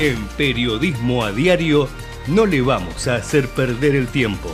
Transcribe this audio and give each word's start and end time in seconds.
En 0.00 0.16
Periodismo 0.38 1.22
a 1.22 1.30
Diario 1.30 1.86
no 2.26 2.46
le 2.46 2.62
vamos 2.62 3.06
a 3.06 3.16
hacer 3.16 3.46
perder 3.50 3.94
el 3.94 4.08
tiempo. 4.08 4.48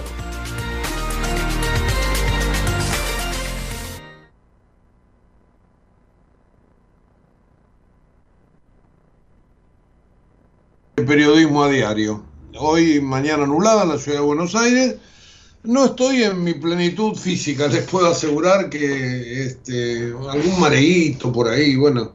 Periodismo 10.97 11.63
a 11.63 11.71
diario. 11.71 12.25
Hoy, 12.59 13.01
mañana 13.01 13.47
nublada 13.47 13.85
en 13.85 13.91
la 13.91 13.99
ciudad 13.99 14.19
de 14.19 14.25
Buenos 14.25 14.57
Aires. 14.57 14.97
No 15.63 15.85
estoy 15.85 16.25
en 16.25 16.43
mi 16.43 16.55
plenitud 16.55 17.15
física, 17.15 17.69
les 17.73 17.85
puedo 17.85 18.09
asegurar 18.09 18.69
que 18.69 19.45
este, 19.45 20.13
algún 20.29 20.59
mareíto 20.59 21.31
por 21.31 21.49
ahí, 21.49 21.77
bueno, 21.77 22.11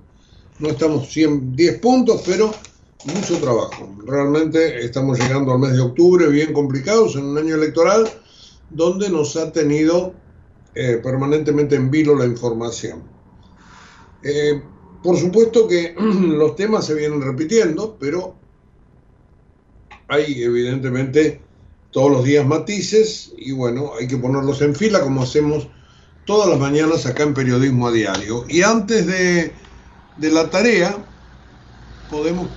no 0.59 0.67
estamos 0.67 1.07
100, 1.07 1.55
10 1.55 1.79
puntos, 1.79 2.23
pero 2.25 2.53
mucho 3.05 3.39
trabajo. 3.39 3.89
Realmente 4.05 4.83
estamos 4.85 5.19
llegando 5.19 5.53
al 5.53 5.59
mes 5.59 5.73
de 5.73 5.81
octubre 5.81 6.27
bien 6.27 6.53
complicados 6.53 7.15
en 7.15 7.25
un 7.25 7.37
año 7.37 7.55
electoral 7.55 8.09
donde 8.69 9.09
nos 9.09 9.35
ha 9.35 9.51
tenido 9.51 10.13
eh, 10.75 10.99
permanentemente 11.03 11.75
en 11.75 11.91
vilo 11.91 12.15
la 12.15 12.25
información. 12.25 13.03
Eh, 14.23 14.61
por 15.03 15.17
supuesto 15.17 15.67
que 15.67 15.95
los 15.99 16.55
temas 16.55 16.85
se 16.85 16.95
vienen 16.95 17.21
repitiendo, 17.21 17.97
pero 17.99 18.35
hay 20.07 20.43
evidentemente 20.43 21.41
todos 21.91 22.11
los 22.11 22.23
días 22.23 22.45
matices 22.45 23.33
y 23.37 23.51
bueno, 23.51 23.91
hay 23.99 24.07
que 24.07 24.17
ponerlos 24.17 24.61
en 24.61 24.75
fila 24.75 25.01
como 25.01 25.23
hacemos 25.23 25.67
todas 26.25 26.49
las 26.49 26.59
mañanas 26.59 27.05
acá 27.05 27.23
en 27.23 27.33
Periodismo 27.33 27.87
a 27.87 27.91
Diario. 27.91 28.45
Y 28.47 28.61
antes 28.61 29.07
de, 29.07 29.51
de 30.17 30.31
la 30.31 30.49
tarea, 30.49 30.95
podemos 32.09 32.47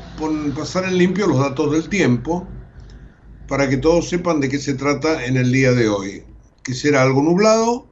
pasar 0.55 0.85
en 0.85 0.99
limpio 0.99 1.27
los 1.27 1.39
datos 1.39 1.73
del 1.73 1.89
tiempo 1.89 2.47
para 3.49 3.69
que 3.69 3.77
todos 3.77 4.09
sepan 4.09 4.41
de 4.41 4.49
qué 4.49 4.59
se 4.59 4.75
trata 4.75 5.25
en 5.25 5.37
el 5.37 5.53
día 5.53 5.73
de 5.73 5.89
hoy. 5.89 6.23
Que 6.63 6.75
será 6.75 7.03
algo 7.03 7.23
nublado, 7.23 7.87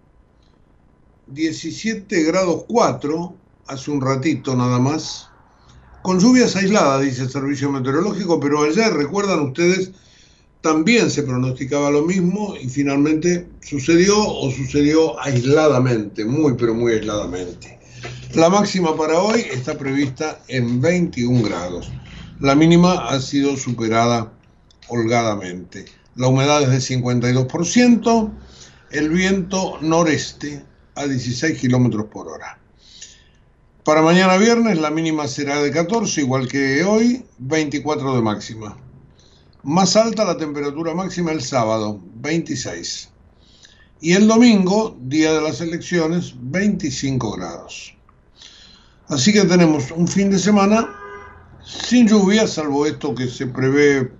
17 1.27 2.23
grados 2.25 2.65
4, 2.69 3.35
hace 3.67 3.91
un 3.91 4.01
ratito 4.01 4.57
nada 4.57 4.79
más, 4.79 5.29
con 6.03 6.19
lluvias 6.19 6.57
aisladas, 6.57 7.03
dice 7.03 7.23
el 7.23 7.31
servicio 7.31 7.71
meteorológico, 7.71 8.41
pero 8.41 8.63
ayer, 8.63 8.93
recuerdan 8.93 9.41
ustedes, 9.41 9.93
también 10.63 11.11
se 11.11 11.23
pronosticaba 11.23 11.91
lo 11.91 12.03
mismo 12.03 12.55
y 12.61 12.69
finalmente 12.69 13.49
sucedió 13.61 14.17
o 14.19 14.51
sucedió 14.51 15.21
aisladamente, 15.21 16.25
muy 16.25 16.55
pero 16.55 16.75
muy 16.75 16.93
aisladamente. 16.93 17.79
La 18.35 18.49
máxima 18.49 18.97
para 18.97 19.21
hoy 19.21 19.45
está 19.53 19.77
prevista 19.77 20.41
en 20.49 20.81
21 20.81 21.43
grados. 21.43 21.93
La 22.43 22.57
mínima 22.57 23.07
ha 23.09 23.21
sido 23.21 23.57
superada 23.57 24.33
holgadamente. 24.89 25.85
La 26.17 26.27
humedad 26.27 26.61
es 26.61 26.71
de 26.89 26.97
52%, 26.97 28.33
el 28.91 29.11
viento 29.11 29.79
noreste 29.81 30.65
a 30.97 31.07
16 31.07 31.57
kilómetros 31.57 32.07
por 32.07 32.27
hora. 32.27 32.59
Para 33.85 34.03
mañana 34.03 34.39
viernes 34.39 34.77
la 34.81 34.91
mínima 34.91 35.29
será 35.29 35.63
de 35.63 35.71
14, 35.71 36.23
igual 36.23 36.49
que 36.49 36.83
hoy, 36.83 37.25
24 37.39 38.17
de 38.17 38.23
máxima. 38.23 38.77
Más 39.63 39.95
alta 39.95 40.25
la 40.25 40.37
temperatura 40.37 40.95
máxima 40.95 41.31
el 41.31 41.43
sábado, 41.43 42.01
26. 42.17 43.09
Y 44.01 44.15
el 44.15 44.27
domingo, 44.27 44.97
día 45.01 45.33
de 45.33 45.43
las 45.43 45.61
elecciones, 45.61 46.35
25 46.37 47.37
grados. 47.37 47.95
Así 49.07 49.33
que 49.33 49.45
tenemos 49.45 49.93
un 49.93 50.09
fin 50.09 50.29
de 50.29 50.41
semana 50.41 50.99
sin 51.65 52.09
lluvia, 52.09 52.47
salvo 52.47 52.87
esto 52.87 53.15
que 53.15 53.29
se 53.29 53.47
prevé 53.47 54.11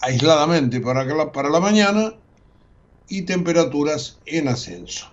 aisladamente 0.00 0.80
para, 0.80 1.04
la, 1.04 1.32
para 1.32 1.48
la 1.48 1.60
mañana, 1.60 2.14
y 3.08 3.22
temperaturas 3.22 4.18
en 4.26 4.48
ascenso. 4.48 5.06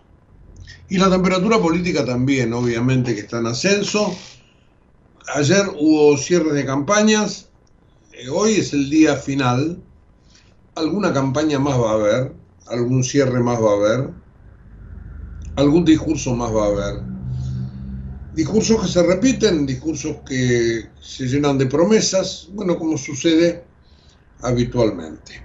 Y 0.89 0.97
la 0.97 1.09
temperatura 1.09 1.59
política 1.59 2.05
también, 2.05 2.53
obviamente, 2.53 3.15
que 3.15 3.21
está 3.21 3.39
en 3.39 3.47
ascenso. 3.47 4.15
Ayer 5.35 5.65
hubo 5.77 6.17
cierres 6.17 6.53
de 6.53 6.65
campañas, 6.65 7.49
eh, 8.13 8.29
hoy 8.29 8.53
es 8.53 8.73
el 8.73 8.89
día 8.89 9.15
final. 9.15 9.81
Alguna 10.75 11.13
campaña 11.13 11.59
más 11.59 11.79
va 11.79 11.91
a 11.91 11.93
haber, 11.93 12.33
algún 12.67 13.03
cierre 13.03 13.41
más 13.41 13.61
va 13.61 13.71
a 13.71 13.75
haber, 13.75 14.09
algún 15.55 15.85
discurso 15.85 16.33
más 16.33 16.53
va 16.53 16.65
a 16.65 16.67
haber 16.67 17.10
discursos 18.33 18.81
que 18.81 18.87
se 18.87 19.03
repiten, 19.03 19.65
discursos 19.65 20.17
que 20.27 20.85
se 21.01 21.25
llenan 21.25 21.57
de 21.57 21.65
promesas, 21.65 22.49
bueno, 22.53 22.77
como 22.77 22.97
sucede 22.97 23.63
habitualmente. 24.41 25.43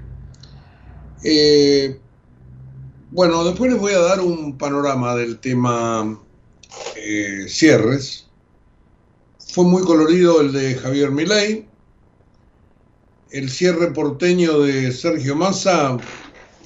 Eh, 1.25 1.99
bueno, 3.11 3.45
después 3.45 3.71
les 3.73 3.81
voy 3.81 3.93
a 3.93 4.01
dar 4.01 4.21
un 4.21 4.57
panorama 4.57 5.15
del 5.15 5.39
tema 5.39 6.21
eh, 6.97 7.47
cierres. 7.49 8.27
Fue 9.39 9.65
muy 9.65 9.83
colorido 9.83 10.41
el 10.41 10.53
de 10.53 10.75
Javier 10.75 11.11
Milei. 11.11 11.67
El 13.31 13.51
cierre 13.51 13.91
porteño 13.91 14.61
de 14.61 14.93
Sergio 14.93 15.35
Massa 15.35 15.97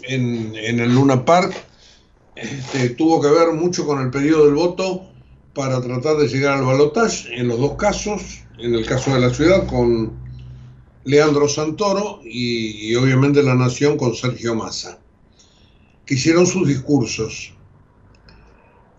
en, 0.03 0.55
el 0.55 0.94
Luna 0.94 1.25
Park 1.25 1.55
este, 2.37 2.91
tuvo 2.91 3.21
que 3.21 3.29
ver 3.29 3.53
mucho 3.53 3.87
con 3.87 4.00
el 4.00 4.11
periodo 4.11 4.47
del 4.47 4.55
voto 4.55 5.11
para 5.55 5.81
tratar 5.81 6.17
de 6.17 6.29
llegar 6.29 6.58
al 6.58 6.64
balotaje 6.64 7.35
en 7.38 7.49
los 7.49 7.58
dos 7.58 7.76
casos, 7.76 8.41
en 8.58 8.75
el 8.75 8.87
caso 8.87 9.12
de 9.14 9.20
la 9.20 9.35
ciudad 9.35 9.67
con 9.67 10.12
Leandro 11.05 11.49
Santoro 11.49 12.20
y, 12.25 12.94
obviamente 12.94 13.43
la 13.43 13.55
nación 13.55 13.97
con 13.97 14.14
Sergio 14.14 14.55
Massa, 14.55 14.99
que 16.06 16.14
hicieron 16.14 16.47
sus 16.47 16.69
discursos. 16.69 17.55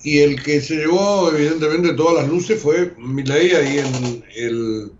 Y 0.03 0.19
el 0.19 0.41
que 0.41 0.61
se 0.61 0.77
llevó 0.77 1.31
evidentemente 1.31 1.93
todas 1.93 2.23
las 2.23 2.27
luces 2.27 2.59
fue 2.59 2.95
Milei 2.97 3.53
ahí 3.53 3.77
en 3.77 4.23
el 4.35 4.91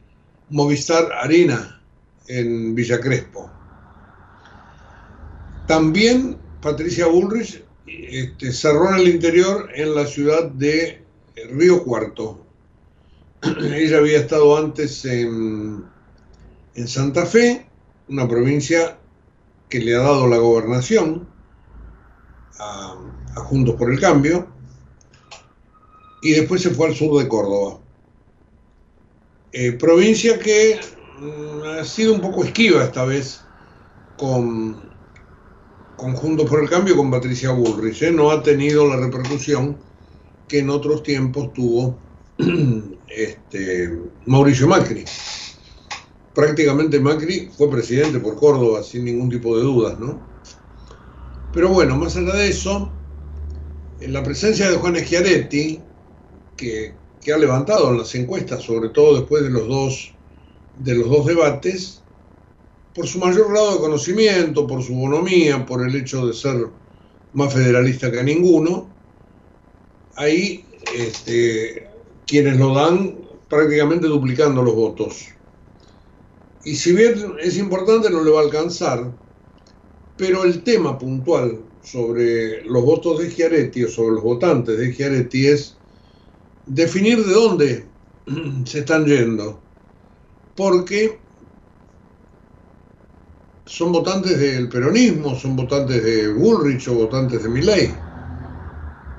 Movistar 0.50 1.12
Arena 1.14 1.82
en 2.28 2.76
Villa 2.76 3.00
Crespo. 3.00 3.50
También 5.68 6.38
Patricia 6.62 7.08
Bullrich 7.08 7.64
este, 7.88 8.52
cerró 8.52 8.90
en 8.90 9.02
el 9.02 9.08
interior 9.08 9.70
en 9.74 9.96
la 9.96 10.06
ciudad 10.06 10.50
de 10.52 11.01
Río 11.50 11.84
Cuarto. 11.84 12.46
Ella 13.42 13.98
había 13.98 14.20
estado 14.20 14.58
antes 14.58 15.06
en, 15.06 15.86
en 16.76 16.88
Santa 16.88 17.26
Fe 17.26 17.68
una 18.08 18.28
provincia 18.28 18.98
que 19.70 19.80
le 19.80 19.96
ha 19.96 20.00
dado 20.00 20.28
la 20.28 20.38
gobernación 20.38 21.28
a, 22.60 22.98
Juntos 23.36 23.76
por 23.76 23.92
el 23.92 24.00
Cambio, 24.00 24.48
y 26.22 26.34
después 26.34 26.62
se 26.62 26.70
fue 26.70 26.88
al 26.88 26.96
sur 26.96 27.18
de 27.22 27.28
Córdoba. 27.28 27.80
Eh, 29.54 29.72
provincia 29.72 30.38
que 30.38 30.80
mm, 31.20 31.80
ha 31.80 31.84
sido 31.86 32.14
un 32.14 32.22
poco 32.22 32.44
esquiva 32.44 32.84
esta 32.84 33.06
vez 33.06 33.42
con, 34.18 34.82
con 35.96 36.14
Juntos 36.14 36.50
por 36.50 36.62
el 36.62 36.70
Cambio, 36.70 36.96
con 36.96 37.10
Patricia 37.10 37.52
Bullrich. 37.52 38.04
¿eh? 38.04 38.12
No 38.12 38.32
ha 38.32 38.44
tenido 38.44 38.88
la 38.88 38.98
repercusión 38.98 39.78
que 40.52 40.60
en 40.60 40.70
otros 40.70 41.02
tiempos 41.02 41.54
tuvo 41.54 41.98
este, 43.08 43.98
Mauricio 44.26 44.68
Macri. 44.68 45.06
Prácticamente 46.36 47.00
Macri 47.00 47.50
fue 47.58 47.72
presidente 47.72 48.20
por 48.20 48.36
Córdoba 48.36 48.84
sin 48.84 49.06
ningún 49.06 49.30
tipo 49.30 49.56
de 49.56 49.64
dudas, 49.64 49.98
¿no? 49.98 50.20
Pero 51.54 51.70
bueno, 51.70 51.96
más 51.96 52.18
allá 52.18 52.34
de 52.34 52.50
eso, 52.50 52.92
en 54.02 54.12
la 54.12 54.24
presencia 54.24 54.70
de 54.70 54.76
Juan 54.76 54.98
Schiaretti, 54.98 55.80
que, 56.58 56.96
que, 57.22 57.32
ha 57.32 57.38
levantado 57.38 57.90
en 57.90 58.00
las 58.00 58.14
encuestas, 58.16 58.62
sobre 58.62 58.90
todo 58.90 59.20
después 59.20 59.44
de 59.44 59.52
los 59.52 59.70
dos, 59.70 60.14
de 60.80 60.96
los 60.96 61.10
dos 61.10 61.28
debates, 61.28 62.04
por 62.94 63.08
su 63.08 63.20
mayor 63.20 63.52
grado 63.52 63.76
de 63.76 63.80
conocimiento, 63.80 64.68
por 64.68 64.84
su 64.84 64.96
bonomía, 64.96 65.66
por 65.66 65.88
el 65.88 65.96
hecho 65.96 66.28
de 66.28 66.34
ser 66.34 66.68
más 67.32 67.54
federalista 67.54 68.12
que 68.12 68.22
ninguno, 68.22 68.92
ahí 70.16 70.66
este, 70.96 71.88
quienes 72.26 72.58
lo 72.58 72.74
dan 72.74 73.18
prácticamente 73.50 74.08
duplicando 74.08 74.62
los 74.62 74.76
votos. 74.76 75.28
Y 76.64 76.76
si 76.76 76.94
bien 76.94 77.36
es 77.42 77.58
importante, 77.58 78.10
no 78.10 78.24
le 78.24 78.32
va 78.32 78.42
a 78.42 78.44
alcanzar, 78.44 79.12
pero 80.18 80.44
el 80.44 80.64
tema 80.64 80.98
puntual 80.98 81.60
sobre 81.84 82.64
los 82.66 82.84
votos 82.84 83.20
de 83.20 83.34
Chiaretti 83.34 83.84
o 83.84 83.90
sobre 83.90 84.16
los 84.16 84.24
votantes 84.24 84.78
de 84.78 84.94
Chiaretti 84.96 85.48
es 85.48 85.76
definir 86.66 87.26
de 87.26 87.34
dónde 87.34 87.86
se 88.66 88.80
están 88.80 89.06
yendo. 89.06 89.60
Porque 90.56 91.20
son 93.66 93.92
votantes 93.92 94.38
del 94.38 94.70
peronismo, 94.70 95.36
son 95.36 95.56
votantes 95.56 96.04
de 96.04 96.32
Bullrich 96.34 96.88
o 96.90 96.94
votantes 96.94 97.42
de 97.42 97.50
Milley, 97.50 97.94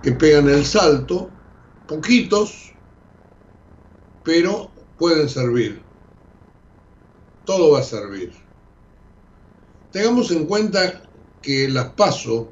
que 0.03 0.13
pegan 0.13 0.49
el 0.49 0.65
salto, 0.65 1.31
poquitos, 1.87 2.73
pero 4.25 4.71
pueden 4.99 5.29
servir. 5.29 5.83
Todo 7.45 7.73
va 7.73 7.81
a 7.81 7.85
servir. 7.85 8.33
Tengamos 9.91 10.31
en 10.31 10.47
cuenta 10.47 11.03
que 11.43 11.69
las 11.69 11.91
paso, 11.91 12.49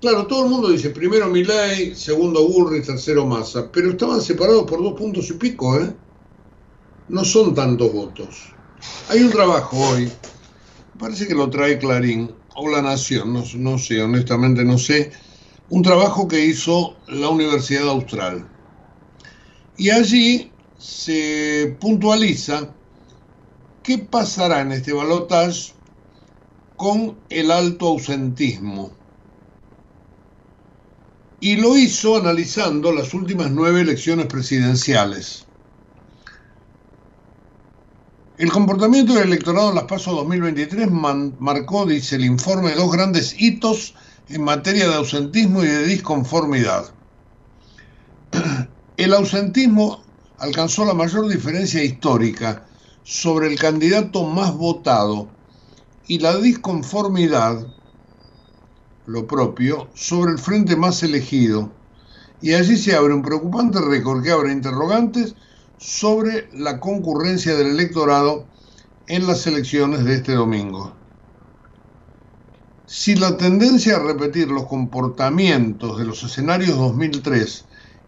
claro, 0.00 0.26
todo 0.26 0.44
el 0.44 0.50
mundo 0.50 0.70
dice 0.70 0.90
primero 0.90 1.28
Milei, 1.28 1.94
segundo 1.94 2.48
Bullrich, 2.48 2.86
tercero 2.86 3.26
Massa, 3.26 3.70
pero 3.70 3.90
estaban 3.90 4.20
separados 4.20 4.64
por 4.64 4.82
dos 4.82 4.94
puntos 4.94 5.28
y 5.30 5.34
pico, 5.34 5.78
¿eh? 5.78 5.92
No 7.08 7.24
son 7.24 7.54
tantos 7.54 7.92
votos. 7.92 8.52
Hay 9.08 9.22
un 9.22 9.30
trabajo 9.30 9.76
hoy, 9.76 10.10
parece 10.98 11.26
que 11.26 11.34
lo 11.34 11.50
trae 11.50 11.78
Clarín 11.78 12.34
o 12.54 12.68
La 12.68 12.80
Nación, 12.80 13.32
no, 13.32 13.44
no 13.56 13.78
sé, 13.78 14.00
honestamente 14.00 14.64
no 14.64 14.78
sé, 14.78 15.12
un 15.68 15.82
trabajo 15.82 16.28
que 16.28 16.44
hizo 16.44 16.96
la 17.08 17.28
Universidad 17.28 17.88
Austral 17.88 18.48
y 19.76 19.90
allí 19.90 20.52
se 20.78 21.76
puntualiza 21.80 22.70
qué 23.82 23.98
pasará 23.98 24.60
en 24.60 24.72
este 24.72 24.92
balotaje 24.92 25.72
con 26.76 27.18
el 27.30 27.50
alto 27.50 27.88
ausentismo. 27.88 28.90
Y 31.40 31.56
lo 31.56 31.76
hizo 31.76 32.16
analizando 32.16 32.92
las 32.92 33.14
últimas 33.14 33.50
nueve 33.50 33.82
elecciones 33.82 34.26
presidenciales. 34.26 35.46
El 38.38 38.50
comportamiento 38.50 39.14
del 39.14 39.28
electorado 39.28 39.70
en 39.70 39.76
las 39.76 39.84
PASO 39.84 40.12
2023 40.12 40.90
marcó, 40.90 41.86
dice 41.86 42.16
el 42.16 42.24
informe, 42.24 42.74
dos 42.74 42.92
grandes 42.92 43.40
hitos 43.40 43.94
en 44.28 44.42
materia 44.42 44.88
de 44.88 44.94
ausentismo 44.94 45.62
y 45.62 45.68
de 45.68 45.86
disconformidad. 45.86 46.86
El 48.96 49.14
ausentismo 49.14 50.02
alcanzó 50.38 50.84
la 50.84 50.94
mayor 50.94 51.28
diferencia 51.28 51.82
histórica 51.82 52.66
sobre 53.02 53.46
el 53.46 53.58
candidato 53.58 54.24
más 54.24 54.54
votado 54.54 55.28
y 56.08 56.18
la 56.18 56.36
disconformidad, 56.36 57.66
lo 59.06 59.26
propio, 59.26 59.88
sobre 59.94 60.32
el 60.32 60.38
frente 60.38 60.76
más 60.76 61.02
elegido. 61.02 61.70
Y 62.42 62.54
allí 62.54 62.76
se 62.76 62.96
abre 62.96 63.14
un 63.14 63.22
preocupante 63.22 63.80
récord 63.80 64.22
que 64.22 64.30
abre 64.32 64.52
interrogantes 64.52 65.34
sobre 65.78 66.48
la 66.52 66.80
concurrencia 66.80 67.54
del 67.54 67.68
electorado 67.68 68.46
en 69.06 69.26
las 69.26 69.46
elecciones 69.46 70.04
de 70.04 70.14
este 70.14 70.32
domingo. 70.32 70.92
Si 72.86 73.16
la 73.16 73.36
tendencia 73.36 73.96
a 73.96 73.98
repetir 73.98 74.46
los 74.46 74.66
comportamientos 74.66 75.98
de 75.98 76.04
los 76.04 76.22
escenarios 76.22 76.78
2003 76.78 77.64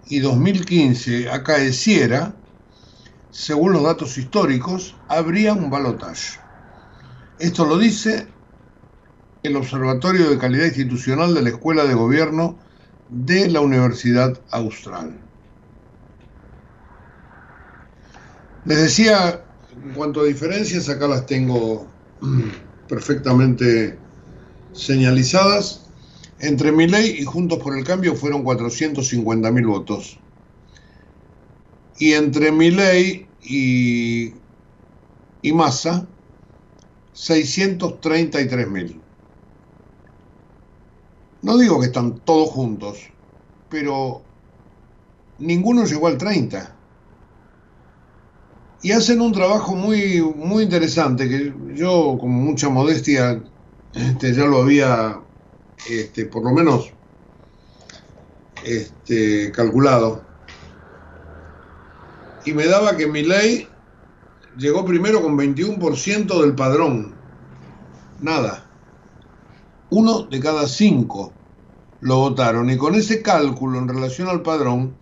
y 0.06 0.20
2015 0.20 1.28
acaeciera, 1.30 2.36
según 3.32 3.72
los 3.72 3.82
datos 3.82 4.16
históricos, 4.18 4.94
habría 5.08 5.52
un 5.52 5.68
balotaje. 5.68 6.38
Esto 7.40 7.66
lo 7.66 7.76
dice 7.76 8.28
el 9.42 9.56
Observatorio 9.56 10.30
de 10.30 10.38
Calidad 10.38 10.66
Institucional 10.66 11.34
de 11.34 11.42
la 11.42 11.48
Escuela 11.50 11.84
de 11.84 11.94
Gobierno 11.94 12.56
de 13.08 13.48
la 13.48 13.60
Universidad 13.60 14.40
Austral. 14.50 15.18
Les 18.64 18.80
decía, 18.80 19.42
en 19.82 19.92
cuanto 19.94 20.20
a 20.20 20.24
diferencias, 20.24 20.88
acá 20.88 21.08
las 21.08 21.26
tengo 21.26 21.88
perfectamente 22.88 23.98
señalizadas. 24.78 25.84
Entre 26.40 26.70
Milei 26.70 27.20
y 27.20 27.24
Juntos 27.24 27.58
por 27.58 27.76
el 27.76 27.84
Cambio 27.84 28.14
fueron 28.14 28.44
450.000 28.44 29.66
votos. 29.66 30.18
Y 31.98 32.12
entre 32.12 32.52
Milei 32.52 33.26
y, 33.42 34.34
y 35.42 35.52
Massa, 35.52 36.06
633.000. 37.14 39.00
No 41.42 41.58
digo 41.58 41.80
que 41.80 41.86
están 41.86 42.20
todos 42.20 42.50
juntos, 42.50 42.98
pero 43.68 44.22
ninguno 45.38 45.84
llegó 45.84 46.06
al 46.06 46.18
30. 46.18 46.76
Y 48.82 48.92
hacen 48.92 49.20
un 49.20 49.32
trabajo 49.32 49.74
muy, 49.74 50.22
muy 50.22 50.62
interesante 50.62 51.28
que 51.28 51.52
yo 51.74 52.16
con 52.20 52.30
mucha 52.30 52.68
modestia 52.68 53.42
este, 53.94 54.34
ya 54.34 54.44
lo 54.44 54.62
había 54.62 55.20
este, 55.88 56.26
por 56.26 56.44
lo 56.44 56.52
menos 56.52 56.92
este, 58.64 59.52
calculado. 59.52 60.22
Y 62.44 62.52
me 62.52 62.66
daba 62.66 62.96
que 62.96 63.06
mi 63.06 63.22
ley 63.22 63.68
llegó 64.56 64.84
primero 64.84 65.22
con 65.22 65.36
21% 65.36 66.40
del 66.40 66.54
padrón. 66.54 67.14
Nada. 68.20 68.64
Uno 69.90 70.22
de 70.22 70.40
cada 70.40 70.66
cinco 70.66 71.32
lo 72.00 72.16
votaron. 72.16 72.70
Y 72.70 72.76
con 72.76 72.94
ese 72.94 73.22
cálculo 73.22 73.78
en 73.78 73.88
relación 73.88 74.28
al 74.28 74.42
padrón, 74.42 74.96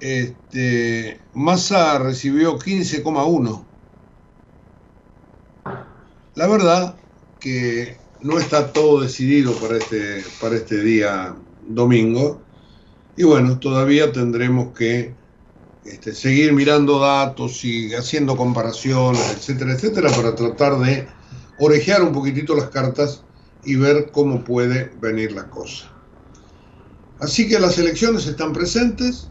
este, 0.00 1.20
Massa 1.34 1.98
recibió 1.98 2.58
15,1. 2.58 3.64
La 6.34 6.46
verdad 6.46 6.96
que 7.40 7.98
no 8.22 8.38
está 8.38 8.72
todo 8.72 9.02
decidido 9.02 9.52
para 9.54 9.76
este, 9.76 10.24
para 10.40 10.56
este 10.56 10.82
día 10.82 11.36
domingo. 11.68 12.40
Y 13.16 13.24
bueno, 13.24 13.58
todavía 13.58 14.12
tendremos 14.12 14.72
que 14.76 15.14
este, 15.84 16.14
seguir 16.14 16.52
mirando 16.52 16.98
datos 17.00 17.64
y 17.64 17.92
haciendo 17.94 18.36
comparaciones, 18.36 19.30
etcétera, 19.36 19.72
etcétera, 19.72 20.10
para 20.10 20.34
tratar 20.34 20.78
de 20.78 21.06
orejear 21.58 22.02
un 22.02 22.12
poquitito 22.12 22.54
las 22.54 22.70
cartas 22.70 23.24
y 23.64 23.76
ver 23.76 24.10
cómo 24.10 24.42
puede 24.42 24.90
venir 25.00 25.32
la 25.32 25.50
cosa. 25.50 25.90
Así 27.20 27.48
que 27.48 27.60
las 27.60 27.78
elecciones 27.78 28.26
están 28.26 28.52
presentes 28.52 29.28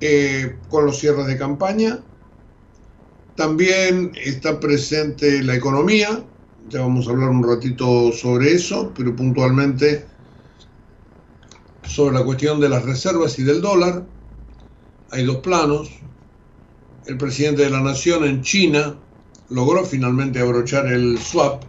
eh, 0.00 0.58
con 0.68 0.86
los 0.86 0.98
cierres 0.98 1.26
de 1.26 1.36
campaña. 1.36 1.98
También 3.38 4.10
está 4.20 4.58
presente 4.58 5.44
la 5.44 5.54
economía, 5.54 6.24
ya 6.68 6.80
vamos 6.80 7.06
a 7.06 7.12
hablar 7.12 7.28
un 7.28 7.48
ratito 7.48 8.10
sobre 8.10 8.52
eso, 8.52 8.92
pero 8.96 9.14
puntualmente 9.14 10.04
sobre 11.84 12.18
la 12.18 12.24
cuestión 12.24 12.58
de 12.58 12.68
las 12.68 12.84
reservas 12.84 13.38
y 13.38 13.44
del 13.44 13.60
dólar. 13.60 14.04
Hay 15.12 15.24
dos 15.24 15.36
planos. 15.36 15.88
El 17.06 17.16
presidente 17.16 17.62
de 17.62 17.70
la 17.70 17.80
Nación 17.80 18.24
en 18.24 18.42
China 18.42 18.96
logró 19.50 19.84
finalmente 19.84 20.40
abrochar 20.40 20.88
el 20.88 21.16
swap. 21.16 21.62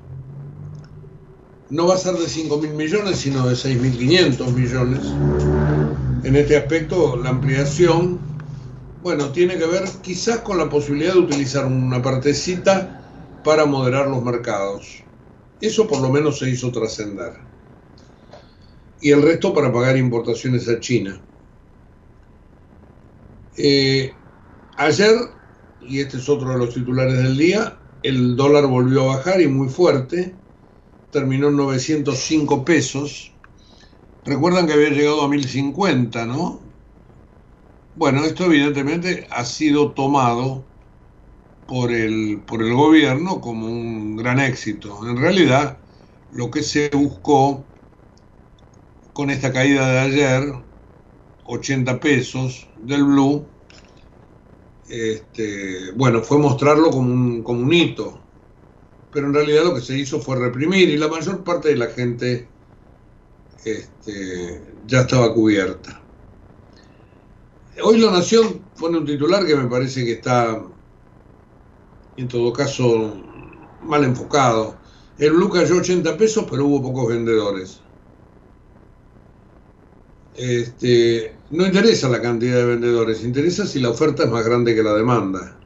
No 1.69 1.85
va 1.85 1.93
a 1.93 1.97
ser 1.99 2.15
de 2.15 2.27
5 2.27 2.57
mil 2.57 2.73
millones, 2.73 3.19
sino 3.19 3.47
de 3.47 3.53
6.500 3.53 4.53
millones. 4.53 5.01
En 6.23 6.35
este 6.35 6.57
aspecto, 6.57 7.15
la 7.15 7.29
ampliación, 7.29 8.28
bueno, 9.01 9.31
tiene 9.31 9.57
que 9.57 9.65
ver 9.65 9.83
quizás 10.01 10.39
con 10.39 10.57
la 10.57 10.69
posibilidad 10.69 11.13
de 11.13 11.19
utilizar 11.19 11.65
una 11.65 12.01
partecita 12.01 13.39
para 13.43 13.65
moderar 13.65 14.07
los 14.07 14.23
mercados. 14.23 15.03
Eso 15.61 15.87
por 15.87 16.01
lo 16.01 16.09
menos 16.09 16.39
se 16.39 16.49
hizo 16.49 16.71
trascender. 16.71 17.33
Y 19.01 19.11
el 19.11 19.21
resto 19.21 19.53
para 19.53 19.71
pagar 19.71 19.97
importaciones 19.97 20.67
a 20.67 20.79
China. 20.79 21.21
Eh, 23.57 24.11
ayer, 24.77 25.15
y 25.81 25.99
este 25.99 26.17
es 26.17 26.27
otro 26.27 26.49
de 26.49 26.57
los 26.57 26.73
titulares 26.73 27.17
del 27.17 27.37
día, 27.37 27.77
el 28.03 28.35
dólar 28.35 28.67
volvió 28.67 29.03
a 29.03 29.17
bajar 29.17 29.41
y 29.41 29.47
muy 29.47 29.69
fuerte, 29.69 30.35
terminó 31.11 31.47
en 31.47 31.57
905 31.57 32.65
pesos. 32.65 33.33
Recuerdan 34.25 34.67
que 34.67 34.73
había 34.73 34.89
llegado 34.89 35.21
a 35.21 35.29
1050, 35.29 36.25
¿no? 36.25 36.68
Bueno, 37.99 38.23
esto 38.23 38.45
evidentemente 38.45 39.27
ha 39.29 39.43
sido 39.43 39.91
tomado 39.91 40.63
por 41.67 41.91
el, 41.91 42.39
por 42.47 42.63
el 42.63 42.73
gobierno 42.73 43.41
como 43.41 43.67
un 43.67 44.15
gran 44.15 44.39
éxito. 44.39 45.05
En 45.05 45.17
realidad, 45.17 45.77
lo 46.31 46.49
que 46.49 46.63
se 46.63 46.87
buscó 46.91 47.61
con 49.11 49.29
esta 49.29 49.51
caída 49.51 49.85
de 49.91 49.99
ayer, 49.99 50.53
80 51.43 51.99
pesos 51.99 52.69
del 52.83 53.03
blue, 53.03 53.45
este, 54.87 55.91
bueno, 55.97 56.21
fue 56.21 56.37
mostrarlo 56.37 56.91
como 56.91 57.11
un, 57.11 57.43
como 57.43 57.59
un 57.59 57.73
hito, 57.73 58.17
pero 59.11 59.27
en 59.27 59.33
realidad 59.33 59.65
lo 59.65 59.75
que 59.75 59.81
se 59.81 59.97
hizo 59.97 60.21
fue 60.21 60.37
reprimir 60.37 60.87
y 60.87 60.95
la 60.95 61.09
mayor 61.09 61.43
parte 61.43 61.67
de 61.67 61.75
la 61.75 61.87
gente 61.87 62.47
este, 63.65 64.61
ya 64.87 65.01
estaba 65.01 65.33
cubierta. 65.33 66.01
Hoy 67.83 67.99
La 67.99 68.11
Nación 68.11 68.61
pone 68.79 68.97
un 68.97 69.05
titular 69.05 69.45
que 69.45 69.55
me 69.55 69.67
parece 69.67 70.03
que 70.03 70.13
está 70.13 70.61
en 72.17 72.27
todo 72.27 72.51
caso 72.51 73.13
mal 73.83 74.03
enfocado. 74.03 74.75
El 75.17 75.33
blue 75.33 75.49
cayó 75.49 75.77
80 75.77 76.17
pesos, 76.17 76.45
pero 76.49 76.65
hubo 76.65 76.81
pocos 76.81 77.09
vendedores. 77.09 77.79
Este, 80.35 81.35
no 81.51 81.65
interesa 81.65 82.09
la 82.09 82.21
cantidad 82.21 82.55
de 82.55 82.65
vendedores, 82.65 83.23
interesa 83.23 83.65
si 83.65 83.79
la 83.79 83.89
oferta 83.89 84.23
es 84.23 84.29
más 84.29 84.45
grande 84.45 84.75
que 84.75 84.83
la 84.83 84.93
demanda. 84.93 85.57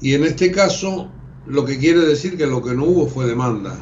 Y 0.00 0.14
en 0.14 0.24
este 0.24 0.50
caso, 0.50 1.10
lo 1.46 1.64
que 1.64 1.78
quiere 1.78 2.00
decir 2.00 2.36
que 2.36 2.46
lo 2.46 2.62
que 2.62 2.74
no 2.74 2.84
hubo 2.84 3.06
fue 3.06 3.26
demanda. 3.26 3.78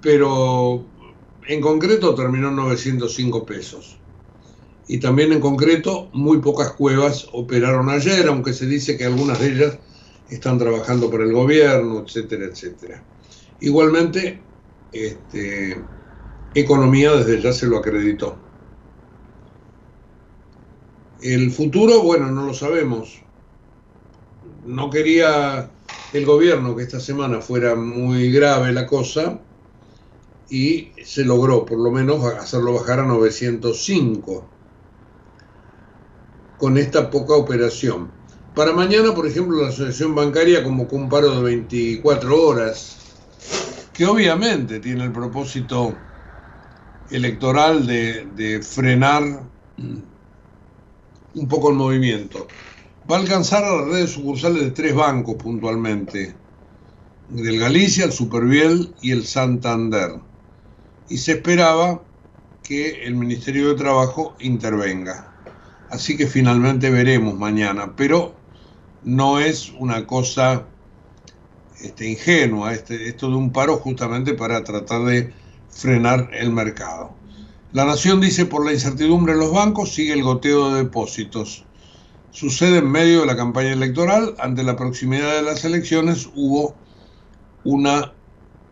Pero 0.00 0.91
en 1.46 1.60
concreto 1.60 2.14
terminó 2.14 2.48
en 2.48 2.56
905 2.56 3.44
pesos 3.44 3.98
y 4.86 4.98
también 4.98 5.32
en 5.32 5.40
concreto 5.40 6.10
muy 6.12 6.38
pocas 6.38 6.72
cuevas 6.72 7.28
operaron 7.32 7.88
ayer, 7.88 8.26
aunque 8.28 8.52
se 8.52 8.66
dice 8.66 8.96
que 8.96 9.04
algunas 9.04 9.40
de 9.40 9.52
ellas 9.52 9.78
están 10.28 10.58
trabajando 10.58 11.10
por 11.10 11.22
el 11.22 11.32
gobierno, 11.32 12.04
etcétera, 12.06 12.46
etcétera. 12.46 13.02
Igualmente, 13.60 14.40
este, 14.92 15.76
economía 16.54 17.12
desde 17.12 17.40
ya 17.40 17.52
se 17.52 17.66
lo 17.66 17.78
acreditó. 17.78 18.36
El 21.20 21.50
futuro, 21.52 22.02
bueno, 22.02 22.30
no 22.30 22.46
lo 22.46 22.54
sabemos. 22.54 23.22
No 24.66 24.90
quería 24.90 25.70
el 26.12 26.26
gobierno 26.26 26.74
que 26.74 26.82
esta 26.82 26.98
semana 26.98 27.40
fuera 27.40 27.76
muy 27.76 28.32
grave 28.32 28.72
la 28.72 28.86
cosa 28.86 29.40
y 30.52 30.92
se 31.02 31.24
logró 31.24 31.64
por 31.64 31.78
lo 31.78 31.90
menos 31.90 32.22
hacerlo 32.26 32.74
bajar 32.74 33.00
a 33.00 33.06
905 33.06 34.46
con 36.58 36.76
esta 36.76 37.10
poca 37.10 37.32
operación. 37.32 38.10
Para 38.54 38.74
mañana, 38.74 39.14
por 39.14 39.26
ejemplo, 39.26 39.62
la 39.62 39.68
Asociación 39.68 40.14
Bancaria 40.14 40.62
convocó 40.62 40.96
un 40.96 41.08
paro 41.08 41.36
de 41.36 41.42
24 41.42 42.38
horas, 42.38 42.98
que 43.94 44.04
obviamente 44.04 44.78
tiene 44.78 45.04
el 45.04 45.12
propósito 45.12 45.94
electoral 47.10 47.86
de, 47.86 48.60
frenar 48.62 49.22
un 51.34 51.48
poco 51.48 51.70
el 51.70 51.76
movimiento. 51.76 52.46
Va 53.10 53.16
a 53.16 53.20
alcanzar 53.20 53.64
a 53.64 53.74
las 53.74 53.88
redes 53.88 54.10
sucursales 54.10 54.64
de 54.64 54.70
tres 54.72 54.94
bancos 54.94 55.36
puntualmente, 55.36 56.34
del 57.30 57.58
Galicia, 57.58 58.04
el 58.04 58.12
Superviel 58.12 58.94
y 59.00 59.12
el 59.12 59.24
Santander. 59.24 60.20
Y 61.12 61.18
se 61.18 61.32
esperaba 61.32 62.02
que 62.62 63.04
el 63.04 63.16
Ministerio 63.16 63.68
de 63.68 63.74
Trabajo 63.74 64.34
intervenga. 64.40 65.30
Así 65.90 66.16
que 66.16 66.26
finalmente 66.26 66.88
veremos 66.88 67.38
mañana, 67.38 67.94
pero 67.94 68.34
no 69.04 69.38
es 69.38 69.74
una 69.78 70.06
cosa 70.06 70.64
este, 71.82 72.08
ingenua 72.08 72.72
este, 72.72 73.10
esto 73.10 73.28
de 73.28 73.36
un 73.36 73.52
paro 73.52 73.76
justamente 73.76 74.32
para 74.32 74.64
tratar 74.64 75.04
de 75.04 75.34
frenar 75.68 76.30
el 76.32 76.50
mercado. 76.50 77.14
La 77.74 77.84
Nación 77.84 78.22
dice 78.22 78.46
por 78.46 78.64
la 78.64 78.72
incertidumbre 78.72 79.34
en 79.34 79.40
los 79.40 79.52
bancos 79.52 79.92
sigue 79.92 80.14
el 80.14 80.22
goteo 80.22 80.70
de 80.70 80.84
depósitos. 80.84 81.66
Sucede 82.30 82.78
en 82.78 82.90
medio 82.90 83.20
de 83.20 83.26
la 83.26 83.36
campaña 83.36 83.74
electoral, 83.74 84.34
ante 84.38 84.62
la 84.62 84.76
proximidad 84.76 85.34
de 85.34 85.42
las 85.42 85.62
elecciones 85.66 86.30
hubo 86.34 86.74
una 87.64 88.14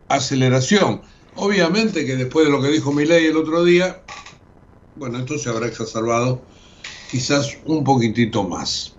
aceleración. 0.08 1.02
Obviamente 1.42 2.04
que 2.04 2.16
después 2.16 2.44
de 2.44 2.52
lo 2.52 2.60
que 2.60 2.68
dijo 2.68 2.92
Milei 2.92 3.24
el 3.24 3.36
otro 3.38 3.64
día, 3.64 4.02
bueno, 4.96 5.18
esto 5.18 5.38
se 5.38 5.48
habrá 5.48 5.68
exacerbado 5.68 6.42
quizás 7.10 7.56
un 7.64 7.82
poquitito 7.82 8.44
más. 8.44 8.94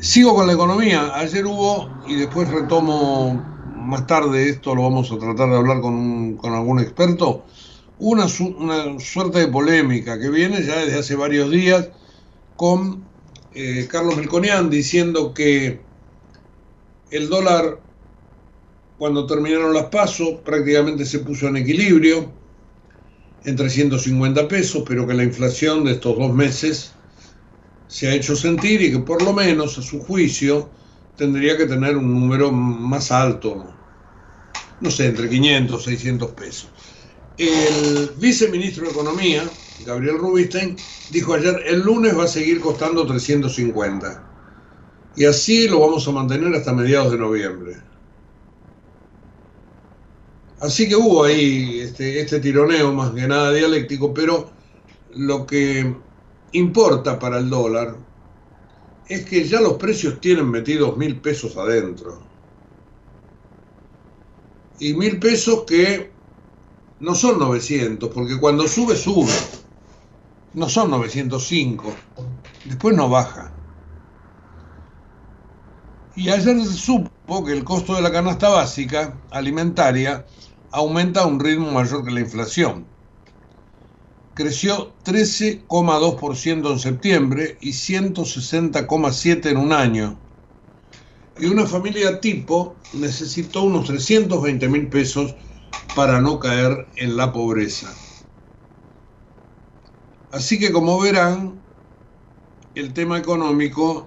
Sigo 0.00 0.34
con 0.34 0.46
la 0.46 0.54
economía. 0.54 1.14
Ayer 1.14 1.44
hubo, 1.44 1.90
y 2.06 2.16
después 2.16 2.48
retomo 2.48 3.34
más 3.76 4.06
tarde, 4.06 4.48
esto 4.48 4.74
lo 4.74 4.84
vamos 4.84 5.12
a 5.12 5.18
tratar 5.18 5.50
de 5.50 5.56
hablar 5.56 5.82
con, 5.82 6.38
algún 6.42 6.80
experto, 6.80 7.44
una, 7.98 8.26
una, 8.58 8.98
suerte 8.98 9.40
de 9.40 9.48
polémica 9.48 10.18
que 10.18 10.30
viene 10.30 10.64
ya 10.64 10.78
desde 10.78 11.00
hace 11.00 11.16
varios 11.16 11.50
días 11.50 11.90
con 12.56 13.04
eh, 13.52 13.86
Carlos 13.90 14.16
Melconian 14.16 14.70
diciendo 14.70 15.34
que 15.34 15.80
el 17.10 17.28
dólar, 17.28 17.78
cuando 18.98 19.26
terminaron 19.26 19.74
las 19.74 19.86
pasos, 19.86 20.40
prácticamente 20.44 21.04
se 21.04 21.18
puso 21.18 21.48
en 21.48 21.58
equilibrio 21.58 22.32
en 23.44 23.56
350 23.56 24.48
pesos, 24.48 24.82
pero 24.86 25.06
que 25.06 25.14
la 25.14 25.22
inflación 25.22 25.84
de 25.84 25.92
estos 25.92 26.18
dos 26.18 26.32
meses 26.32 26.92
se 27.88 28.08
ha 28.08 28.14
hecho 28.14 28.34
sentir 28.34 28.82
y 28.82 28.90
que 28.90 28.98
por 28.98 29.22
lo 29.22 29.32
menos 29.32 29.78
a 29.78 29.82
su 29.82 30.00
juicio 30.00 30.68
tendría 31.16 31.56
que 31.56 31.66
tener 31.66 31.96
un 31.96 32.12
número 32.12 32.50
más 32.50 33.12
alto, 33.12 33.72
no 34.80 34.90
sé, 34.90 35.06
entre 35.06 35.28
500 35.28 35.84
600 35.84 36.30
pesos. 36.32 36.68
El 37.38 38.10
viceministro 38.16 38.84
de 38.84 38.90
Economía, 38.90 39.44
Gabriel 39.84 40.18
Rubinstein, 40.18 40.76
dijo 41.10 41.34
ayer, 41.34 41.62
el 41.66 41.80
lunes 41.80 42.18
va 42.18 42.24
a 42.24 42.28
seguir 42.28 42.60
costando 42.60 43.06
350. 43.06 44.22
Y 45.16 45.24
así 45.24 45.68
lo 45.68 45.80
vamos 45.80 46.06
a 46.08 46.12
mantener 46.12 46.54
hasta 46.54 46.72
mediados 46.72 47.12
de 47.12 47.18
noviembre. 47.18 47.76
Así 50.60 50.88
que 50.88 50.96
hubo 50.96 51.24
ahí 51.24 51.80
este, 51.80 52.20
este 52.20 52.40
tironeo 52.40 52.92
más 52.92 53.10
que 53.10 53.26
nada 53.26 53.52
dialéctico, 53.52 54.14
pero 54.14 54.50
lo 55.14 55.46
que 55.46 55.94
importa 56.52 57.18
para 57.18 57.38
el 57.38 57.50
dólar 57.50 57.96
es 59.08 59.24
que 59.26 59.44
ya 59.44 59.60
los 59.60 59.74
precios 59.74 60.20
tienen 60.20 60.50
metidos 60.50 60.96
mil 60.96 61.20
pesos 61.20 61.56
adentro. 61.56 62.18
Y 64.78 64.94
mil 64.94 65.18
pesos 65.18 65.64
que 65.66 66.10
no 67.00 67.14
son 67.14 67.38
900, 67.38 68.10
porque 68.10 68.38
cuando 68.38 68.66
sube, 68.66 68.96
sube. 68.96 69.32
No 70.54 70.68
son 70.68 70.90
905. 70.90 71.94
Después 72.64 72.96
no 72.96 73.08
baja. 73.08 73.52
Y 76.14 76.30
ayer 76.30 76.58
se 76.64 76.72
supo 76.72 77.10
que 77.26 77.52
el 77.52 77.64
costo 77.64 77.94
de 77.94 78.02
la 78.02 78.12
canasta 78.12 78.48
básica 78.48 79.18
alimentaria 79.30 80.24
aumenta 80.70 81.22
a 81.22 81.26
un 81.26 81.40
ritmo 81.40 81.70
mayor 81.72 82.04
que 82.04 82.12
la 82.12 82.20
inflación 82.20 82.86
creció 84.34 84.92
13,2% 85.04 86.70
en 86.70 86.78
septiembre 86.78 87.58
y 87.60 87.70
160,7% 87.70 89.46
en 89.46 89.56
un 89.56 89.72
año. 89.72 90.18
Y 91.38 91.46
una 91.46 91.66
familia 91.66 92.20
tipo 92.20 92.76
necesitó 92.92 93.62
unos 93.62 93.86
320 93.86 94.68
mil 94.68 94.88
pesos 94.88 95.34
para 95.94 96.20
no 96.20 96.38
caer 96.38 96.86
en 96.96 97.16
la 97.16 97.32
pobreza. 97.32 97.92
Así 100.32 100.58
que 100.58 100.70
como 100.70 101.00
verán, 101.00 101.58
el 102.74 102.92
tema 102.92 103.18
económico 103.18 104.06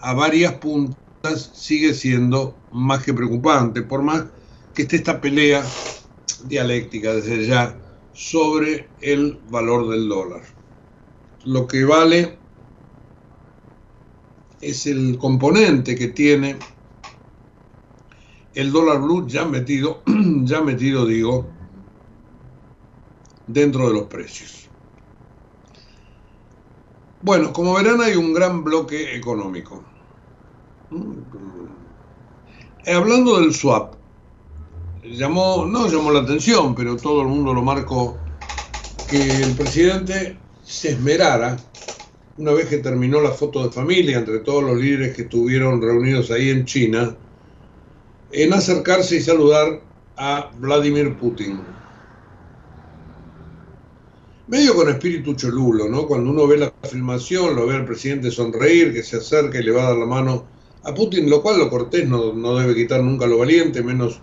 a 0.00 0.14
varias 0.14 0.54
puntas 0.54 1.05
sigue 1.34 1.94
siendo 1.94 2.56
más 2.72 3.04
que 3.04 3.14
preocupante, 3.14 3.82
por 3.82 4.02
más 4.02 4.24
que 4.74 4.82
esté 4.82 4.96
esta 4.96 5.20
pelea 5.20 5.64
dialéctica 6.44 7.14
desde 7.14 7.46
ya 7.46 7.76
sobre 8.12 8.88
el 9.00 9.40
valor 9.48 9.88
del 9.88 10.08
dólar. 10.08 10.42
Lo 11.44 11.66
que 11.66 11.84
vale 11.84 12.38
es 14.60 14.86
el 14.86 15.18
componente 15.18 15.94
que 15.94 16.08
tiene 16.08 16.56
el 18.54 18.72
dólar 18.72 19.00
blue 19.00 19.26
ya 19.26 19.44
metido, 19.44 20.02
ya 20.44 20.62
metido 20.62 21.06
digo, 21.06 21.46
dentro 23.46 23.88
de 23.88 23.94
los 23.94 24.04
precios. 24.04 24.68
Bueno, 27.22 27.52
como 27.52 27.74
verán 27.74 28.00
hay 28.00 28.14
un 28.14 28.32
gran 28.32 28.64
bloque 28.64 29.14
económico. 29.16 29.95
Eh, 32.84 32.92
hablando 32.92 33.40
del 33.40 33.52
swap, 33.52 33.94
llamó, 35.02 35.66
no 35.66 35.88
llamó 35.88 36.12
la 36.12 36.20
atención, 36.20 36.74
pero 36.74 36.96
todo 36.96 37.22
el 37.22 37.28
mundo 37.28 37.52
lo 37.52 37.62
marcó, 37.62 38.16
que 39.10 39.42
el 39.42 39.52
presidente 39.54 40.36
se 40.62 40.90
esmerara, 40.90 41.56
una 42.38 42.52
vez 42.52 42.66
que 42.68 42.78
terminó 42.78 43.20
la 43.20 43.30
foto 43.30 43.64
de 43.64 43.72
familia 43.72 44.18
entre 44.18 44.40
todos 44.40 44.62
los 44.62 44.76
líderes 44.76 45.16
que 45.16 45.22
estuvieron 45.22 45.82
reunidos 45.82 46.30
ahí 46.30 46.50
en 46.50 46.64
China, 46.64 47.16
en 48.30 48.52
acercarse 48.52 49.16
y 49.16 49.20
saludar 49.20 49.80
a 50.16 50.50
Vladimir 50.58 51.16
Putin. 51.16 51.60
Medio 54.46 54.76
con 54.76 54.88
espíritu 54.88 55.34
cholulo, 55.34 55.88
¿no? 55.88 56.06
Cuando 56.06 56.30
uno 56.30 56.46
ve 56.46 56.58
la 56.58 56.72
filmación, 56.88 57.56
lo 57.56 57.66
ve 57.66 57.74
al 57.74 57.84
presidente 57.84 58.30
sonreír, 58.30 58.92
que 58.92 59.02
se 59.02 59.16
acerca 59.16 59.58
y 59.58 59.64
le 59.64 59.72
va 59.72 59.82
a 59.82 59.88
dar 59.88 59.96
la 59.96 60.06
mano 60.06 60.55
a 60.86 60.94
Putin, 60.94 61.28
lo 61.28 61.42
cual 61.42 61.58
lo 61.58 61.68
cortés 61.68 62.08
no, 62.08 62.32
no 62.32 62.56
debe 62.56 62.74
quitar 62.74 63.02
nunca 63.02 63.26
lo 63.26 63.38
valiente, 63.38 63.82
menos 63.82 64.20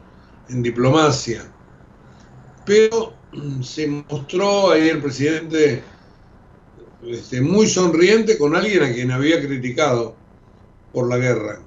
en 0.49 0.63
diplomacia. 0.63 1.43
Pero 2.65 3.13
mm, 3.33 3.61
se 3.61 3.87
mostró 3.87 4.71
ahí 4.71 4.87
el 4.87 5.01
presidente 5.01 5.83
este, 7.05 7.41
muy 7.41 7.67
sonriente 7.67 8.37
con 8.37 8.55
alguien 8.55 8.81
a 8.83 8.93
quien 8.93 9.11
había 9.11 9.45
criticado 9.45 10.15
por 10.93 11.09
la 11.09 11.17
guerra. 11.17 11.59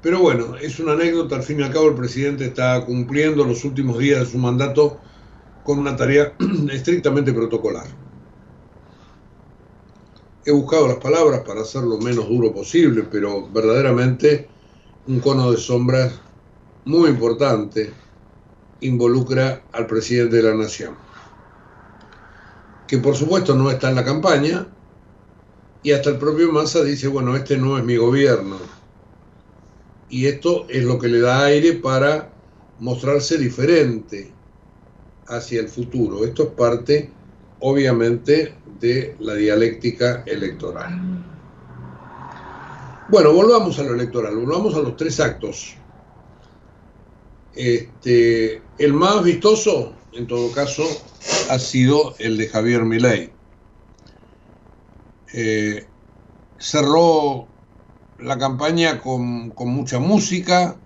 Pero 0.00 0.20
bueno, 0.20 0.56
es 0.56 0.80
una 0.80 0.92
anécdota, 0.92 1.36
al 1.36 1.42
fin 1.42 1.60
y 1.60 1.62
al 1.62 1.72
cabo 1.72 1.88
el 1.88 1.94
presidente 1.94 2.46
está 2.46 2.84
cumpliendo 2.86 3.44
los 3.44 3.64
últimos 3.64 3.98
días 3.98 4.20
de 4.20 4.26
su 4.26 4.38
mandato 4.38 4.98
con 5.62 5.78
una 5.78 5.94
tarea 5.94 6.32
estrictamente 6.72 7.34
protocolar. 7.34 8.01
He 10.44 10.50
buscado 10.50 10.88
las 10.88 10.96
palabras 10.96 11.42
para 11.46 11.60
hacerlo 11.62 11.90
lo 11.90 11.98
menos 11.98 12.28
duro 12.28 12.52
posible, 12.52 13.04
pero 13.10 13.48
verdaderamente 13.48 14.48
un 15.06 15.20
cono 15.20 15.52
de 15.52 15.56
sombras 15.56 16.12
muy 16.84 17.10
importante 17.10 17.92
involucra 18.80 19.62
al 19.70 19.86
presidente 19.86 20.36
de 20.36 20.42
la 20.42 20.54
nación, 20.54 20.96
que 22.88 22.98
por 22.98 23.14
supuesto 23.14 23.54
no 23.54 23.70
está 23.70 23.90
en 23.90 23.94
la 23.94 24.04
campaña, 24.04 24.66
y 25.84 25.92
hasta 25.92 26.10
el 26.10 26.18
propio 26.18 26.50
Massa 26.50 26.82
dice, 26.82 27.06
bueno, 27.06 27.36
este 27.36 27.56
no 27.56 27.78
es 27.78 27.84
mi 27.84 27.96
gobierno, 27.96 28.56
y 30.08 30.26
esto 30.26 30.66
es 30.68 30.84
lo 30.84 30.98
que 30.98 31.08
le 31.08 31.20
da 31.20 31.44
aire 31.44 31.74
para 31.74 32.32
mostrarse 32.80 33.38
diferente 33.38 34.32
hacia 35.28 35.60
el 35.60 35.68
futuro. 35.68 36.24
Esto 36.24 36.42
es 36.42 36.48
parte, 36.50 37.10
obviamente, 37.62 38.54
de 38.80 39.16
la 39.20 39.34
dialéctica 39.34 40.24
electoral. 40.26 41.00
Bueno, 43.08 43.32
volvamos 43.32 43.78
a 43.78 43.84
lo 43.84 43.94
electoral, 43.94 44.36
volvamos 44.36 44.74
a 44.74 44.80
los 44.80 44.96
tres 44.96 45.20
actos. 45.20 45.74
Este, 47.54 48.62
el 48.78 48.92
más 48.92 49.22
vistoso, 49.22 49.94
en 50.12 50.26
todo 50.26 50.50
caso, 50.52 50.84
ha 51.50 51.58
sido 51.58 52.14
el 52.18 52.36
de 52.36 52.48
Javier 52.48 52.82
Milei. 52.84 53.30
Eh, 55.32 55.86
cerró 56.58 57.46
la 58.18 58.38
campaña 58.38 59.00
con, 59.00 59.50
con, 59.50 59.68
mucha 59.68 59.98
música, 59.98 60.76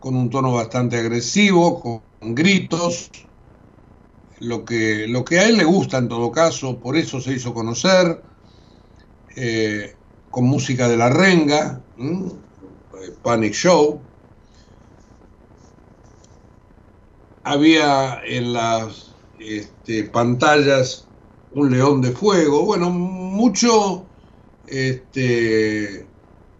con 0.00 0.16
un 0.16 0.28
tono 0.28 0.52
bastante 0.52 0.98
agresivo, 0.98 1.80
con 1.80 2.34
gritos, 2.34 3.10
lo 4.44 4.64
que, 4.64 5.06
lo 5.08 5.24
que 5.24 5.38
a 5.38 5.48
él 5.48 5.56
le 5.56 5.64
gusta 5.64 5.98
en 5.98 6.08
todo 6.08 6.30
caso, 6.30 6.78
por 6.78 6.96
eso 6.96 7.20
se 7.20 7.32
hizo 7.32 7.54
conocer, 7.54 8.22
eh, 9.36 9.94
con 10.30 10.44
música 10.44 10.88
de 10.88 10.96
la 10.96 11.10
renga, 11.10 11.80
Panic 13.22 13.54
Show. 13.54 14.00
Había 17.42 18.20
en 18.24 18.52
las 18.52 19.12
este, 19.38 20.04
pantallas 20.04 21.06
un 21.52 21.70
león 21.70 22.00
de 22.00 22.10
fuego, 22.10 22.64
bueno, 22.64 22.90
mucho 22.90 24.06
este, 24.66 26.06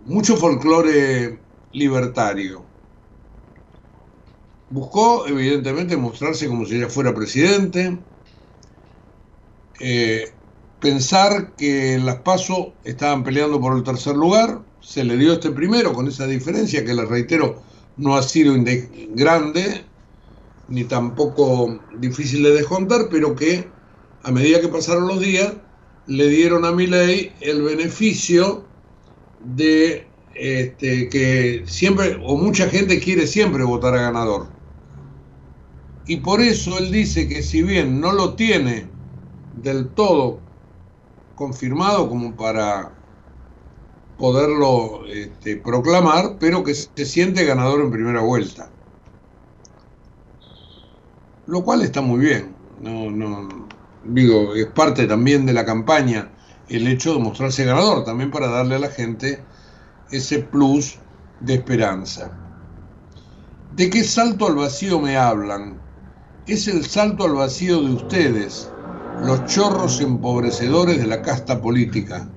mucho 0.04 0.36
folclore 0.36 1.38
libertario. 1.72 2.63
Buscó, 4.70 5.26
evidentemente, 5.26 5.96
mostrarse 5.96 6.48
como 6.48 6.66
si 6.66 6.76
ella 6.76 6.88
fuera 6.88 7.14
presidente, 7.14 7.98
eh, 9.80 10.32
pensar 10.80 11.54
que 11.56 11.94
en 11.94 12.06
las 12.06 12.16
PASO 12.16 12.74
estaban 12.84 13.24
peleando 13.24 13.60
por 13.60 13.76
el 13.76 13.82
tercer 13.82 14.16
lugar, 14.16 14.60
se 14.80 15.04
le 15.04 15.16
dio 15.16 15.34
este 15.34 15.50
primero, 15.50 15.92
con 15.92 16.08
esa 16.08 16.26
diferencia 16.26 16.84
que 16.84 16.94
les 16.94 17.08
reitero, 17.08 17.62
no 17.96 18.16
ha 18.16 18.22
sido 18.22 18.54
grande, 19.14 19.84
ni 20.68 20.84
tampoco 20.84 21.80
difícil 21.98 22.42
de 22.42 22.52
descontar, 22.52 23.08
pero 23.10 23.34
que 23.34 23.68
a 24.22 24.30
medida 24.32 24.60
que 24.60 24.68
pasaron 24.68 25.06
los 25.06 25.20
días, 25.20 25.52
le 26.06 26.28
dieron 26.28 26.64
a 26.64 26.70
ley 26.70 27.32
el 27.40 27.62
beneficio 27.62 28.64
de 29.40 30.06
este, 30.34 31.08
que 31.08 31.64
siempre, 31.66 32.20
o 32.24 32.36
mucha 32.36 32.68
gente 32.68 33.00
quiere 33.00 33.26
siempre 33.26 33.64
votar 33.64 33.94
a 33.94 34.02
ganador. 34.02 34.48
Y 36.06 36.18
por 36.18 36.40
eso 36.40 36.78
él 36.78 36.90
dice 36.90 37.28
que 37.28 37.42
si 37.42 37.62
bien 37.62 38.00
no 38.00 38.12
lo 38.12 38.34
tiene 38.34 38.86
del 39.62 39.88
todo 39.88 40.40
confirmado 41.34 42.08
como 42.08 42.36
para 42.36 42.92
poderlo 44.18 45.06
este, 45.06 45.56
proclamar, 45.56 46.36
pero 46.38 46.62
que 46.62 46.74
se 46.74 47.04
siente 47.04 47.44
ganador 47.44 47.80
en 47.80 47.90
primera 47.90 48.20
vuelta. 48.20 48.70
Lo 51.46 51.62
cual 51.64 51.82
está 51.82 52.00
muy 52.00 52.20
bien. 52.20 52.54
No, 52.80 53.10
no, 53.10 53.48
digo, 54.04 54.54
es 54.54 54.66
parte 54.66 55.06
también 55.06 55.46
de 55.46 55.52
la 55.52 55.64
campaña 55.64 56.30
el 56.68 56.86
hecho 56.86 57.14
de 57.14 57.20
mostrarse 57.20 57.64
ganador, 57.64 58.04
también 58.04 58.30
para 58.30 58.48
darle 58.48 58.76
a 58.76 58.78
la 58.78 58.88
gente 58.88 59.40
ese 60.16 60.38
plus 60.38 60.98
de 61.40 61.54
esperanza. 61.54 62.38
¿De 63.72 63.90
qué 63.90 64.04
salto 64.04 64.46
al 64.46 64.54
vacío 64.54 65.00
me 65.00 65.16
hablan? 65.16 65.80
Es 66.46 66.68
el 66.68 66.84
salto 66.84 67.24
al 67.24 67.34
vacío 67.34 67.82
de 67.82 67.92
ustedes, 67.92 68.68
los 69.18 69.44
chorros 69.46 70.00
empobrecedores 70.00 70.98
de 70.98 71.06
la 71.06 71.22
casta 71.22 71.60
política. 71.60 72.28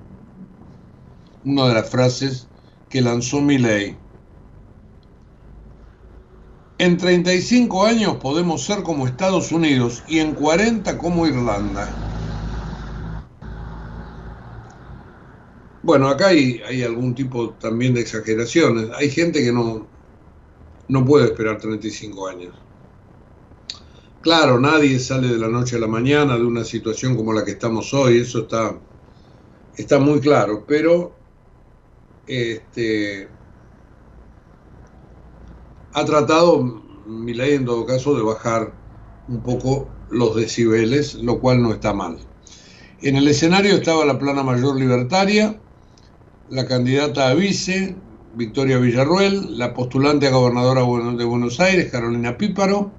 Una 1.44 1.68
de 1.68 1.74
las 1.74 1.88
frases 1.88 2.48
que 2.88 3.00
lanzó 3.00 3.40
ley. 3.40 3.96
En 6.78 6.96
35 6.96 7.84
años 7.84 8.16
podemos 8.16 8.64
ser 8.64 8.82
como 8.82 9.06
Estados 9.06 9.52
Unidos 9.52 10.02
y 10.08 10.18
en 10.18 10.34
40 10.34 10.98
como 10.98 11.26
Irlanda. 11.26 12.07
Bueno, 15.88 16.08
acá 16.08 16.26
hay, 16.26 16.60
hay, 16.68 16.82
algún 16.82 17.14
tipo 17.14 17.54
también 17.54 17.94
de 17.94 18.02
exageraciones. 18.02 18.90
Hay 18.94 19.08
gente 19.08 19.42
que 19.42 19.50
no, 19.50 19.86
no 20.86 21.02
puede 21.02 21.28
esperar 21.28 21.56
35 21.56 22.28
años. 22.28 22.54
Claro, 24.20 24.60
nadie 24.60 24.98
sale 24.98 25.28
de 25.28 25.38
la 25.38 25.48
noche 25.48 25.76
a 25.76 25.78
la 25.78 25.86
mañana 25.86 26.36
de 26.36 26.44
una 26.44 26.62
situación 26.62 27.16
como 27.16 27.32
la 27.32 27.42
que 27.42 27.52
estamos 27.52 27.94
hoy, 27.94 28.18
eso 28.18 28.40
está, 28.40 28.78
está 29.78 29.98
muy 29.98 30.20
claro, 30.20 30.66
pero 30.68 31.14
este, 32.26 33.26
ha 35.94 36.04
tratado, 36.04 36.62
mi 37.06 37.32
ley 37.32 37.54
en 37.54 37.64
todo 37.64 37.86
caso, 37.86 38.14
de 38.14 38.22
bajar 38.22 38.74
un 39.26 39.42
poco 39.42 39.88
los 40.10 40.36
decibeles, 40.36 41.14
lo 41.14 41.40
cual 41.40 41.62
no 41.62 41.72
está 41.72 41.94
mal. 41.94 42.18
En 43.00 43.16
el 43.16 43.26
escenario 43.26 43.76
estaba 43.76 44.04
la 44.04 44.18
plana 44.18 44.42
mayor 44.42 44.76
libertaria, 44.76 45.58
la 46.50 46.66
candidata 46.66 47.28
a 47.28 47.34
vice, 47.34 47.94
Victoria 48.34 48.78
Villarruel, 48.78 49.58
la 49.58 49.74
postulante 49.74 50.26
a 50.26 50.30
gobernadora 50.30 50.82
de 51.16 51.24
Buenos 51.24 51.60
Aires, 51.60 51.90
Carolina 51.90 52.38
Píparo, 52.38 52.90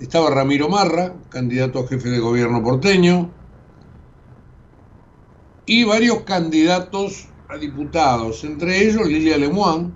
estaba 0.00 0.30
Ramiro 0.30 0.68
Marra, 0.68 1.14
candidato 1.28 1.80
a 1.80 1.86
jefe 1.86 2.08
de 2.08 2.18
gobierno 2.18 2.62
porteño, 2.62 3.30
y 5.64 5.84
varios 5.84 6.22
candidatos 6.22 7.28
a 7.48 7.56
diputados, 7.56 8.44
entre 8.44 8.86
ellos 8.86 9.06
Lilia 9.06 9.36
Lemoine, 9.36 9.92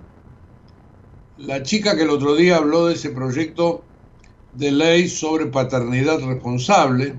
la 1.37 1.63
chica 1.63 1.95
que 1.95 2.03
el 2.03 2.09
otro 2.09 2.35
día 2.35 2.57
habló 2.57 2.87
de 2.87 2.93
ese 2.93 3.09
proyecto 3.09 3.83
de 4.53 4.71
ley 4.71 5.07
sobre 5.07 5.47
paternidad 5.47 6.19
responsable. 6.19 7.15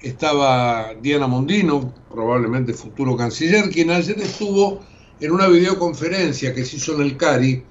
Estaba 0.00 0.94
Diana 1.00 1.26
Mondino, 1.26 1.92
probablemente 2.18 2.74
futuro 2.74 3.16
canciller, 3.16 3.70
quien 3.70 3.92
ayer 3.92 4.18
estuvo 4.18 4.80
en 5.20 5.30
una 5.30 5.46
videoconferencia 5.46 6.52
que 6.52 6.64
se 6.64 6.74
hizo 6.74 6.96
en 6.96 7.02
el 7.02 7.16
CARI 7.16 7.62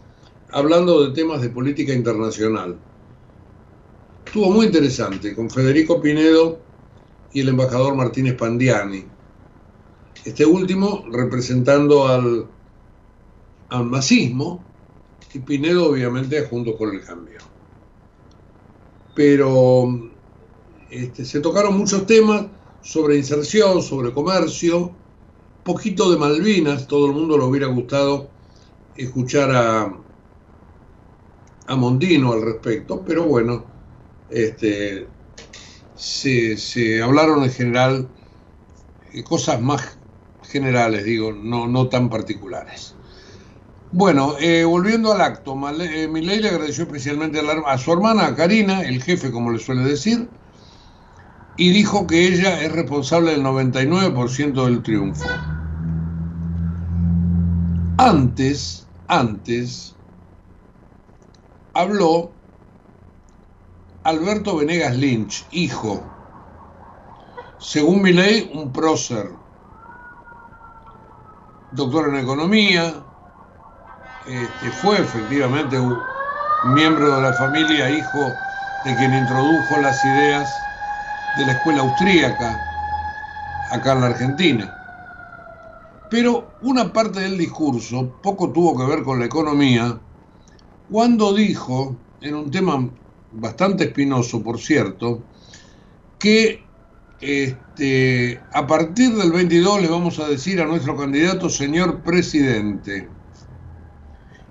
hablando 0.51 1.05
de 1.05 1.13
temas 1.13 1.41
de 1.41 1.49
política 1.49 1.91
internacional. 1.91 2.77
Estuvo 4.25 4.49
muy 4.49 4.67
interesante 4.67 5.35
con 5.35 5.49
Federico 5.49 5.99
Pinedo 5.99 6.59
y 7.33 7.41
el 7.41 7.49
embajador 7.49 7.93
Martínez 7.95 8.35
Pandiani. 8.35 9.03
Este 10.23 10.45
último 10.45 11.03
representando 11.11 12.07
al, 12.07 12.47
al 13.67 13.83
masismo 13.83 14.63
y 15.33 15.39
Pinedo 15.39 15.89
obviamente 15.89 16.41
junto 16.43 16.77
con 16.77 16.95
el 16.95 17.03
cambio. 17.03 17.39
Pero 19.13 20.09
este, 20.89 21.25
se 21.25 21.41
tocaron 21.41 21.77
muchos 21.77 22.07
temas 22.07 22.45
sobre 22.81 23.17
inserción, 23.17 23.81
sobre 23.81 24.13
comercio, 24.13 24.93
poquito 25.63 26.09
de 26.11 26.17
Malvinas, 26.17 26.87
todo 26.87 27.07
el 27.07 27.13
mundo 27.13 27.37
le 27.37 27.43
hubiera 27.43 27.67
gustado 27.67 28.29
escuchar 28.95 29.51
a, 29.51 29.93
a 31.67 31.75
Mondino 31.75 32.33
al 32.33 32.41
respecto, 32.41 33.03
pero 33.05 33.25
bueno, 33.25 33.65
este, 34.29 35.07
se, 35.95 37.01
hablaron 37.01 37.43
en 37.43 37.51
general 37.51 38.07
cosas 39.25 39.61
más 39.61 39.97
generales, 40.43 41.03
digo, 41.03 41.33
no, 41.33 41.67
no 41.67 41.89
tan 41.89 42.09
particulares. 42.09 42.95
Bueno, 43.91 44.35
eh, 44.39 44.63
volviendo 44.63 45.11
al 45.13 45.21
acto, 45.21 45.57
eh, 45.81 46.07
Milei 46.07 46.41
le 46.41 46.49
agradeció 46.49 46.83
especialmente 46.83 47.39
a, 47.39 47.71
a, 47.71 47.77
su 47.77 47.91
hermana, 47.91 48.35
Karina, 48.35 48.81
el 48.81 49.01
jefe, 49.01 49.31
como 49.31 49.51
le 49.51 49.59
suele 49.59 49.83
decir, 49.83 50.29
y 51.57 51.71
dijo 51.71 52.05
que 52.05 52.27
ella 52.27 52.61
es 52.61 52.71
responsable 52.71 53.31
del 53.31 53.43
99% 53.43 54.63
del 54.63 54.83
triunfo. 54.83 55.27
Antes, 57.97 58.87
antes, 59.07 59.95
habló 61.73 62.31
Alberto 64.03 64.57
Venegas 64.57 64.95
Lynch, 64.95 65.45
hijo. 65.51 66.03
Según 67.57 68.03
mi 68.03 68.13
ley, 68.13 68.51
un 68.53 68.71
prócer. 68.71 69.31
Doctor 71.71 72.09
en 72.09 72.17
economía. 72.17 73.03
Este, 74.27 74.71
fue 74.71 74.99
efectivamente 74.99 75.79
un 75.79 75.97
miembro 76.65 77.15
de 77.15 77.21
la 77.21 77.33
familia, 77.33 77.89
hijo 77.89 78.31
de 78.85 78.95
quien 78.95 79.13
introdujo 79.13 79.77
las 79.81 80.03
ideas 80.05 80.49
de 81.37 81.45
la 81.45 81.53
escuela 81.53 81.81
austríaca 81.81 82.59
acá 83.71 83.93
en 83.93 84.01
la 84.01 84.07
Argentina. 84.07 84.73
Pero 86.09 86.51
una 86.61 86.91
parte 86.91 87.19
del 87.19 87.37
discurso 87.37 88.19
poco 88.21 88.51
tuvo 88.51 88.77
que 88.77 88.85
ver 88.85 89.03
con 89.03 89.19
la 89.19 89.25
economía 89.25 89.99
cuando 90.89 91.33
dijo, 91.33 91.97
en 92.21 92.35
un 92.35 92.49
tema 92.49 92.89
bastante 93.33 93.85
espinoso, 93.85 94.41
por 94.41 94.59
cierto, 94.59 95.21
que 96.17 96.63
este, 97.19 98.39
a 98.53 98.65
partir 98.67 99.15
del 99.15 99.31
22 99.31 99.81
le 99.81 99.87
vamos 99.87 100.19
a 100.19 100.27
decir 100.27 100.61
a 100.61 100.65
nuestro 100.65 100.95
candidato, 100.95 101.49
señor 101.49 102.01
presidente. 102.03 103.09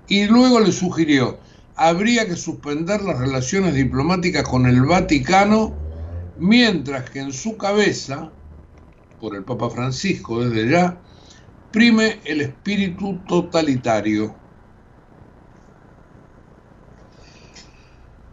Y 0.07 0.25
luego 0.25 0.59
le 0.59 0.71
sugirió, 0.71 1.39
habría 1.75 2.27
que 2.27 2.35
suspender 2.35 3.01
las 3.01 3.19
relaciones 3.19 3.73
diplomáticas 3.73 4.43
con 4.43 4.67
el 4.67 4.81
Vaticano, 4.81 5.73
mientras 6.39 7.09
que 7.09 7.19
en 7.19 7.33
su 7.33 7.57
cabeza, 7.57 8.31
por 9.19 9.35
el 9.35 9.43
Papa 9.43 9.69
Francisco 9.69 10.43
desde 10.43 10.69
ya, 10.69 11.01
prime 11.71 12.21
el 12.25 12.41
espíritu 12.41 13.23
totalitario. 13.27 14.35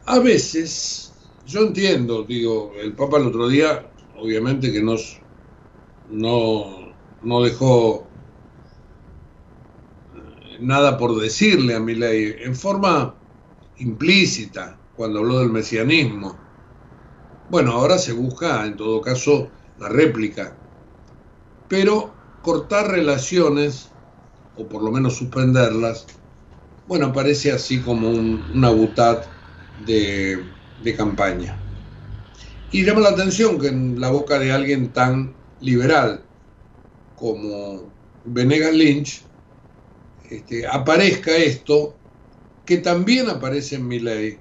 A 0.07 0.19
veces, 0.19 1.13
yo 1.47 1.61
entiendo, 1.61 2.25
digo, 2.25 2.73
el 2.77 2.95
Papa 2.95 3.19
el 3.19 3.27
otro 3.27 3.49
día, 3.49 3.91
obviamente 4.17 4.73
que 4.73 4.83
nos, 4.83 5.21
no, 6.09 6.95
no 7.23 7.43
dejó 7.43 8.15
nada 10.61 10.99
por 10.99 11.21
decirle 11.21 11.75
a 11.75 11.81
mi 11.81 11.95
ley, 11.95 12.35
en 12.41 12.55
forma 12.55 13.15
implícita, 13.77 14.81
cuando 14.95 15.21
habló 15.21 15.41
del 15.41 15.51
mesianismo. 15.51 16.44
Bueno, 17.49 17.73
ahora 17.73 17.99
se 17.99 18.13
busca, 18.13 18.65
en 18.67 18.77
todo 18.77 19.01
caso, 19.01 19.51
la 19.79 19.89
réplica. 19.89 20.57
Pero 21.69 22.15
cortar 22.43 22.91
relaciones, 22.91 23.89
o 24.57 24.67
por 24.69 24.83
lo 24.83 24.91
menos 24.91 25.17
suspenderlas, 25.17 26.07
bueno, 26.87 27.13
parece 27.13 27.53
así 27.53 27.81
como 27.81 28.09
un, 28.11 28.45
una 28.55 28.71
butad 28.71 29.25
de, 29.87 30.45
campaña. 30.97 31.59
Y 32.71 32.85
llama 32.85 33.01
la 33.01 33.11
atención 33.11 33.59
que 33.59 33.69
en 33.69 34.01
la 34.01 34.11
boca 34.11 34.39
de 34.39 34.53
alguien 34.53 34.93
tan 34.93 35.35
liberal 35.61 36.21
como 37.17 37.91
Venegas 38.25 38.75
Lynch 38.75 39.23
este, 40.31 40.67
aparezca 40.67 41.37
esto 41.37 41.97
que 42.67 42.79
también 42.79 43.29
aparece 43.31 43.77
en 43.77 43.89
mi 43.89 44.01
ley 44.01 44.39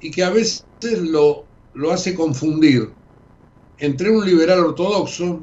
y 0.00 0.10
que 0.10 0.24
a 0.24 0.30
veces 0.30 0.64
lo, 0.82 1.45
lo 1.76 1.92
hace 1.92 2.14
confundir 2.14 2.90
entre 3.78 4.10
un 4.10 4.24
liberal 4.24 4.60
ortodoxo, 4.60 5.42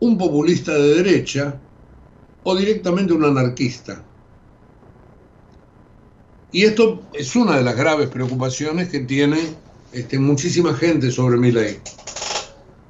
un 0.00 0.18
populista 0.18 0.74
de 0.74 1.02
derecha 1.02 1.58
o 2.42 2.54
directamente 2.54 3.14
un 3.14 3.24
anarquista. 3.24 4.04
Y 6.52 6.64
esto 6.64 7.00
es 7.14 7.34
una 7.34 7.56
de 7.56 7.64
las 7.64 7.74
graves 7.76 8.08
preocupaciones 8.08 8.90
que 8.90 9.00
tiene 9.00 9.38
este, 9.92 10.18
muchísima 10.18 10.74
gente 10.74 11.10
sobre 11.10 11.38
mi 11.38 11.50
ley. 11.50 11.78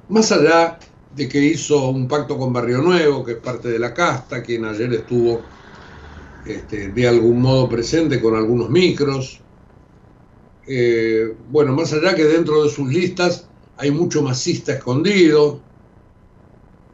Más 0.09 0.33
allá 0.33 0.79
de 1.15 1.29
que 1.29 1.39
hizo 1.39 1.89
un 1.89 2.09
pacto 2.09 2.37
con 2.37 2.51
Barrio 2.51 2.79
Nuevo, 2.79 3.23
que 3.23 3.33
es 3.33 3.37
parte 3.37 3.69
de 3.69 3.79
la 3.79 3.93
casta, 3.93 4.43
quien 4.43 4.65
ayer 4.65 4.91
estuvo 4.93 5.41
este, 6.45 6.89
de 6.89 7.07
algún 7.07 7.41
modo 7.41 7.69
presente 7.69 8.19
con 8.19 8.35
algunos 8.35 8.69
micros. 8.69 9.42
Eh, 10.67 11.35
bueno, 11.49 11.73
más 11.73 11.91
allá 11.93 12.15
que 12.15 12.23
dentro 12.23 12.63
de 12.63 12.69
sus 12.69 12.91
listas 12.91 13.47
hay 13.77 13.91
mucho 13.91 14.21
masista 14.21 14.73
escondido, 14.73 15.61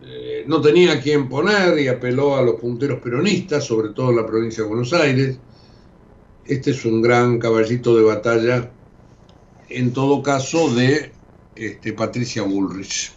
eh, 0.01 0.43
no 0.47 0.59
tenía 0.61 0.93
a 0.93 0.99
quién 1.01 1.29
poner 1.29 1.77
y 1.79 1.87
apeló 1.87 2.35
a 2.35 2.41
los 2.41 2.55
punteros 2.55 2.99
peronistas, 2.99 3.65
sobre 3.65 3.89
todo 3.89 4.09
en 4.09 4.15
la 4.15 4.25
provincia 4.25 4.63
de 4.63 4.69
Buenos 4.69 4.93
Aires. 4.93 5.37
Este 6.45 6.71
es 6.71 6.83
un 6.85 7.01
gran 7.01 7.37
caballito 7.37 7.95
de 7.95 8.03
batalla, 8.03 8.71
en 9.69 9.93
todo 9.93 10.23
caso, 10.23 10.73
de 10.73 11.11
este, 11.55 11.93
Patricia 11.93 12.41
Bullrich. 12.41 13.11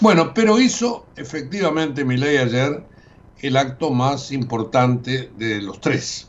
Bueno, 0.00 0.34
pero 0.34 0.60
hizo 0.60 1.06
efectivamente 1.16 2.04
mi 2.04 2.18
ley 2.18 2.36
ayer 2.36 2.84
el 3.40 3.56
acto 3.56 3.90
más 3.90 4.32
importante 4.32 5.30
de 5.38 5.62
los 5.62 5.80
tres. 5.80 6.28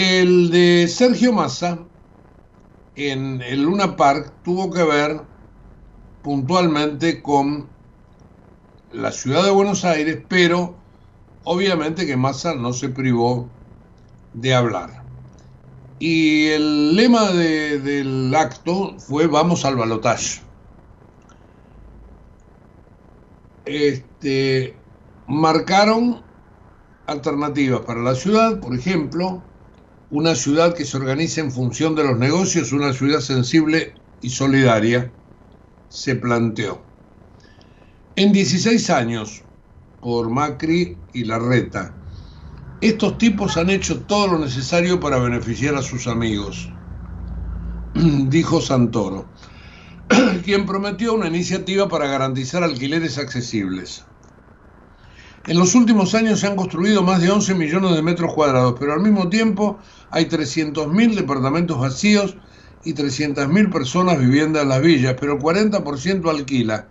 El 0.00 0.52
de 0.52 0.86
Sergio 0.86 1.32
Massa 1.32 1.76
en 2.94 3.42
el 3.42 3.62
Luna 3.62 3.96
Park 3.96 4.32
tuvo 4.44 4.70
que 4.70 4.84
ver 4.84 5.22
puntualmente 6.22 7.20
con 7.20 7.68
la 8.92 9.10
ciudad 9.10 9.42
de 9.42 9.50
Buenos 9.50 9.84
Aires, 9.84 10.22
pero 10.28 10.76
obviamente 11.42 12.06
que 12.06 12.16
Massa 12.16 12.54
no 12.54 12.72
se 12.72 12.90
privó 12.90 13.48
de 14.34 14.54
hablar. 14.54 15.02
Y 15.98 16.46
el 16.50 16.94
lema 16.94 17.32
del 17.32 18.32
acto 18.36 18.94
fue 19.00 19.26
vamos 19.26 19.64
al 19.64 19.74
balotaje. 19.74 20.40
Este, 23.64 24.76
marcaron 25.26 26.22
alternativas 27.08 27.80
para 27.80 28.00
la 28.00 28.14
ciudad, 28.14 28.60
por 28.60 28.76
ejemplo, 28.76 29.42
una 30.10 30.34
ciudad 30.34 30.74
que 30.74 30.84
se 30.84 30.96
organiza 30.96 31.40
en 31.40 31.52
función 31.52 31.94
de 31.94 32.04
los 32.04 32.18
negocios, 32.18 32.72
una 32.72 32.92
ciudad 32.92 33.20
sensible 33.20 33.94
y 34.20 34.30
solidaria, 34.30 35.12
se 35.88 36.16
planteó. 36.16 36.82
En 38.16 38.32
16 38.32 38.90
años, 38.90 39.42
por 40.00 40.30
Macri 40.30 40.98
y 41.12 41.24
Larreta. 41.24 41.94
Estos 42.80 43.18
tipos 43.18 43.56
han 43.56 43.70
hecho 43.70 44.04
todo 44.04 44.28
lo 44.28 44.38
necesario 44.38 45.00
para 45.00 45.18
beneficiar 45.18 45.74
a 45.74 45.82
sus 45.82 46.06
amigos, 46.06 46.72
dijo 47.94 48.60
Santoro. 48.60 49.26
quien 50.44 50.64
prometió 50.64 51.14
una 51.14 51.28
iniciativa 51.28 51.88
para 51.88 52.06
garantizar 52.06 52.62
alquileres 52.62 53.18
accesibles. 53.18 54.04
En 55.46 55.58
los 55.58 55.74
últimos 55.74 56.14
años 56.14 56.40
se 56.40 56.46
han 56.46 56.56
construido 56.56 57.02
más 57.02 57.22
de 57.22 57.30
11 57.30 57.54
millones 57.54 57.94
de 57.94 58.02
metros 58.02 58.34
cuadrados, 58.34 58.74
pero 58.78 58.92
al 58.92 59.00
mismo 59.00 59.28
tiempo 59.28 59.78
hay 60.10 60.26
300.000 60.26 61.14
departamentos 61.14 61.78
vacíos 61.78 62.36
y 62.84 62.94
300.000 62.94 63.72
personas 63.72 64.18
viviendo 64.18 64.60
en 64.60 64.68
las 64.68 64.82
villas, 64.82 65.16
pero 65.18 65.34
el 65.34 65.38
40% 65.38 66.30
alquila. 66.30 66.88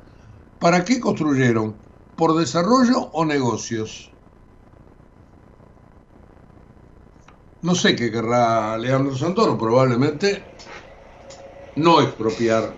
¿Para 0.60 0.84
qué 0.84 1.00
construyeron? 1.00 1.76
¿Por 2.16 2.36
desarrollo 2.36 3.10
o 3.14 3.26
negocios? 3.26 4.12
No 7.62 7.76
sé 7.76 7.96
qué 7.96 8.12
querrá 8.12 8.78
Leandro 8.78 9.16
Santoro, 9.16 9.58
probablemente 9.58 10.44
no 11.76 12.02
expropiar 12.02 12.74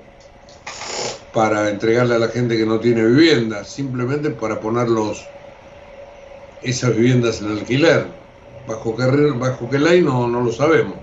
para 1.34 1.69
entregarle 1.69 2.15
a 2.15 2.19
la 2.19 2.27
gente 2.29 2.58
que 2.58 2.65
no 2.65 2.79
tiene 2.79 3.05
vivienda, 3.05 3.63
simplemente 3.63 4.29
para 4.32 4.60
ponerlos 4.60 5.25
esas 6.63 6.95
viviendas 6.95 7.41
en 7.41 7.52
alquiler. 7.52 8.08
Bajo 8.67 8.95
qué, 8.95 9.06
bajo 9.38 9.69
qué 9.69 9.80
ley 9.80 10.02
no, 10.02 10.28
no 10.28 10.41
lo 10.41 10.52
sabemos. 10.52 10.95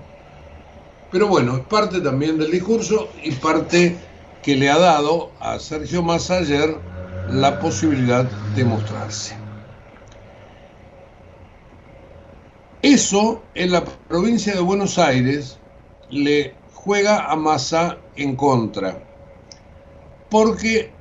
Pero 1.11 1.27
bueno, 1.27 1.57
es 1.57 1.65
parte 1.65 2.01
también 2.01 2.37
del 2.37 2.51
discurso 2.51 3.09
y 3.23 3.31
parte 3.31 3.97
que 4.41 4.55
le 4.55 4.69
ha 4.69 4.77
dado 4.77 5.31
a 5.39 5.59
Sergio 5.59 6.03
Massa 6.03 6.37
ayer 6.37 6.75
la 7.29 7.59
posibilidad 7.59 8.25
de 8.55 8.65
mostrarse. 8.65 9.35
Eso 12.81 13.41
en 13.55 13.71
la 13.71 13.83
provincia 13.83 14.53
de 14.53 14.61
Buenos 14.61 14.97
Aires 14.97 15.57
le 16.09 16.53
juega 16.73 17.25
a 17.29 17.35
Massa 17.35 17.97
en 18.15 18.35
contra, 18.35 19.03
porque 20.29 20.91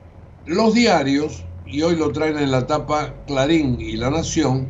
los 0.46 0.74
diarios, 0.74 1.44
y 1.66 1.82
hoy 1.82 1.96
lo 1.96 2.12
traen 2.12 2.38
en 2.38 2.50
la 2.50 2.66
tapa 2.66 3.14
Clarín 3.26 3.80
y 3.80 3.96
La 3.96 4.10
Nación, 4.10 4.68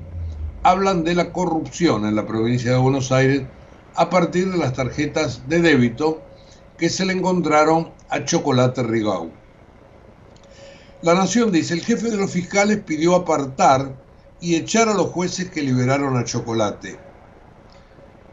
hablan 0.62 1.04
de 1.04 1.14
la 1.14 1.32
corrupción 1.32 2.06
en 2.06 2.16
la 2.16 2.26
provincia 2.26 2.72
de 2.72 2.78
Buenos 2.78 3.12
Aires 3.12 3.42
a 3.94 4.10
partir 4.10 4.50
de 4.50 4.58
las 4.58 4.72
tarjetas 4.72 5.46
de 5.48 5.60
débito 5.60 6.22
que 6.78 6.88
se 6.88 7.04
le 7.04 7.12
encontraron 7.12 7.92
a 8.08 8.24
Chocolate 8.24 8.82
Rigau. 8.82 9.30
La 11.02 11.14
Nación 11.14 11.52
dice, 11.52 11.74
el 11.74 11.84
jefe 11.84 12.10
de 12.10 12.16
los 12.16 12.30
fiscales 12.30 12.78
pidió 12.78 13.14
apartar 13.14 13.94
y 14.40 14.56
echar 14.56 14.88
a 14.88 14.94
los 14.94 15.08
jueces 15.08 15.50
que 15.50 15.62
liberaron 15.62 16.16
a 16.16 16.24
Chocolate. 16.24 16.98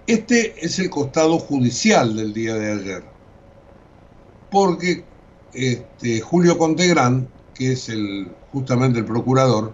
Este 0.07 0.65
es 0.65 0.79
el 0.79 0.89
costado 0.89 1.39
judicial 1.39 2.15
del 2.15 2.33
día 2.33 2.55
de 2.55 2.71
ayer, 2.71 3.03
porque 4.49 5.05
este, 5.53 6.19
Julio 6.21 6.57
Contegrán, 6.57 7.29
que 7.63 7.71
es 7.71 7.87
el, 7.87 8.27
justamente 8.51 8.99
el 8.99 9.05
procurador, 9.05 9.73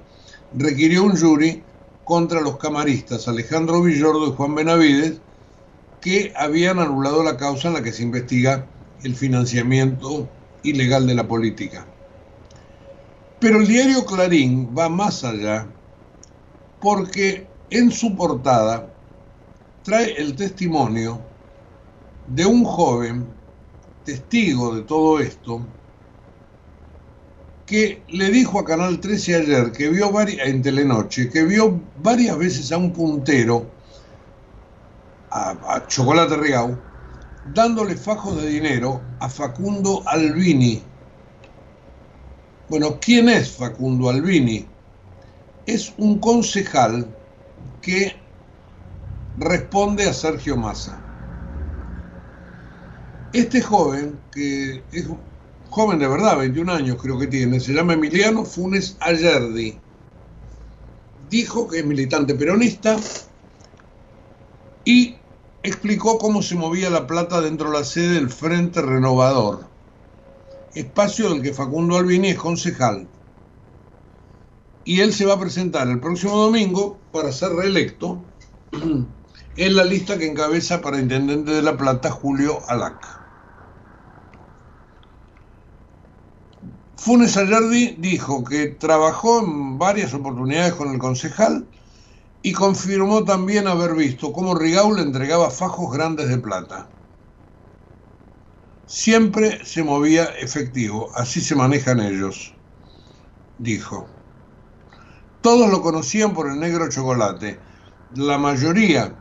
requirió 0.54 1.04
un 1.04 1.18
jury 1.18 1.64
contra 2.04 2.40
los 2.40 2.58
camaristas 2.58 3.28
Alejandro 3.28 3.82
Villordo 3.82 4.28
y 4.28 4.36
Juan 4.36 4.54
Benavides, 4.54 5.22
que 6.00 6.32
habían 6.36 6.78
anulado 6.78 7.24
la 7.24 7.36
causa 7.36 7.68
en 7.68 7.74
la 7.74 7.84
que 7.84 7.92
se 7.92 8.04
investiga 8.04 8.68
el 9.04 9.16
financiamiento 9.16 10.30
ilegal 10.62 11.08
de 11.08 11.16
la 11.16 11.28
política. 11.28 11.88
Pero 13.40 13.60
el 13.60 13.68
diario 13.68 14.06
Clarín 14.06 14.70
va 14.78 14.88
más 14.88 15.24
allá 15.24 15.68
porque 16.80 17.48
en 17.72 17.92
su 17.92 18.16
portada 18.16 18.94
trae 19.84 20.14
el 20.22 20.36
testimonio 20.36 21.20
de 22.28 22.46
un 22.46 22.64
joven 22.64 23.26
testigo 24.04 24.76
de 24.76 24.84
todo 24.84 25.20
esto 25.20 25.66
que 27.70 28.02
le 28.08 28.32
dijo 28.32 28.60
a 28.60 28.66
Canal 28.66 29.00
13 29.00 29.36
ayer 29.36 29.72
que 29.72 29.90
vio 29.90 30.12
varias, 30.12 30.48
en 30.48 30.64
Telenoche, 30.64 31.30
que 31.30 31.44
vio 31.44 31.80
varias 32.02 32.36
veces 32.36 32.72
a 32.72 32.80
un 32.80 32.92
puntero, 32.92 33.70
a, 35.30 35.86
Chocolate 35.88 36.36
Regau, 36.36 36.80
dándole 37.54 37.96
fajos 37.96 38.42
de 38.42 38.50
dinero 38.50 39.00
a 39.20 39.30
Facundo 39.30 40.02
Albini. 40.08 40.82
Bueno, 42.70 42.98
¿quién 43.00 43.30
es 43.30 43.52
Facundo 43.52 44.10
Albini? 44.10 44.66
Es 45.68 45.94
un 46.00 46.18
concejal 46.18 47.06
que 47.84 48.16
responde 49.38 50.10
a 50.10 50.14
Sergio 50.14 50.58
Massa. 50.58 51.00
Este 53.32 53.62
joven, 53.62 54.20
que 54.32 54.84
es 54.92 55.08
joven 55.70 56.00
de 56.00 56.08
verdad, 56.08 56.38
21 56.38 56.72
años 56.72 56.98
creo 57.02 57.20
que 57.20 57.28
tiene, 57.28 57.60
se 57.60 57.74
llama 57.74 57.94
Emiliano 57.94 58.44
Funes 58.46 58.98
Ayerdi, 59.00 59.80
dijo 61.30 61.68
que 61.68 61.80
es 61.80 61.86
militante 61.86 62.34
peronista 62.36 62.98
y 64.84 65.16
explicó 65.62 66.18
cómo 66.18 66.42
se 66.42 66.56
movía 66.56 66.90
la 66.90 67.06
plata 67.06 67.42
dentro 67.42 67.70
de 67.72 67.78
la 67.78 67.86
sede 67.86 68.16
del 68.16 68.30
Frente 68.30 68.82
Renovador, 68.82 69.66
espacio 70.74 71.30
del 71.30 71.42
que 71.42 71.54
Facundo 71.54 71.98
Albini 71.98 72.30
es 72.30 72.38
concejal. 72.38 73.08
Y 74.86 75.02
él 75.02 75.14
se 75.14 75.26
va 75.26 75.36
a 75.36 75.40
presentar 75.40 75.88
el 75.88 76.00
próximo 76.00 76.36
domingo 76.36 76.98
para 77.12 77.32
ser 77.32 77.52
reelecto 77.52 78.24
en 79.56 79.76
la 79.76 79.84
lista 79.84 80.18
que 80.18 80.26
encabeza 80.26 80.82
para 80.82 81.00
intendente 81.00 81.52
de 81.52 81.62
La 81.62 81.78
Plata 81.78 82.10
Julio 82.10 82.60
Alac. 82.68 83.19
Funes 87.00 87.38
Ayardi 87.38 87.96
dijo 87.98 88.44
que 88.44 88.68
trabajó 88.68 89.40
en 89.40 89.80
varias 89.80 90.14
oportunidades 90.14 90.74
con 90.74 90.92
el 90.92 91.00
concejal 91.00 91.66
y 92.42 92.52
confirmó 92.52 93.24
también 93.24 93.68
haber 93.68 93.96
visto 93.96 94.34
cómo 94.34 94.54
Rigaud 94.54 94.98
le 94.98 95.04
entregaba 95.04 95.50
fajos 95.50 95.94
grandes 95.94 96.28
de 96.28 96.38
plata. 96.40 96.90
Siempre 98.86 99.64
se 99.64 99.82
movía 99.82 100.26
efectivo, 100.26 101.10
así 101.16 101.40
se 101.40 101.56
manejan 101.56 102.02
ellos, 102.02 102.54
dijo. 103.60 104.06
Todos 105.42 105.72
lo 105.72 105.82
conocían 105.82 106.34
por 106.34 106.52
el 106.52 106.60
negro 106.60 106.90
chocolate. 106.90 107.62
La 108.16 108.38
mayoría 108.38 109.16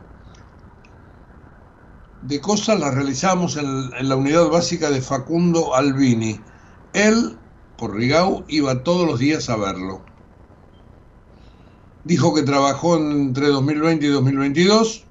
de 2.23 2.41
cosas 2.41 2.77
las 2.77 2.93
realizamos 2.93 3.55
en 3.55 4.09
la 4.09 4.17
unidad 4.17 4.49
básica 4.49 4.89
de 4.89 5.01
Facundo 5.01 5.73
Albini. 5.73 6.41
Él, 6.91 7.38
por 7.79 7.95
Rigau, 7.95 8.43
iba 8.47 8.83
todos 8.83 9.07
los 9.07 9.19
días 9.19 9.49
a 9.49 9.55
verlo 9.55 10.03
dijo 12.09 12.33
que 12.33 12.41
trabajó 12.41 12.97
entre 12.97 13.47
2020 13.47 14.05
y 14.05 14.09
2022, 14.09 15.05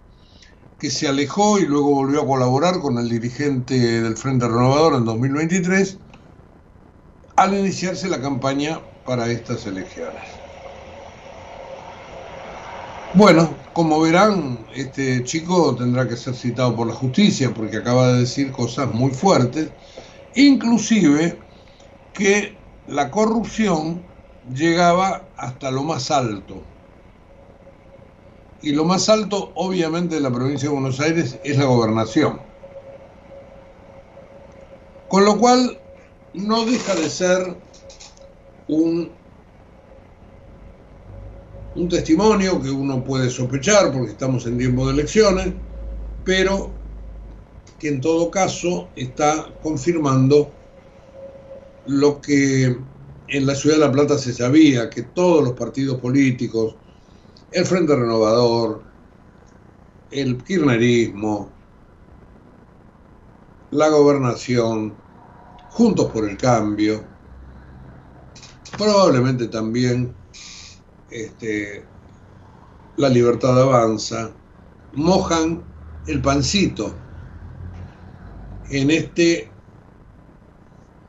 que 0.80 0.90
se 0.90 1.06
alejó 1.06 1.60
y 1.60 1.66
luego 1.66 1.94
volvió 1.94 2.22
a 2.22 2.26
colaborar 2.26 2.80
con 2.80 2.98
el 2.98 3.08
dirigente 3.08 4.02
del 4.02 4.16
Frente 4.16 4.48
Renovador 4.48 4.94
en 4.94 5.04
2023, 5.04 5.96
al 7.36 7.54
iniciarse 7.54 8.08
la 8.08 8.20
campaña 8.20 8.80
para 9.06 9.30
estas 9.30 9.64
elecciones. 9.66 10.24
Bueno, 13.14 13.54
como 13.72 14.00
verán, 14.00 14.66
este 14.74 15.22
chico 15.22 15.76
tendrá 15.76 16.08
que 16.08 16.16
ser 16.16 16.34
citado 16.34 16.74
por 16.74 16.88
la 16.88 16.94
justicia 16.94 17.54
porque 17.54 17.76
acaba 17.76 18.08
de 18.08 18.20
decir 18.20 18.50
cosas 18.50 18.92
muy 18.92 19.12
fuertes, 19.12 19.70
inclusive 20.34 21.38
que 22.12 22.57
la 22.88 23.10
corrupción 23.10 24.02
llegaba 24.54 25.28
hasta 25.36 25.70
lo 25.70 25.82
más 25.82 26.10
alto 26.10 26.62
y 28.60 28.72
lo 28.72 28.84
más 28.84 29.08
alto, 29.08 29.52
obviamente, 29.54 30.16
de 30.16 30.20
la 30.20 30.32
provincia 30.32 30.68
de 30.68 30.74
Buenos 30.74 30.98
Aires 30.98 31.38
es 31.44 31.56
la 31.56 31.66
gobernación. 31.66 32.40
Con 35.08 35.24
lo 35.24 35.38
cual, 35.38 35.78
no 36.34 36.64
deja 36.64 36.94
de 36.96 37.08
ser 37.08 37.56
un, 38.66 39.12
un 41.76 41.88
testimonio 41.88 42.60
que 42.60 42.70
uno 42.70 43.04
puede 43.04 43.30
sospechar 43.30 43.92
porque 43.92 44.10
estamos 44.10 44.44
en 44.46 44.58
tiempo 44.58 44.86
de 44.86 44.94
elecciones, 44.94 45.52
pero 46.24 46.70
que 47.78 47.88
en 47.88 48.00
todo 48.00 48.28
caso 48.30 48.88
está 48.96 49.46
confirmando 49.62 50.50
lo 51.88 52.20
que 52.20 52.76
en 53.28 53.46
la 53.46 53.54
ciudad 53.54 53.76
de 53.76 53.86
La 53.86 53.92
Plata 53.92 54.18
se 54.18 54.34
sabía, 54.34 54.90
que 54.90 55.02
todos 55.02 55.42
los 55.42 55.54
partidos 55.54 55.98
políticos, 55.98 56.76
el 57.50 57.64
Frente 57.64 57.96
Renovador, 57.96 58.82
el 60.10 60.42
kirchnerismo, 60.44 61.50
la 63.70 63.88
gobernación, 63.88 64.94
Juntos 65.70 66.10
por 66.10 66.28
el 66.28 66.36
Cambio, 66.36 67.04
probablemente 68.76 69.48
también 69.48 70.14
este, 71.10 71.84
la 72.96 73.08
libertad 73.08 73.58
avanza, 73.60 74.30
mojan 74.92 75.62
el 76.06 76.20
pancito 76.20 76.94
en 78.70 78.90
este 78.90 79.50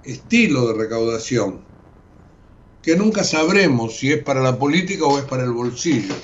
estilo 0.03 0.67
de 0.67 0.73
recaudación, 0.73 1.61
que 2.81 2.95
nunca 2.95 3.23
sabremos 3.23 3.97
si 3.97 4.11
es 4.11 4.23
para 4.23 4.41
la 4.41 4.57
política 4.57 5.05
o 5.05 5.17
es 5.17 5.25
para 5.25 5.43
el 5.43 5.51
bolsillo. 5.51 6.15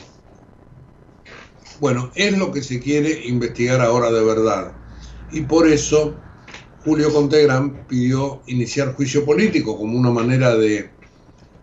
Bueno, 1.79 2.11
es 2.15 2.37
lo 2.37 2.51
que 2.51 2.63
se 2.63 2.79
quiere 2.79 3.27
investigar 3.27 3.81
ahora 3.81 4.11
de 4.11 4.23
verdad. 4.23 4.71
Y 5.31 5.41
por 5.41 5.67
eso 5.67 6.15
Julio 6.85 7.11
Contegrán 7.11 7.85
pidió 7.87 8.41
iniciar 8.45 8.95
juicio 8.95 9.25
político 9.25 9.77
como 9.77 9.97
una 9.97 10.11
manera 10.11 10.55
de, 10.55 10.89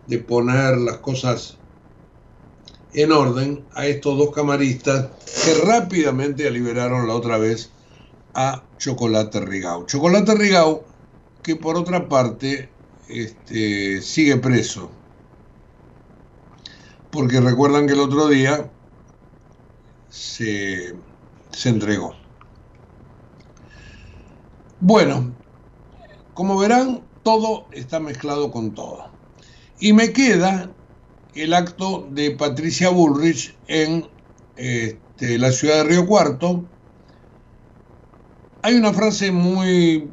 de 0.07 0.19
poner 0.19 0.77
las 0.77 0.97
cosas 0.97 1.57
en 2.93 3.11
orden 3.11 3.65
a 3.73 3.87
estos 3.87 4.17
dos 4.17 4.31
camaristas 4.31 5.07
que 5.43 5.65
rápidamente 5.65 6.49
liberaron 6.51 7.07
la 7.07 7.15
otra 7.15 7.37
vez 7.37 7.71
a 8.33 8.63
Chocolate 8.77 9.41
Rigau. 9.41 9.85
Chocolate 9.85 10.35
Rigau, 10.35 10.83
que 11.43 11.55
por 11.55 11.75
otra 11.75 12.07
parte 12.09 12.69
este, 13.09 14.01
sigue 14.01 14.37
preso. 14.37 14.89
Porque 17.11 17.39
recuerdan 17.41 17.85
que 17.85 17.93
el 17.93 17.99
otro 17.99 18.27
día 18.27 18.71
se, 20.09 20.95
se 21.51 21.69
entregó. 21.69 22.15
Bueno, 24.79 25.33
como 26.33 26.57
verán, 26.57 27.03
todo 27.23 27.67
está 27.71 27.99
mezclado 27.99 28.51
con 28.51 28.73
todo. 28.73 29.09
Y 29.79 29.93
me 29.93 30.11
queda 30.11 30.71
el 31.35 31.53
acto 31.53 32.07
de 32.11 32.31
Patricia 32.31 32.89
Bullrich 32.89 33.55
en 33.67 34.07
este, 34.55 35.37
la 35.37 35.51
ciudad 35.51 35.77
de 35.77 35.83
Río 35.85 36.05
Cuarto. 36.05 36.63
Hay 38.61 38.75
una 38.75 38.93
frase 38.93 39.31
muy 39.31 40.09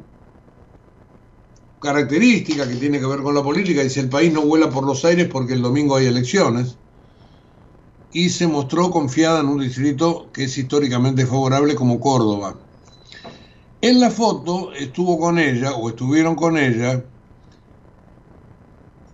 característica 1.81 2.67
que 2.67 2.75
tiene 2.75 2.99
que 2.99 3.07
ver 3.07 3.21
con 3.21 3.33
la 3.33 3.43
política, 3.43 3.81
dice 3.81 3.99
el 3.99 4.09
país 4.09 4.31
no 4.31 4.41
vuela 4.41 4.69
por 4.69 4.85
los 4.85 5.03
aires 5.03 5.27
porque 5.31 5.53
el 5.53 5.61
domingo 5.61 5.95
hay 5.95 6.05
elecciones, 6.05 6.77
y 8.13 8.29
se 8.29 8.47
mostró 8.47 8.91
confiada 8.91 9.39
en 9.39 9.47
un 9.47 9.61
distrito 9.61 10.29
que 10.31 10.43
es 10.43 10.57
históricamente 10.57 11.25
favorable 11.25 11.75
como 11.75 11.99
Córdoba. 11.99 12.55
En 13.81 13.99
la 13.99 14.11
foto 14.11 14.73
estuvo 14.73 15.17
con 15.19 15.39
ella, 15.39 15.73
o 15.73 15.89
estuvieron 15.89 16.35
con 16.35 16.57
ella, 16.57 17.03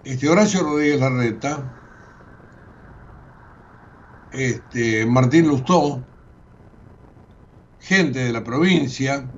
este 0.04 0.28
Horacio 0.28 0.62
Rodríguez 0.62 1.00
Larreta, 1.00 1.74
este, 4.34 5.06
Martín 5.06 5.48
Lustó, 5.48 6.04
gente 7.80 8.20
de 8.20 8.34
la 8.34 8.44
provincia, 8.44 9.32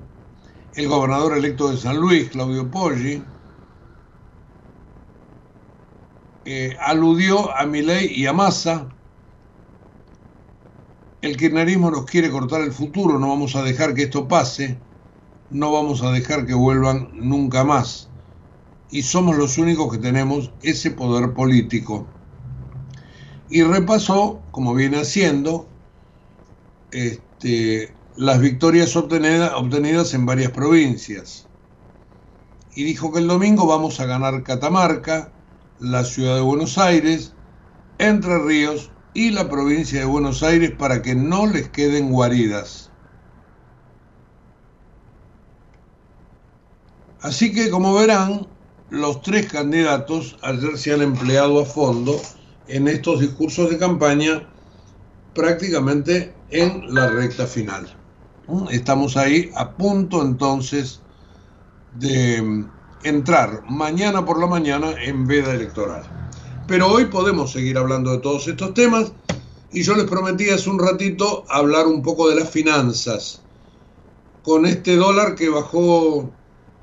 el 0.76 0.88
gobernador 0.88 1.38
electo 1.38 1.70
de 1.70 1.78
San 1.78 1.98
Luis, 1.98 2.30
Claudio 2.30 2.70
Poggi, 2.70 3.24
eh, 6.46 6.76
aludió 6.80 7.56
a 7.56 7.66
Milei 7.66 8.08
y 8.14 8.26
a 8.26 8.34
Massa. 8.34 8.88
El 11.22 11.36
kirchnerismo 11.36 11.92
nos 11.92 12.06
quiere 12.06 12.32
cortar 12.32 12.62
el 12.62 12.72
futuro, 12.72 13.20
no 13.20 13.30
vamos 13.30 13.56
a 13.56 13.64
dejar 13.64 13.94
que 13.94 14.04
esto 14.04 14.28
pase, 14.28 14.78
no 15.50 15.72
vamos 15.72 16.02
a 16.02 16.12
dejar 16.12 16.46
que 16.46 16.54
vuelvan 16.54 17.10
nunca 17.14 17.64
más. 17.64 18.10
Y 18.90 19.04
somos 19.04 19.38
los 19.38 19.58
únicos 19.58 19.92
que 19.92 19.98
tenemos 20.00 20.52
ese 20.62 20.92
poder 20.92 21.34
político 21.34 22.08
y 23.50 23.64
repasó, 23.64 24.42
como 24.52 24.74
viene 24.76 24.98
haciendo, 24.98 25.68
este, 26.92 27.99
las 28.20 28.42
victorias 28.42 28.98
obtenidas 28.98 30.14
en 30.14 30.26
varias 30.26 30.52
provincias. 30.52 31.48
Y 32.76 32.84
dijo 32.84 33.14
que 33.14 33.20
el 33.20 33.30
domingo 33.30 33.66
vamos 33.66 34.02
a 34.02 34.06
ganar 34.06 34.44
Catamarca, 34.44 35.32
la 35.80 36.04
ciudad 36.04 36.36
de 36.36 36.42
Buenos 36.42 36.78
Aires, 36.78 37.34
Entre 37.98 38.38
Ríos 38.40 38.92
y 39.14 39.32
la 39.32 39.48
provincia 39.48 40.02
de 40.02 40.06
Buenos 40.06 40.44
Aires 40.44 40.72
para 40.78 41.02
que 41.02 41.16
no 41.16 41.48
les 41.48 41.70
queden 41.70 42.12
guaridas. 42.12 42.92
Así 47.22 47.54
que 47.54 47.70
como 47.70 47.94
verán, 47.94 48.48
los 48.90 49.22
tres 49.22 49.50
candidatos 49.50 50.38
ayer 50.42 50.78
se 50.78 50.94
han 50.94 51.04
empleado 51.04 51.62
a 51.62 51.66
fondo 51.66 52.20
en 52.68 52.90
estos 52.90 53.22
discursos 53.22 53.70
de 53.70 53.78
campaña 53.78 54.46
prácticamente 55.34 56.34
en 56.50 56.94
la 56.94 57.08
recta 57.08 57.48
final. 57.48 57.96
Estamos 58.72 59.16
ahí 59.16 59.52
a 59.56 59.72
punto 59.72 60.24
entonces 60.24 61.02
de 62.00 62.42
mm, 62.42 62.72
entrar 63.04 63.64
mañana 63.70 64.26
por 64.26 64.40
la 64.40 64.48
mañana 64.48 64.94
en 65.04 65.28
veda 65.28 65.54
electoral. 65.54 66.04
Pero 66.68 66.88
hoy 66.88 67.06
podemos 67.06 67.52
seguir 67.52 67.78
hablando 67.78 68.12
de 68.12 68.20
todos 68.20 68.48
estos 68.48 68.74
temas 68.74 69.12
y 69.72 69.84
yo 69.84 69.96
les 69.96 70.06
prometí 70.06 70.50
hace 70.50 70.70
un 70.70 70.80
ratito 70.80 71.46
hablar 71.48 71.86
un 71.86 72.02
poco 72.02 72.28
de 72.30 72.36
las 72.36 72.50
finanzas. 72.50 73.42
Con 74.44 74.66
este 74.66 74.96
dólar 74.96 75.36
que 75.36 75.50
bajó 75.50 76.32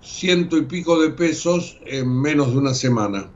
ciento 0.00 0.56
y 0.56 0.62
pico 0.62 1.00
de 1.00 1.10
pesos 1.10 1.78
en 1.84 2.20
menos 2.20 2.52
de 2.52 2.58
una 2.58 2.74
semana. 2.74 3.28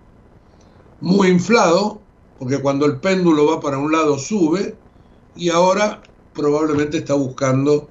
Muy 1.01 1.29
inflado, 1.29 2.01
porque 2.39 2.59
cuando 2.59 2.87
el 2.87 3.01
péndulo 3.01 3.47
va 3.47 3.61
para 3.61 3.79
un 3.79 3.91
lado 3.91 4.19
sube 4.19 4.77
y 5.35 5.51
ahora 5.51 6.03
probablemente 6.33 6.99
está 6.99 7.15
buscando 7.15 7.89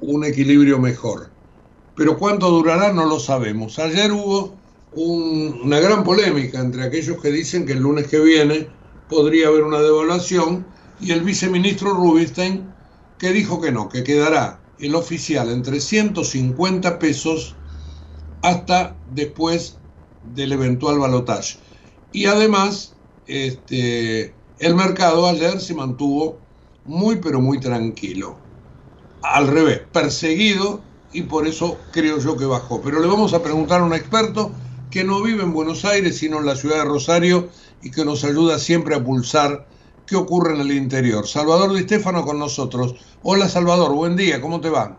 un 0.00 0.24
equilibrio 0.24 0.78
mejor. 0.78 1.30
Pero 1.94 2.18
cuánto 2.18 2.50
durará 2.50 2.92
no 2.92 3.06
lo 3.06 3.18
sabemos. 3.18 3.78
Ayer 3.78 4.12
hubo 4.12 4.54
una 4.94 5.78
gran 5.80 6.04
polémica 6.04 6.60
entre 6.60 6.84
aquellos 6.84 7.20
que 7.20 7.30
dicen 7.30 7.66
que 7.66 7.72
el 7.72 7.80
lunes 7.80 8.06
que 8.06 8.20
viene 8.20 8.68
podría 9.08 9.48
haber 9.48 9.62
una 9.62 9.80
devaluación 9.80 10.66
y 11.00 11.12
el 11.12 11.22
viceministro 11.22 11.92
Rubinstein 11.92 12.72
que 13.18 13.32
dijo 13.32 13.60
que 13.60 13.72
no, 13.72 13.88
que 13.88 14.04
quedará 14.04 14.60
el 14.78 14.94
oficial 14.94 15.50
entre 15.50 15.80
150 15.80 16.98
pesos 16.98 17.54
hasta 18.42 18.96
después 19.14 19.78
del 20.34 20.52
eventual 20.52 20.98
balotaje. 20.98 21.58
Y 22.12 22.26
además 22.26 22.94
este, 23.26 24.34
el 24.58 24.74
mercado 24.74 25.26
ayer 25.26 25.60
se 25.60 25.74
mantuvo 25.74 26.38
muy 26.84 27.16
pero 27.16 27.40
muy 27.40 27.58
tranquilo. 27.60 28.38
Al 29.32 29.48
revés, 29.48 29.82
perseguido 29.92 30.80
y 31.12 31.22
por 31.22 31.46
eso 31.46 31.78
creo 31.92 32.18
yo 32.18 32.36
que 32.36 32.46
bajó. 32.46 32.80
Pero 32.80 33.00
le 33.00 33.06
vamos 33.06 33.34
a 33.34 33.42
preguntar 33.42 33.80
a 33.80 33.84
un 33.84 33.94
experto 33.94 34.52
que 34.90 35.04
no 35.04 35.20
vive 35.22 35.42
en 35.42 35.52
Buenos 35.52 35.84
Aires, 35.84 36.18
sino 36.18 36.38
en 36.38 36.46
la 36.46 36.56
ciudad 36.56 36.76
de 36.76 36.84
Rosario 36.84 37.48
y 37.82 37.90
que 37.90 38.04
nos 38.04 38.24
ayuda 38.24 38.58
siempre 38.58 38.94
a 38.94 39.02
pulsar 39.02 39.66
qué 40.06 40.16
ocurre 40.16 40.54
en 40.54 40.60
el 40.60 40.72
interior. 40.72 41.26
Salvador 41.26 41.74
Di 41.74 41.82
Stefano 41.82 42.24
con 42.24 42.38
nosotros. 42.38 42.94
Hola 43.22 43.48
Salvador, 43.48 43.92
buen 43.92 44.16
día, 44.16 44.40
¿cómo 44.40 44.60
te 44.60 44.70
va? 44.70 44.96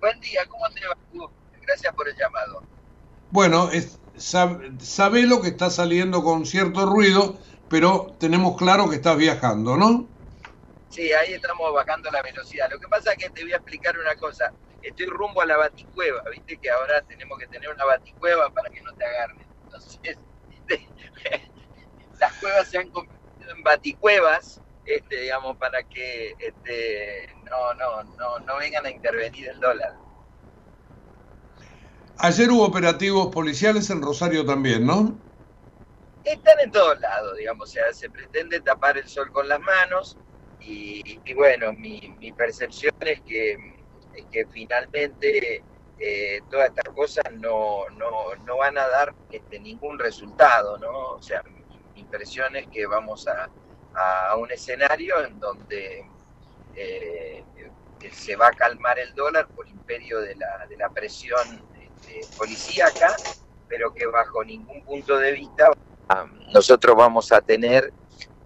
Buen 0.00 0.20
día, 0.20 0.40
¿cómo 0.48 0.64
te 0.74 0.80
va? 0.86 1.28
Gracias 1.62 1.94
por 1.94 2.08
el 2.08 2.14
llamado. 2.16 2.62
Bueno, 3.30 3.70
es, 3.70 3.98
sabe, 4.16 5.26
lo 5.26 5.40
que 5.40 5.48
está 5.48 5.70
saliendo 5.70 6.22
con 6.22 6.44
cierto 6.44 6.84
ruido, 6.84 7.36
pero 7.68 8.14
tenemos 8.18 8.56
claro 8.58 8.90
que 8.90 8.96
estás 8.96 9.16
viajando, 9.16 9.76
¿no? 9.76 10.06
Sí, 10.92 11.10
ahí 11.10 11.32
estamos 11.32 11.72
bajando 11.72 12.10
la 12.10 12.20
velocidad. 12.20 12.68
Lo 12.70 12.78
que 12.78 12.86
pasa 12.86 13.12
es 13.12 13.16
que 13.16 13.30
te 13.30 13.42
voy 13.42 13.52
a 13.54 13.56
explicar 13.56 13.98
una 13.98 14.14
cosa. 14.16 14.52
Estoy 14.82 15.06
rumbo 15.06 15.40
a 15.40 15.46
la 15.46 15.56
baticueva, 15.56 16.22
viste 16.30 16.58
que 16.58 16.68
ahora 16.68 17.00
tenemos 17.02 17.38
que 17.38 17.46
tener 17.46 17.70
una 17.70 17.86
baticueva 17.86 18.50
para 18.50 18.68
que 18.68 18.82
no 18.82 18.92
te 18.92 19.04
agarren. 19.06 19.48
Entonces, 19.62 20.18
las 22.20 22.32
cuevas 22.34 22.68
se 22.68 22.76
han 22.76 22.90
convertido 22.90 23.54
en 23.56 23.62
baticuevas, 23.62 24.60
este, 24.84 25.20
digamos, 25.22 25.56
para 25.56 25.82
que 25.82 26.34
este, 26.38 27.34
no, 27.44 27.72
no, 27.72 28.02
no, 28.18 28.38
no 28.40 28.56
vengan 28.58 28.84
a 28.84 28.90
intervenir 28.90 29.48
el 29.48 29.60
dólar. 29.60 29.94
Ayer 32.18 32.50
hubo 32.50 32.66
operativos 32.66 33.28
policiales 33.28 33.88
en 33.88 34.02
Rosario 34.02 34.44
también, 34.44 34.84
¿no? 34.84 35.18
Están 36.22 36.60
en 36.60 36.70
todos 36.70 37.00
lados, 37.00 37.34
digamos, 37.38 37.70
o 37.70 37.72
sea, 37.72 37.90
se 37.94 38.10
pretende 38.10 38.60
tapar 38.60 38.98
el 38.98 39.08
sol 39.08 39.32
con 39.32 39.48
las 39.48 39.60
manos 39.60 40.18
y, 40.64 41.34
bueno, 41.34 41.72
mi, 41.72 42.32
percepción 42.36 42.94
es 43.00 43.20
que, 43.22 43.56
que 44.30 44.46
finalmente 44.46 45.62
eh, 45.98 46.40
todas 46.50 46.68
estas 46.68 46.94
cosas 46.94 47.24
no, 47.32 47.88
no, 47.90 48.56
van 48.56 48.78
a 48.78 48.88
dar 48.88 49.14
este, 49.30 49.58
ningún 49.60 49.98
resultado, 49.98 50.78
¿no? 50.78 51.12
O 51.12 51.22
sea, 51.22 51.42
mi 51.94 52.00
impresión 52.00 52.54
es 52.56 52.66
que 52.68 52.86
vamos 52.86 53.26
a, 53.28 53.48
un 54.38 54.50
escenario 54.50 55.22
en 55.22 55.38
donde 55.38 56.06
eh, 56.74 57.44
se 58.10 58.36
va 58.36 58.48
a 58.48 58.52
calmar 58.52 58.98
el 58.98 59.14
dólar 59.14 59.46
por 59.48 59.68
imperio 59.68 60.20
de 60.20 60.34
la, 60.34 60.66
de 60.66 60.76
la 60.78 60.88
presión 60.88 61.60
policía 62.38 62.86
acá, 62.86 63.14
pero 63.68 63.92
que 63.92 64.06
bajo 64.06 64.42
ningún 64.44 64.82
punto 64.82 65.18
de 65.18 65.32
vista 65.32 65.70
nosotros 66.52 66.96
vamos 66.96 67.32
a 67.32 67.40
tener 67.40 67.92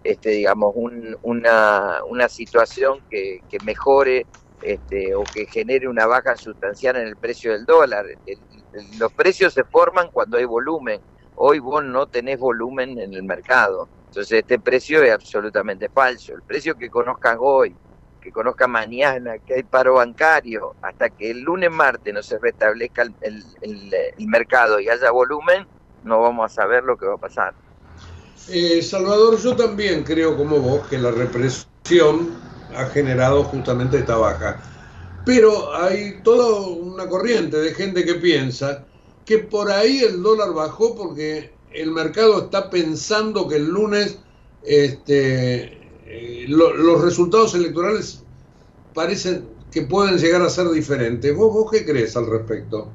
este, 0.03 0.29
digamos, 0.31 0.73
una, 1.21 2.03
una 2.07 2.29
situación 2.29 3.01
que, 3.09 3.41
mejore 3.63 4.25
este, 4.61 5.15
o 5.15 5.23
que 5.23 5.45
genere 5.45 5.87
una 5.87 6.05
baja 6.05 6.35
sustancial 6.35 6.95
en 6.95 7.07
el 7.07 7.17
precio 7.17 7.51
del 7.51 7.65
dólar. 7.65 8.05
los 8.99 9.13
precios 9.13 9.53
se 9.53 9.63
forman 9.63 10.09
cuando 10.11 10.37
hay 10.37 10.45
volumen. 10.45 11.01
Hoy 11.35 11.59
vos 11.59 11.83
no 11.83 12.07
tenés 12.07 12.39
volumen 12.39 12.97
en 12.97 13.13
el 13.13 13.23
mercado. 13.23 13.87
Entonces 14.07 14.39
este 14.39 14.59
precio 14.59 15.03
es 15.03 15.11
absolutamente 15.11 15.89
falso. 15.89 16.33
El 16.33 16.41
precio 16.41 16.75
que 16.75 16.89
conozcan 16.89 17.37
hoy, 17.39 17.75
que 18.21 18.31
conozcan 18.31 18.71
mañana, 18.71 19.37
que 19.39 19.55
hay 19.55 19.63
paro 19.63 19.95
bancario, 19.95 20.75
hasta 20.81 21.09
que 21.09 21.31
el 21.31 21.41
lunes, 21.41 21.69
martes 21.69 22.13
no 22.13 22.23
se 22.23 22.39
restablezca 22.39 23.03
el, 23.03 23.45
el 23.61 24.27
mercado 24.27 24.79
y 24.79 24.89
haya 24.89 25.11
volumen, 25.11 25.67
no 26.03 26.21
vamos 26.21 26.51
a 26.51 26.55
saber 26.55 26.83
lo 26.83 26.97
que 26.97 27.05
va 27.05 27.15
a 27.15 27.19
pasar. 27.19 27.53
Eh, 28.49 28.81
Salvador, 28.81 29.37
yo 29.39 29.55
también 29.55 30.03
creo 30.03 30.37
como 30.37 30.59
vos 30.59 30.87
que 30.87 30.97
la 30.97 31.11
represión 31.11 32.29
ha 32.75 32.85
generado 32.85 33.43
justamente 33.43 33.97
esta 33.97 34.15
baja. 34.17 34.61
Pero 35.25 35.75
hay 35.75 36.21
toda 36.23 36.67
una 36.67 37.07
corriente 37.09 37.57
de 37.57 37.73
gente 37.73 38.05
que 38.05 38.15
piensa 38.15 38.85
que 39.25 39.39
por 39.39 39.69
ahí 39.69 39.99
el 39.99 40.23
dólar 40.23 40.53
bajó 40.53 40.95
porque 40.95 41.51
el 41.73 41.91
mercado 41.91 42.45
está 42.45 42.69
pensando 42.69 43.47
que 43.47 43.57
el 43.57 43.67
lunes 43.67 44.19
este, 44.63 45.77
eh, 46.05 46.45
los 46.47 47.01
resultados 47.01 47.53
electorales 47.55 48.23
parecen 48.93 49.45
que 49.71 49.81
pueden 49.81 50.17
llegar 50.17 50.41
a 50.41 50.49
ser 50.49 50.69
diferentes. 50.69 51.35
¿Vos, 51.35 51.53
¿Vos 51.53 51.71
qué 51.71 51.85
crees 51.85 52.15
al 52.15 52.27
respecto? 52.27 52.89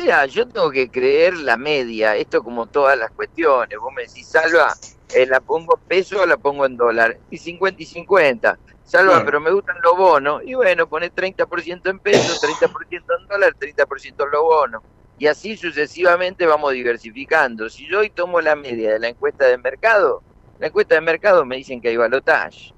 Mira, 0.00 0.24
yo 0.24 0.48
tengo 0.48 0.70
que 0.70 0.90
creer 0.90 1.36
la 1.36 1.58
media, 1.58 2.16
esto 2.16 2.42
como 2.42 2.64
todas 2.64 2.98
las 2.98 3.10
cuestiones. 3.10 3.78
Vos 3.78 3.92
me 3.92 4.06
decís, 4.06 4.26
Salva, 4.26 4.72
eh, 5.14 5.26
¿la 5.26 5.40
pongo 5.40 5.76
en 5.76 5.86
peso 5.86 6.22
o 6.22 6.26
la 6.26 6.38
pongo 6.38 6.64
en 6.64 6.78
dólar? 6.78 7.18
Y 7.28 7.36
50 7.36 7.82
y 7.82 7.84
50. 7.84 8.58
Salva, 8.82 9.22
pero 9.26 9.40
me 9.40 9.50
gustan 9.50 9.76
los 9.82 9.98
bonos. 9.98 10.42
Y 10.46 10.54
bueno, 10.54 10.88
pones 10.88 11.12
30% 11.14 11.90
en 11.90 11.98
pesos, 11.98 12.40
30% 12.40 12.90
en 12.90 13.28
dólar, 13.28 13.54
30% 13.60 14.24
en 14.24 14.30
los 14.30 14.42
bonos. 14.42 14.82
Y 15.18 15.26
así 15.26 15.54
sucesivamente 15.58 16.46
vamos 16.46 16.72
diversificando. 16.72 17.68
Si 17.68 17.86
yo 17.86 17.98
hoy 17.98 18.08
tomo 18.08 18.40
la 18.40 18.56
media 18.56 18.94
de 18.94 19.00
la 19.00 19.08
encuesta 19.08 19.48
de 19.48 19.58
mercado, 19.58 20.22
la 20.58 20.68
encuesta 20.68 20.94
de 20.94 21.02
mercado 21.02 21.44
me 21.44 21.56
dicen 21.56 21.78
que 21.78 21.88
hay 21.88 21.98
balotaje. 21.98 22.72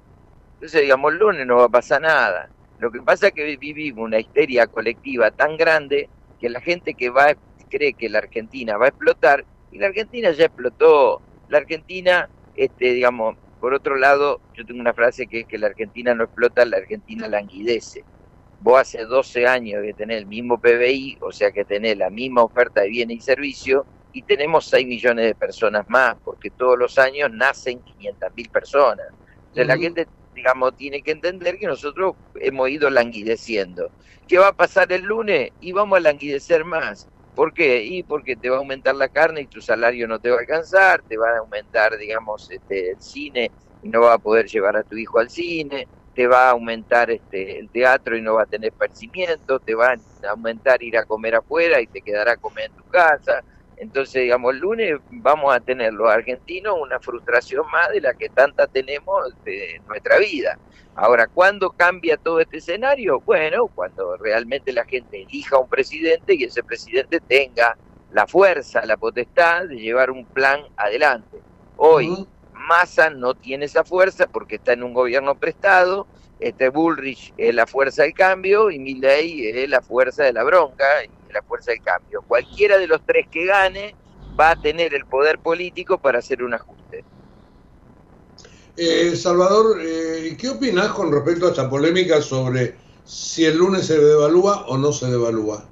Entonces, 0.55 0.81
digamos, 0.81 1.13
el 1.13 1.19
lunes 1.19 1.47
no 1.47 1.55
va 1.55 1.65
a 1.65 1.69
pasar 1.69 2.01
nada. 2.01 2.49
Lo 2.79 2.91
que 2.91 3.01
pasa 3.01 3.27
es 3.27 3.33
que 3.33 3.55
vivimos 3.55 4.03
una 4.03 4.19
histeria 4.19 4.67
colectiva 4.67 5.31
tan 5.31 5.55
grande 5.55 6.09
que 6.43 6.49
la 6.49 6.59
gente 6.59 6.93
que 6.93 7.09
va 7.09 7.37
cree 7.69 7.93
que 7.93 8.09
la 8.09 8.17
Argentina 8.17 8.75
va 8.75 8.87
a 8.87 8.89
explotar 8.89 9.45
y 9.71 9.77
la 9.77 9.87
Argentina 9.87 10.29
ya 10.31 10.47
explotó. 10.47 11.21
La 11.47 11.59
Argentina, 11.59 12.29
este, 12.57 12.91
digamos, 12.91 13.37
por 13.61 13.73
otro 13.73 13.95
lado, 13.95 14.41
yo 14.53 14.65
tengo 14.65 14.81
una 14.81 14.93
frase 14.93 15.25
que 15.25 15.39
es 15.39 15.45
que 15.45 15.57
la 15.57 15.67
Argentina 15.67 16.13
no 16.13 16.25
explota, 16.25 16.65
la 16.65 16.75
Argentina 16.75 17.29
languidece. 17.29 18.03
Vos 18.59 18.81
hace 18.81 19.05
12 19.05 19.47
años 19.47 19.81
que 19.83 19.93
tenés 19.93 20.17
el 20.17 20.25
mismo 20.25 20.59
PBI, 20.59 21.19
o 21.21 21.31
sea 21.31 21.49
que 21.53 21.63
tenés 21.63 21.97
la 21.97 22.09
misma 22.09 22.43
oferta 22.43 22.81
de 22.81 22.89
bienes 22.89 23.19
y 23.19 23.21
servicios, 23.21 23.85
y 24.11 24.23
tenemos 24.23 24.65
6 24.65 24.85
millones 24.85 25.27
de 25.27 25.35
personas 25.35 25.89
más, 25.89 26.17
porque 26.25 26.49
todos 26.49 26.77
los 26.77 26.97
años 26.97 27.31
nacen 27.31 27.79
500 27.79 28.35
mil 28.35 28.49
personas. 28.49 29.07
Entonces 29.47 29.67
la 29.67 29.77
gente, 29.77 30.07
tiene 30.77 31.01
que 31.03 31.11
entender 31.11 31.57
que 31.57 31.67
nosotros 31.67 32.15
hemos 32.35 32.69
ido 32.69 32.89
languideciendo. 32.89 33.91
¿Qué 34.27 34.37
va 34.37 34.49
a 34.49 34.53
pasar 34.53 34.91
el 34.93 35.03
lunes? 35.03 35.51
Y 35.59 35.71
vamos 35.71 35.97
a 35.97 36.01
languidecer 36.01 36.65
más. 36.65 37.09
¿Por 37.33 37.53
qué? 37.53 37.83
Y 37.83 38.03
porque 38.03 38.35
te 38.35 38.49
va 38.49 38.57
a 38.57 38.59
aumentar 38.59 38.95
la 38.95 39.09
carne 39.09 39.41
y 39.41 39.47
tu 39.47 39.61
salario 39.61 40.07
no 40.07 40.19
te 40.19 40.29
va 40.29 40.37
a 40.37 40.39
alcanzar, 40.41 41.03
te 41.03 41.17
va 41.17 41.29
a 41.31 41.39
aumentar, 41.39 41.97
digamos, 41.97 42.49
este, 42.51 42.91
el 42.91 43.01
cine 43.01 43.53
y 43.81 43.89
no 43.89 44.01
va 44.01 44.13
a 44.13 44.19
poder 44.19 44.47
llevar 44.47 44.77
a 44.77 44.83
tu 44.83 44.95
hijo 44.97 45.19
al 45.19 45.29
cine, 45.29 45.89
te 46.13 46.27
va 46.27 46.47
a 46.49 46.51
aumentar 46.51 47.09
este, 47.11 47.59
el 47.59 47.71
teatro 47.71 48.15
y 48.17 48.21
no 48.21 48.35
va 48.35 48.43
a 48.43 48.45
tener 48.45 48.73
percibimiento, 48.73 49.59
te 49.59 49.73
va 49.75 49.93
a 49.93 50.29
aumentar 50.29 50.83
ir 50.83 50.97
a 50.97 51.05
comer 51.05 51.35
afuera 51.35 51.81
y 51.81 51.87
te 51.87 52.01
quedará 52.01 52.33
a 52.33 52.37
comer 52.37 52.65
en 52.67 52.75
tu 52.75 52.83
casa. 52.85 53.43
Entonces, 53.83 54.23
digamos, 54.23 54.53
el 54.53 54.61
lunes 54.61 54.93
vamos 55.11 55.53
a 55.53 55.59
tener 55.59 55.91
los 55.91 56.09
argentinos 56.09 56.77
una 56.81 57.01
frustración 57.01 57.69
más 57.69 57.89
de 57.89 57.99
la 57.99 58.13
que 58.13 58.29
tanta 58.29 58.65
tenemos 58.65 59.33
de 59.43 59.81
nuestra 59.87 60.19
vida. 60.19 60.57
Ahora, 60.95 61.27
¿cuándo 61.27 61.69
cambia 61.71 62.15
todo 62.15 62.39
este 62.39 62.59
escenario? 62.59 63.19
Bueno, 63.19 63.67
cuando 63.67 64.15
realmente 64.15 64.71
la 64.71 64.85
gente 64.85 65.23
elija 65.23 65.57
un 65.57 65.67
presidente 65.67 66.33
y 66.33 66.45
ese 66.45 66.63
presidente 66.63 67.19
tenga 67.19 67.77
la 68.13 68.25
fuerza, 68.25 68.85
la 68.85 68.95
potestad 68.95 69.65
de 69.65 69.75
llevar 69.75 70.11
un 70.11 70.23
plan 70.23 70.61
adelante. 70.77 71.41
Hoy, 71.75 72.25
Massa 72.67 73.09
no 73.09 73.35
tiene 73.35 73.65
esa 73.65 73.83
fuerza 73.83 74.27
porque 74.27 74.55
está 74.55 74.73
en 74.73 74.83
un 74.83 74.93
gobierno 74.93 75.35
prestado, 75.35 76.07
este 76.39 76.69
Bullrich 76.69 77.33
es 77.37 77.55
la 77.55 77.67
fuerza 77.67 78.03
del 78.03 78.13
cambio 78.13 78.69
y 78.69 78.79
Milley 78.79 79.47
es 79.47 79.69
la 79.69 79.81
fuerza 79.81 80.23
de 80.23 80.33
la 80.33 80.43
bronca 80.43 80.85
y 81.05 81.31
la 81.31 81.41
fuerza 81.41 81.71
del 81.71 81.81
cambio. 81.81 82.21
Cualquiera 82.21 82.77
de 82.77 82.87
los 82.87 83.05
tres 83.05 83.27
que 83.31 83.45
gane 83.45 83.95
va 84.39 84.51
a 84.51 84.61
tener 84.61 84.93
el 84.93 85.05
poder 85.05 85.39
político 85.39 85.99
para 85.99 86.19
hacer 86.19 86.43
un 86.43 86.53
ajuste. 86.53 87.05
Eh, 88.75 89.15
Salvador, 89.15 89.79
eh, 89.81 90.35
¿qué 90.37 90.49
opinas 90.49 90.89
con 90.89 91.11
respecto 91.11 91.45
a 91.45 91.49
esta 91.49 91.69
polémica 91.69 92.21
sobre 92.21 92.75
si 93.05 93.45
el 93.45 93.57
lunes 93.57 93.85
se 93.85 93.99
devalúa 93.99 94.65
o 94.67 94.77
no 94.77 94.91
se 94.91 95.05
devalúa? 95.05 95.69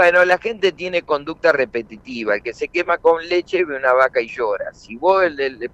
Bueno, 0.00 0.24
la 0.24 0.38
gente 0.38 0.72
tiene 0.72 1.02
conducta 1.02 1.52
repetitiva. 1.52 2.34
El 2.34 2.42
que 2.42 2.54
se 2.54 2.68
quema 2.68 2.96
con 2.96 3.22
leche 3.28 3.66
ve 3.66 3.76
una 3.76 3.92
vaca 3.92 4.22
y 4.22 4.28
llora. 4.28 4.72
Si 4.72 4.96
vos 4.96 5.22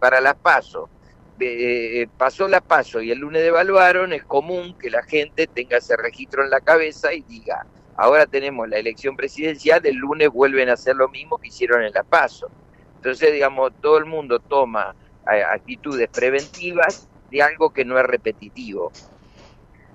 para 0.00 0.20
las 0.20 0.34
pasos 0.34 0.90
eh, 1.38 2.08
pasó 2.18 2.48
las 2.48 2.62
pasos 2.62 3.04
y 3.04 3.12
el 3.12 3.20
lunes 3.20 3.42
devaluaron, 3.42 4.12
es 4.12 4.24
común 4.24 4.76
que 4.80 4.90
la 4.90 5.04
gente 5.04 5.46
tenga 5.46 5.76
ese 5.76 5.96
registro 5.96 6.42
en 6.42 6.50
la 6.50 6.60
cabeza 6.60 7.14
y 7.14 7.22
diga, 7.22 7.66
ahora 7.96 8.26
tenemos 8.26 8.68
la 8.68 8.78
elección 8.78 9.14
presidencial, 9.14 9.86
el 9.86 9.94
lunes 9.94 10.28
vuelven 10.28 10.70
a 10.70 10.72
hacer 10.72 10.96
lo 10.96 11.08
mismo 11.08 11.38
que 11.38 11.46
hicieron 11.46 11.84
en 11.84 11.92
la 11.92 12.02
paso. 12.02 12.50
Entonces, 12.96 13.32
digamos, 13.32 13.74
todo 13.80 13.96
el 13.96 14.06
mundo 14.06 14.40
toma 14.40 14.96
actitudes 15.24 16.08
preventivas 16.08 17.08
de 17.30 17.42
algo 17.42 17.72
que 17.72 17.84
no 17.84 17.96
es 17.96 18.04
repetitivo. 18.04 18.90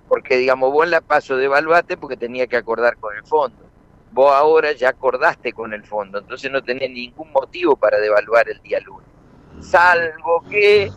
Porque, 0.07 0.38
digamos, 0.38 0.71
vos 0.71 0.86
en 0.86 0.91
la 0.91 1.01
paso 1.01 1.36
devaluate 1.36 1.97
porque 1.97 2.15
tenía 2.15 2.47
que 2.47 2.55
acordar 2.55 2.95
con 2.95 3.13
el 3.13 3.25
fondo. 3.25 3.70
Vos 4.12 4.34
ahora 4.34 4.74
ya 4.74 4.89
acordaste 4.89 5.53
con 5.53 5.74
el 5.74 5.86
fondo, 5.86 6.20
entonces 6.20 6.51
no 6.51 6.62
tenés 6.62 6.89
ningún 6.91 7.32
motivo 7.32 7.78
para 7.78 7.97
devaluar 7.97 8.49
el 8.49 8.62
día 8.62 8.80
lunes. 8.82 9.07
Salvo 9.62 10.43
que, 10.49 10.91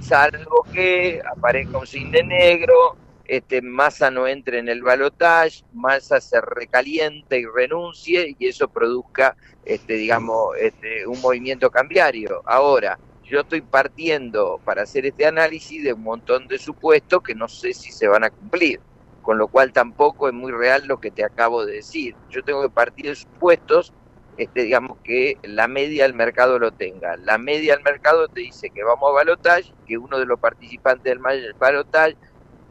salvo 0.00 0.64
que 0.72 1.22
aparezca 1.24 1.78
un 1.78 1.86
cine 1.86 2.22
negro, 2.22 2.96
este, 3.24 3.62
Massa 3.62 4.10
no 4.10 4.26
entre 4.26 4.58
en 4.58 4.68
el 4.68 4.82
balotaje, 4.82 5.64
Massa 5.72 6.20
se 6.20 6.40
recaliente 6.40 7.38
y 7.38 7.46
renuncie 7.46 8.36
y 8.38 8.48
eso 8.48 8.68
produzca, 8.68 9.36
este, 9.64 9.94
digamos, 9.94 10.56
este, 10.58 11.06
un 11.06 11.20
movimiento 11.20 11.70
cambiario. 11.70 12.42
Ahora, 12.44 12.98
yo 13.22 13.40
estoy 13.40 13.60
partiendo 13.60 14.60
para 14.64 14.82
hacer 14.82 15.06
este 15.06 15.24
análisis 15.24 15.84
de 15.84 15.92
un 15.92 16.02
montón 16.02 16.48
de 16.48 16.58
supuestos 16.58 17.22
que 17.22 17.34
no 17.36 17.46
sé 17.46 17.72
si 17.72 17.92
se 17.92 18.08
van 18.08 18.24
a 18.24 18.30
cumplir, 18.30 18.80
con 19.22 19.38
lo 19.38 19.48
cual 19.48 19.72
tampoco 19.72 20.28
es 20.28 20.34
muy 20.34 20.52
real 20.52 20.86
lo 20.86 21.00
que 21.00 21.10
te 21.10 21.24
acabo 21.24 21.64
de 21.64 21.74
decir. 21.74 22.14
Yo 22.30 22.42
tengo 22.42 22.62
que 22.62 22.70
partir 22.70 23.06
de 23.06 23.14
supuestos, 23.14 23.92
este, 24.36 24.62
digamos 24.62 24.98
que 25.04 25.36
la 25.42 25.68
media 25.68 26.04
del 26.04 26.14
mercado 26.14 26.58
lo 26.58 26.72
tenga. 26.72 27.16
La 27.18 27.38
media 27.38 27.74
del 27.74 27.84
mercado 27.84 28.28
te 28.28 28.40
dice 28.40 28.70
que 28.70 28.82
vamos 28.82 29.10
a 29.10 29.14
balotage, 29.14 29.72
que 29.86 29.98
uno 29.98 30.18
de 30.18 30.26
los 30.26 30.40
participantes 30.40 31.04
del 31.04 31.20
balotage 31.58 32.16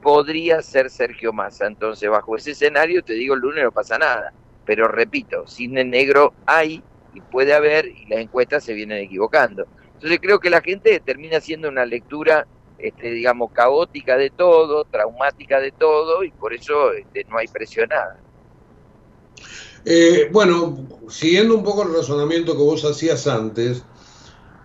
podría 0.01 0.61
ser 0.61 0.89
Sergio 0.89 1.33
Massa. 1.33 1.67
Entonces, 1.67 2.09
bajo 2.09 2.35
ese 2.35 2.51
escenario, 2.51 3.03
te 3.03 3.13
digo, 3.13 3.35
el 3.35 3.41
lunes 3.41 3.63
no 3.63 3.71
pasa 3.71 3.97
nada. 3.97 4.33
Pero 4.65 4.87
repito, 4.87 5.47
cisne 5.47 5.83
negro 5.83 6.33
hay 6.45 6.83
y 7.13 7.21
puede 7.21 7.53
haber 7.53 7.87
y 7.87 8.05
las 8.07 8.19
encuestas 8.19 8.63
se 8.63 8.73
vienen 8.73 8.99
equivocando. 8.99 9.67
Entonces 9.93 10.19
creo 10.21 10.39
que 10.39 10.49
la 10.49 10.61
gente 10.61 10.99
termina 11.01 11.37
haciendo 11.37 11.67
una 11.67 11.85
lectura, 11.85 12.47
este, 12.79 13.11
digamos, 13.11 13.51
caótica 13.51 14.17
de 14.17 14.29
todo, 14.29 14.85
traumática 14.85 15.59
de 15.59 15.71
todo, 15.71 16.23
y 16.23 16.31
por 16.31 16.53
eso 16.53 16.93
este, 16.93 17.25
no 17.29 17.37
hay 17.37 17.47
presionada. 17.47 18.17
Eh, 19.85 20.29
bueno, 20.31 20.77
siguiendo 21.09 21.55
un 21.55 21.63
poco 21.63 21.83
el 21.83 21.93
razonamiento 21.93 22.53
que 22.53 22.63
vos 22.63 22.83
hacías 22.85 23.27
antes, 23.27 23.83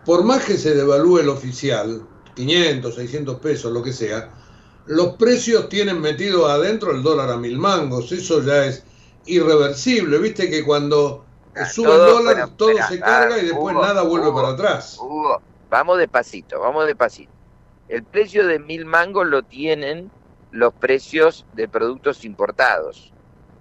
por 0.04 0.24
más 0.24 0.44
que 0.44 0.56
se 0.56 0.74
devalúe 0.74 1.18
el 1.18 1.28
oficial, 1.28 2.02
500, 2.34 2.94
600 2.94 3.40
pesos, 3.40 3.72
lo 3.72 3.82
que 3.82 3.92
sea, 3.92 4.30
los 4.86 5.14
precios 5.16 5.68
tienen 5.68 6.00
metido 6.00 6.46
adentro 6.46 6.90
el 6.90 7.02
dólar 7.02 7.30
a 7.30 7.36
mil 7.36 7.58
mangos, 7.58 8.12
eso 8.12 8.42
ya 8.42 8.66
es 8.66 8.84
irreversible, 9.26 10.18
viste 10.18 10.50
que 10.50 10.64
cuando 10.64 11.24
Ah, 11.56 11.66
sube 11.66 11.92
el 11.92 11.98
dólar, 11.98 12.50
todo 12.56 12.72
se 12.88 12.98
carga 12.98 13.38
y 13.38 13.46
después 13.46 13.76
nada 13.76 14.02
vuelve 14.02 14.32
para 14.32 14.48
atrás. 14.50 14.98
vamos 15.70 15.98
despacito, 15.98 16.58
vamos 16.60 16.86
despacito. 16.86 17.32
El 17.88 18.02
precio 18.04 18.46
de 18.46 18.58
mil 18.58 18.84
mangos 18.86 19.26
lo 19.26 19.42
tienen 19.42 20.10
los 20.50 20.72
precios 20.74 21.46
de 21.52 21.68
productos 21.68 22.24
importados. 22.24 23.12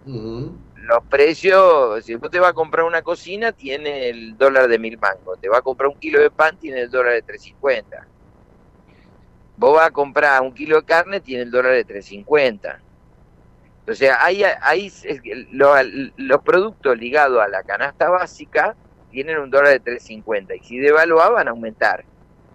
Los 0.06 1.04
precios, 1.10 2.04
si 2.06 2.16
vos 2.16 2.30
te 2.30 2.40
vas 2.40 2.52
a 2.52 2.54
comprar 2.54 2.86
una 2.86 3.02
cocina, 3.02 3.52
tiene 3.52 4.10
el 4.10 4.38
dólar 4.38 4.68
de 4.68 4.80
mil 4.80 4.98
mangos. 4.98 5.40
Te 5.40 5.50
va 5.50 5.60
a 5.60 5.62
comprar 5.62 5.90
un 5.90 6.00
kilo 6.00 6.22
de 6.22 6.30
pan, 6.30 6.58
tiene 6.58 6.82
el 6.82 6.90
dólar 6.90 7.14
de 7.14 7.22
350. 7.22 8.08
Vos 9.58 9.76
vas 9.76 9.88
a 9.88 9.92
comprar 9.92 10.42
un 10.42 10.54
kilo 10.54 10.78
de 10.78 10.86
carne, 10.86 11.20
tiene 11.20 11.44
el 11.44 11.52
dólar 11.52 11.74
de 11.74 11.86
350. 11.86 12.82
Entonces, 13.80 14.12
ahí, 14.20 14.44
ahí 14.62 14.92
los 15.50 16.42
productos 16.42 16.98
ligados 16.98 17.42
a 17.42 17.50
la 17.50 17.64
canasta 17.64 18.10
básica 18.10 18.76
tienen 19.10 19.38
un 19.40 19.52
dólar 19.52 19.80
de 19.80 19.82
3.50 19.82 20.58
y 20.58 20.64
si 20.64 20.78
devaluaban 20.78 21.34
van 21.34 21.48
a 21.48 21.52
aumentar. 21.52 22.06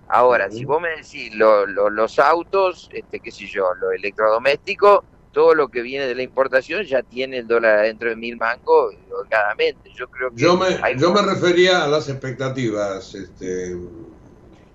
Ahora, 0.09 0.51
si 0.51 0.65
vos 0.65 0.81
me 0.81 0.89
decís 0.89 1.35
los 1.35 2.19
autos, 2.19 2.89
este, 2.93 3.21
qué 3.21 3.31
sé 3.31 3.47
yo, 3.47 3.75
los 3.75 3.93
electrodomésticos, 3.93 5.01
todo 5.33 5.55
lo 5.55 5.69
que 5.69 5.83
viene 5.83 6.07
de 6.07 6.15
la 6.15 6.23
importación 6.23 6.85
ya 6.85 7.03
tiene 7.03 7.39
el 7.39 7.47
dólar 7.47 7.81
adentro 7.81 8.09
de 8.09 8.17
mil 8.17 8.37
mangos, 8.37 8.95
holgadamente. 9.13 9.91
Yo 9.95 10.09
creo 10.09 10.31
que 10.31 10.43
yo 10.43 10.57
me, 10.57 10.79
yo 10.97 11.13
me 11.13 11.23
refería 11.23 11.85
a 11.85 11.89
las 11.89 12.09
expectativas. 12.09 13.15
Este... 13.15 13.77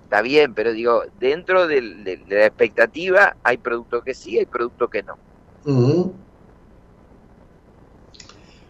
Está 0.03 0.21
bien, 0.21 0.53
pero 0.53 0.71
digo, 0.73 1.03
dentro 1.19 1.67
de, 1.67 1.81
la 2.27 2.45
expectativa 2.45 3.35
hay 3.43 3.57
productos 3.57 4.03
que 4.03 4.13
sí, 4.13 4.37
hay 4.37 4.45
productos 4.45 4.89
que 4.91 5.01
no. 5.01 5.17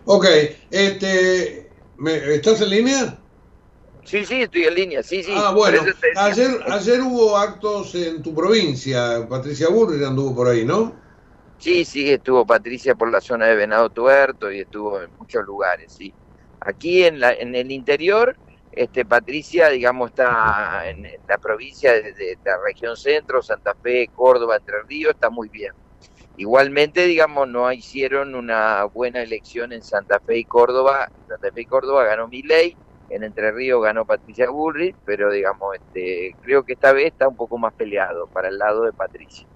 Ok, 0.06 0.26
este, 0.72 1.70
¿estás 2.06 2.62
en 2.62 2.70
línea? 2.70 3.20
Sí, 4.06 4.26
sí, 4.26 4.42
estoy 4.42 4.66
en 4.66 4.76
línea, 4.76 5.04
sí, 5.04 5.24
sí. 5.24 5.34
Ah, 5.36 5.54
bueno, 5.54 5.82
ayer, 6.18 6.60
ayer 6.68 7.02
hubo 7.02 7.38
actos 7.38 7.96
en 7.96 8.22
tu 8.22 8.36
provincia, 8.36 9.26
Patricia 9.30 9.70
Burri 9.70 10.04
anduvo 10.04 10.36
por 10.36 10.48
ahí, 10.50 10.66
¿no? 10.66 11.02
Sí, 11.58 11.86
sí, 11.86 12.12
estuvo 12.12 12.46
Patricia 12.46 12.96
por 12.96 13.10
la 13.10 13.22
zona 13.22 13.48
de 13.48 13.56
Venado 13.56 13.90
Tuerto 13.90 14.52
y 14.52 14.60
estuvo 14.60 15.02
en 15.02 15.16
muchos 15.16 15.46
lugares, 15.46 15.94
sí. 15.94 16.14
Aquí 16.60 17.04
en, 17.04 17.20
la, 17.20 17.34
en 17.34 17.56
el 17.56 17.72
interior, 17.72 18.38
este, 18.76 19.06
Patricia, 19.06 19.70
digamos, 19.70 20.10
está 20.10 20.90
en, 20.90 21.04
la 21.28 21.38
provincia 21.38 21.94
de, 21.94 22.38
la 22.44 22.58
región 22.66 22.98
centro, 22.98 23.42
Santa 23.42 23.76
Fe, 23.82 24.10
Córdoba, 24.12 24.58
Entre 24.58 24.82
Ríos, 24.88 25.12
está 25.12 25.30
muy 25.30 25.48
bien. 25.50 25.72
Igualmente, 26.36 27.06
digamos, 27.06 27.48
no 27.48 27.72
hicieron 27.72 28.34
una 28.34 28.86
buena 28.86 29.22
elección 29.22 29.72
en 29.72 29.84
Santa 29.84 30.20
Fe 30.20 30.40
y 30.40 30.46
Córdoba. 30.46 31.08
Santa 31.28 31.52
Fe 31.54 31.62
y 31.62 31.66
Córdoba 31.66 32.06
ganó 32.06 32.28
Milei, 32.28 32.76
en 33.16 33.24
Entre 33.24 33.52
Ríos 33.52 33.84
ganó 33.84 34.06
Patricia 34.06 34.50
Bullrich, 34.50 34.96
pero 35.06 35.32
digamos, 35.32 35.76
este, 35.76 36.36
creo 36.42 36.64
que 36.64 36.74
esta 36.74 36.94
vez 36.94 37.08
está 37.08 37.28
un 37.28 37.36
poco 37.36 37.58
más 37.58 37.74
peleado 37.74 38.28
para 38.28 38.50
el 38.50 38.58
lado 38.58 38.84
de 38.84 38.94
Patricia. 38.94 39.48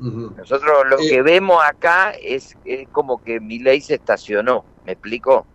Nosotros 0.00 0.86
lo 0.88 0.96
que 0.96 1.20
vemos 1.20 1.62
acá 1.62 2.12
es, 2.12 2.56
como 2.90 3.22
que 3.22 3.38
Milei 3.38 3.82
se 3.82 3.94
estacionó, 3.94 4.64
¿me 4.86 4.92
explico? 4.92 5.46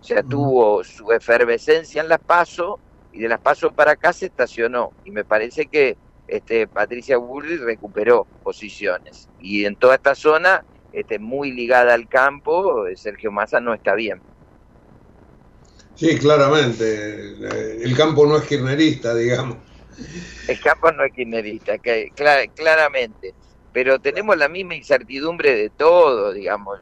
O 0.00 0.04
sea, 0.04 0.22
tuvo 0.22 0.82
su 0.82 1.12
efervescencia 1.12 2.00
en 2.00 2.08
las 2.08 2.18
PASO 2.18 2.80
y 3.12 3.20
de 3.20 3.28
las 3.28 3.40
PASO 3.40 3.72
para 3.72 3.92
acá 3.92 4.12
se 4.14 4.26
estacionó. 4.26 4.92
Y 5.04 5.10
me 5.10 5.24
parece 5.24 5.66
que 5.66 5.98
este, 6.26 6.66
Patricia 6.66 7.18
Bullrich 7.18 7.60
recuperó 7.60 8.26
posiciones. 8.42 9.28
Y 9.38 9.66
en 9.66 9.76
toda 9.76 9.96
esta 9.96 10.14
zona, 10.14 10.64
este, 10.92 11.18
muy 11.18 11.52
ligada 11.52 11.92
al 11.92 12.08
campo, 12.08 12.86
Sergio 12.96 13.30
Massa 13.30 13.60
no 13.60 13.74
está 13.74 13.94
bien. 13.94 14.22
Sí, 15.96 16.18
claramente. 16.18 17.36
El 17.82 17.96
campo 17.96 18.26
no 18.26 18.36
es 18.36 18.44
kirchnerista, 18.44 19.14
digamos. 19.14 19.58
El 20.48 20.60
campo 20.60 20.90
no 20.90 21.04
es 21.04 21.12
kirchnerista, 21.12 21.78
que, 21.78 22.10
claramente. 22.54 23.34
Pero 23.72 24.00
tenemos 24.00 24.36
la 24.36 24.48
misma 24.48 24.74
incertidumbre 24.74 25.54
de 25.54 25.70
todo, 25.70 26.32
digamos. 26.32 26.80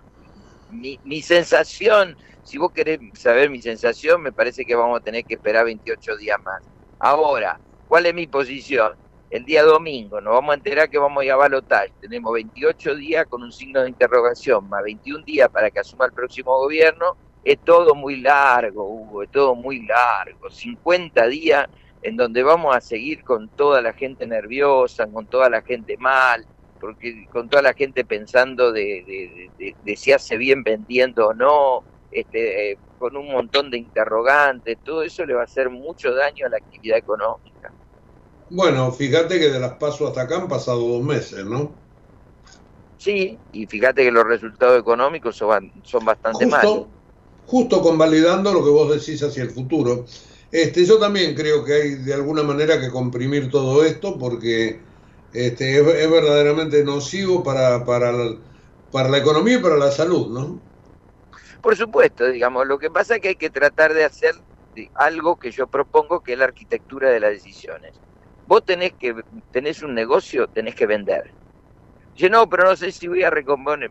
Mi, 0.70 0.98
mi 1.04 1.20
sensación, 1.20 2.16
si 2.42 2.56
vos 2.58 2.72
querés 2.72 3.00
saber 3.14 3.50
mi 3.50 3.60
sensación, 3.60 4.22
me 4.22 4.32
parece 4.32 4.64
que 4.64 4.74
vamos 4.74 5.00
a 5.00 5.04
tener 5.04 5.24
que 5.24 5.34
esperar 5.34 5.66
28 5.66 6.16
días 6.16 6.42
más. 6.42 6.62
Ahora, 6.98 7.60
¿cuál 7.88 8.06
es 8.06 8.14
mi 8.14 8.26
posición? 8.26 8.94
El 9.30 9.44
día 9.44 9.62
domingo 9.62 10.20
nos 10.20 10.34
vamos 10.34 10.52
a 10.52 10.56
enterar 10.56 10.90
que 10.90 10.98
vamos 10.98 11.22
a 11.22 11.24
ir 11.24 11.32
a 11.32 11.36
balotaje. 11.36 11.92
Tenemos 12.00 12.32
28 12.32 12.94
días 12.96 13.26
con 13.26 13.42
un 13.42 13.52
signo 13.52 13.82
de 13.82 13.88
interrogación, 13.88 14.68
más 14.68 14.82
21 14.82 15.24
días 15.24 15.48
para 15.50 15.70
que 15.70 15.80
asuma 15.80 16.06
el 16.06 16.12
próximo 16.12 16.58
gobierno 16.58 17.16
es 17.44 17.58
todo 17.64 17.94
muy 17.94 18.20
largo, 18.20 18.84
Hugo, 18.84 19.22
es 19.22 19.30
todo 19.30 19.54
muy 19.54 19.84
largo. 19.84 20.50
50 20.50 21.26
días 21.26 21.68
en 22.02 22.16
donde 22.16 22.42
vamos 22.42 22.74
a 22.74 22.80
seguir 22.80 23.22
con 23.24 23.48
toda 23.48 23.80
la 23.80 23.92
gente 23.92 24.26
nerviosa, 24.26 25.06
con 25.06 25.26
toda 25.26 25.48
la 25.48 25.62
gente 25.62 25.96
mal, 25.96 26.46
porque 26.80 27.26
con 27.30 27.48
toda 27.48 27.62
la 27.62 27.74
gente 27.74 28.04
pensando 28.04 28.72
de, 28.72 29.50
si 29.96 30.12
hace 30.12 30.36
bien 30.36 30.62
vendiendo 30.62 31.28
o 31.28 31.34
no, 31.34 31.84
este, 32.10 32.78
con 32.98 33.16
un 33.16 33.30
montón 33.30 33.70
de 33.70 33.78
interrogantes, 33.78 34.78
todo 34.84 35.02
eso 35.02 35.24
le 35.24 35.34
va 35.34 35.42
a 35.42 35.44
hacer 35.44 35.70
mucho 35.70 36.14
daño 36.14 36.46
a 36.46 36.50
la 36.50 36.56
actividad 36.58 36.98
económica. 36.98 37.72
Bueno, 38.50 38.90
fíjate 38.92 39.38
que 39.38 39.48
de 39.48 39.60
las 39.60 39.74
pasos 39.74 40.08
hasta 40.08 40.22
acá 40.22 40.36
han 40.36 40.48
pasado 40.48 40.80
dos 40.80 41.02
meses, 41.02 41.44
¿no? 41.44 41.72
Sí, 42.98 43.38
y 43.52 43.66
fíjate 43.66 44.04
que 44.04 44.12
los 44.12 44.24
resultados 44.24 44.78
económicos 44.78 45.36
son, 45.36 45.72
son 45.82 46.04
bastante 46.04 46.46
malos 46.46 46.86
justo 47.46 47.82
convalidando 47.82 48.52
lo 48.52 48.64
que 48.64 48.70
vos 48.70 48.90
decís 48.90 49.22
hacia 49.22 49.42
el 49.42 49.50
futuro. 49.50 50.04
Este, 50.50 50.84
yo 50.84 50.98
también 50.98 51.34
creo 51.34 51.64
que 51.64 51.72
hay 51.74 51.94
de 51.96 52.14
alguna 52.14 52.42
manera 52.42 52.78
que 52.78 52.90
comprimir 52.90 53.50
todo 53.50 53.84
esto 53.84 54.18
porque 54.18 54.80
este, 55.32 55.78
es, 55.78 56.10
verdaderamente 56.10 56.84
nocivo 56.84 57.42
para, 57.42 57.84
para, 57.84 58.12
la, 58.12 58.36
para 58.90 59.08
la 59.08 59.18
economía 59.18 59.54
y 59.54 59.62
para 59.62 59.76
la 59.76 59.90
salud, 59.90 60.28
¿no? 60.28 60.60
Por 61.62 61.76
supuesto, 61.76 62.28
digamos, 62.28 62.66
lo 62.66 62.78
que 62.78 62.90
pasa 62.90 63.14
es 63.14 63.22
que 63.22 63.28
hay 63.28 63.36
que 63.36 63.48
tratar 63.48 63.94
de 63.94 64.04
hacer 64.04 64.34
algo 64.94 65.38
que 65.38 65.50
yo 65.50 65.66
propongo, 65.66 66.20
que 66.20 66.32
es 66.32 66.38
la 66.38 66.44
arquitectura 66.46 67.10
de 67.10 67.20
las 67.20 67.30
decisiones. 67.30 67.92
Vos 68.46 68.64
tenés 68.64 68.92
que 68.94 69.14
tenés 69.52 69.82
un 69.82 69.94
negocio, 69.94 70.48
tenés 70.48 70.74
que 70.74 70.86
vender. 70.86 71.30
Yo 72.16 72.28
no, 72.28 72.48
pero 72.48 72.64
no 72.64 72.76
sé 72.76 72.92
si 72.92 73.08
voy 73.08 73.22
a 73.22 73.30
reponer. 73.30 73.90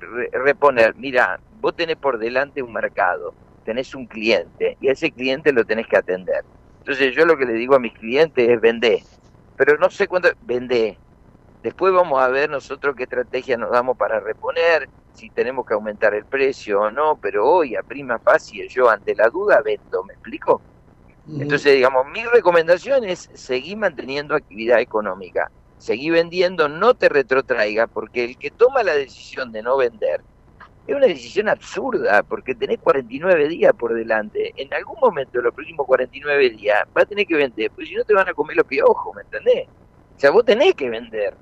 Mira, 0.96 1.40
vos 1.62 1.76
tenés 1.76 1.96
por 1.96 2.18
delante 2.18 2.64
un 2.64 2.74
mercado, 2.74 3.34
tenés 3.64 3.94
un 3.94 4.08
cliente 4.08 4.78
y 4.82 4.90
a 4.90 4.94
ese 4.94 5.12
cliente 5.12 5.54
lo 5.54 5.64
tenés 5.64 5.88
que 5.88 5.98
atender. 5.98 6.44
Entonces 6.80 7.16
yo 7.16 7.26
lo 7.26 7.38
que 7.38 7.46
le 7.46 7.54
digo 7.54 7.76
a 7.76 7.80
mis 7.80 7.94
clientes 7.94 8.50
es 8.50 8.60
vender, 8.60 9.00
pero 9.56 9.78
no 9.78 9.90
sé 9.90 10.08
cuándo 10.08 10.30
vender. 10.42 10.98
Después 11.62 11.94
vamos 11.94 12.20
a 12.20 12.28
ver 12.28 12.50
nosotros 12.50 12.96
qué 12.96 13.04
estrategia 13.04 13.56
nos 13.56 13.70
damos 13.70 13.96
para 13.96 14.20
reponer, 14.20 14.90
si 15.14 15.30
tenemos 15.30 15.66
que 15.66 15.76
aumentar 15.76 16.16
el 16.16 16.26
precio 16.26 16.82
o 16.82 16.92
no, 16.92 17.20
pero 17.22 17.48
hoy 17.48 17.76
a 17.76 17.84
prima 17.84 18.18
facie 18.18 18.68
yo 18.68 18.90
ante 18.90 19.14
la 19.14 19.30
duda 19.30 19.62
vendo, 19.62 20.04
¿me 20.04 20.14
explico? 20.14 20.64
Entonces, 21.28 21.76
digamos, 21.76 22.08
mi 22.08 22.26
recomendación 22.26 23.04
es 23.04 23.30
seguir 23.36 23.78
manteniendo 23.78 24.34
actividad 24.34 24.80
económica, 24.80 25.52
seguir 25.78 26.14
vendiendo, 26.14 26.68
no 26.68 26.96
te 26.96 27.10
retrotraiga, 27.10 27.86
porque 27.86 28.26
el 28.26 28.38
que 28.38 28.50
toma 28.50 28.82
la 28.82 28.96
decisión 28.96 29.52
de 29.52 29.62
no 29.62 29.78
vender 29.78 30.24
es 30.88 30.96
una 30.96 31.08
decisión 31.08 31.48
absurda, 31.48 32.24
porque 32.24 32.56
tenés 32.56 32.80
49 32.80 33.48
días 33.48 33.74
por 33.74 33.94
delante. 33.94 34.54
En 34.58 34.74
algún 34.74 35.00
momento 35.00 35.38
de 35.38 35.44
los 35.44 35.54
próximos 35.54 35.86
49 35.86 36.50
días 36.52 36.84
vas 36.94 37.04
a 37.04 37.08
tener 37.08 37.28
que 37.28 37.36
vender, 37.36 37.70
porque 37.72 37.88
si 37.88 37.96
no 37.96 38.04
te 38.04 38.14
van 38.14 38.28
a 38.28 38.34
comer 38.34 38.58
los 38.58 38.66
piojos, 38.66 39.16
¿me 39.16 39.22
entendés? 39.22 39.68
O 40.16 40.20
sea, 40.20 40.32
vos 40.32 40.44
tenés 40.44 40.74
que 40.74 40.90
vender. 40.90 41.36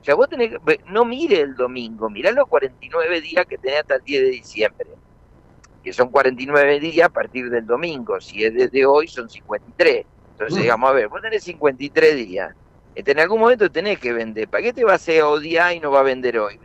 O 0.00 0.04
sea, 0.04 0.14
vos 0.14 0.28
tenés 0.28 0.50
que... 0.50 0.80
No 0.90 1.04
mire 1.04 1.40
el 1.40 1.56
domingo, 1.56 2.08
mirá 2.08 2.30
los 2.30 2.46
49 2.48 3.20
días 3.20 3.46
que 3.46 3.58
tenés 3.58 3.80
hasta 3.80 3.96
el 3.96 4.04
10 4.04 4.22
de 4.22 4.30
diciembre, 4.30 4.88
que 5.82 5.92
son 5.92 6.10
49 6.10 6.80
días 6.80 7.06
a 7.06 7.12
partir 7.12 7.50
del 7.50 7.66
domingo. 7.66 8.20
Si 8.20 8.44
es 8.44 8.54
desde 8.54 8.86
hoy, 8.86 9.08
son 9.08 9.28
53. 9.28 10.06
Entonces, 10.32 10.56
mm. 10.56 10.62
digamos, 10.62 10.90
a 10.90 10.92
ver, 10.92 11.08
vos 11.08 11.20
tenés 11.20 11.42
53 11.42 12.16
días. 12.16 12.54
Este, 12.94 13.12
en 13.12 13.20
algún 13.20 13.40
momento 13.40 13.70
tenés 13.70 13.98
que 13.98 14.12
vender. 14.12 14.48
¿Para 14.48 14.62
qué 14.62 14.72
te 14.72 14.84
vas 14.84 15.08
a 15.08 15.28
odiar 15.28 15.74
y 15.74 15.80
no 15.80 15.90
va 15.90 16.00
a 16.00 16.04
vender 16.04 16.38
hoy? 16.38 16.58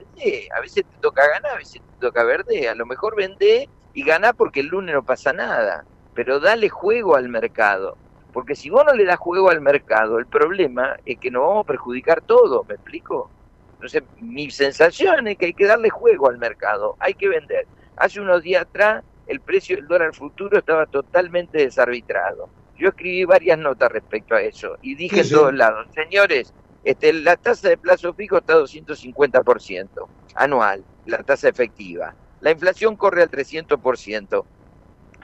A 0.55 0.61
veces 0.61 0.86
te 0.86 0.97
toca 1.01 1.28
ganar, 1.28 1.53
a 1.53 1.57
veces 1.57 1.82
te 1.82 2.07
toca 2.07 2.24
vender. 2.24 2.70
A 2.70 2.76
lo 2.76 2.86
mejor 2.86 3.16
vendé 3.16 3.70
y 3.93 4.03
ganá 4.03 4.34
porque 4.34 4.61
el 4.61 4.68
lunes 4.68 4.95
no 4.95 5.03
pasa 5.03 5.34
nada. 5.34 5.86
Pero 6.14 6.39
dale 6.39 6.70
juego 6.70 7.16
al 7.16 7.30
mercado. 7.30 7.97
Porque 8.32 8.55
si 8.55 8.70
vos 8.70 8.84
no 8.86 8.93
le 8.93 9.05
das 9.05 9.20
juego 9.20 9.49
al 9.49 9.61
mercado, 9.61 10.18
el 10.18 10.26
problema 10.26 10.95
es 11.05 11.20
que 11.20 11.30
nos 11.30 11.43
vamos 11.43 11.66
a 11.66 11.68
perjudicar 11.68 12.22
todo, 12.22 12.64
¿me 12.68 12.76
explico? 12.76 13.30
Entonces, 13.76 14.03
mi 14.22 14.49
sensación 14.49 15.28
es 15.28 15.38
que 15.38 15.47
hay 15.47 15.53
que 15.53 15.68
darle 15.68 15.89
juego 15.89 16.30
al 16.30 16.38
mercado, 16.38 16.95
hay 16.99 17.14
que 17.14 17.28
vender. 17.28 17.68
Hace 17.97 18.22
unos 18.22 18.41
días 18.41 18.64
atrás, 18.64 19.03
el 19.28 19.39
precio 19.39 19.76
del 19.76 19.88
dólar 19.88 20.16
futuro 20.16 20.57
estaba 20.57 20.86
totalmente 20.88 21.59
desarbitrado. 21.59 22.49
Yo 22.76 22.89
escribí 22.89 23.24
varias 23.24 23.59
notas 23.59 23.91
respecto 23.91 24.36
a 24.36 24.41
eso 24.41 24.78
y 24.82 24.95
dije 24.95 25.22
en 25.22 25.30
todos 25.30 25.53
lados, 25.53 25.88
señores, 25.93 26.53
este, 26.84 27.14
la 27.14 27.38
tasa 27.38 27.70
de 27.70 27.78
plazo 27.78 28.14
fijo 28.14 28.38
está 28.38 28.54
a 28.54 28.58
250% 28.58 30.08
anual, 30.36 30.84
la 31.06 31.24
tasa 31.24 31.50
efectiva. 31.50 32.16
La 32.42 32.52
inflación 32.52 32.96
corre 32.96 33.24
al 33.24 33.32
300%. 33.32 34.46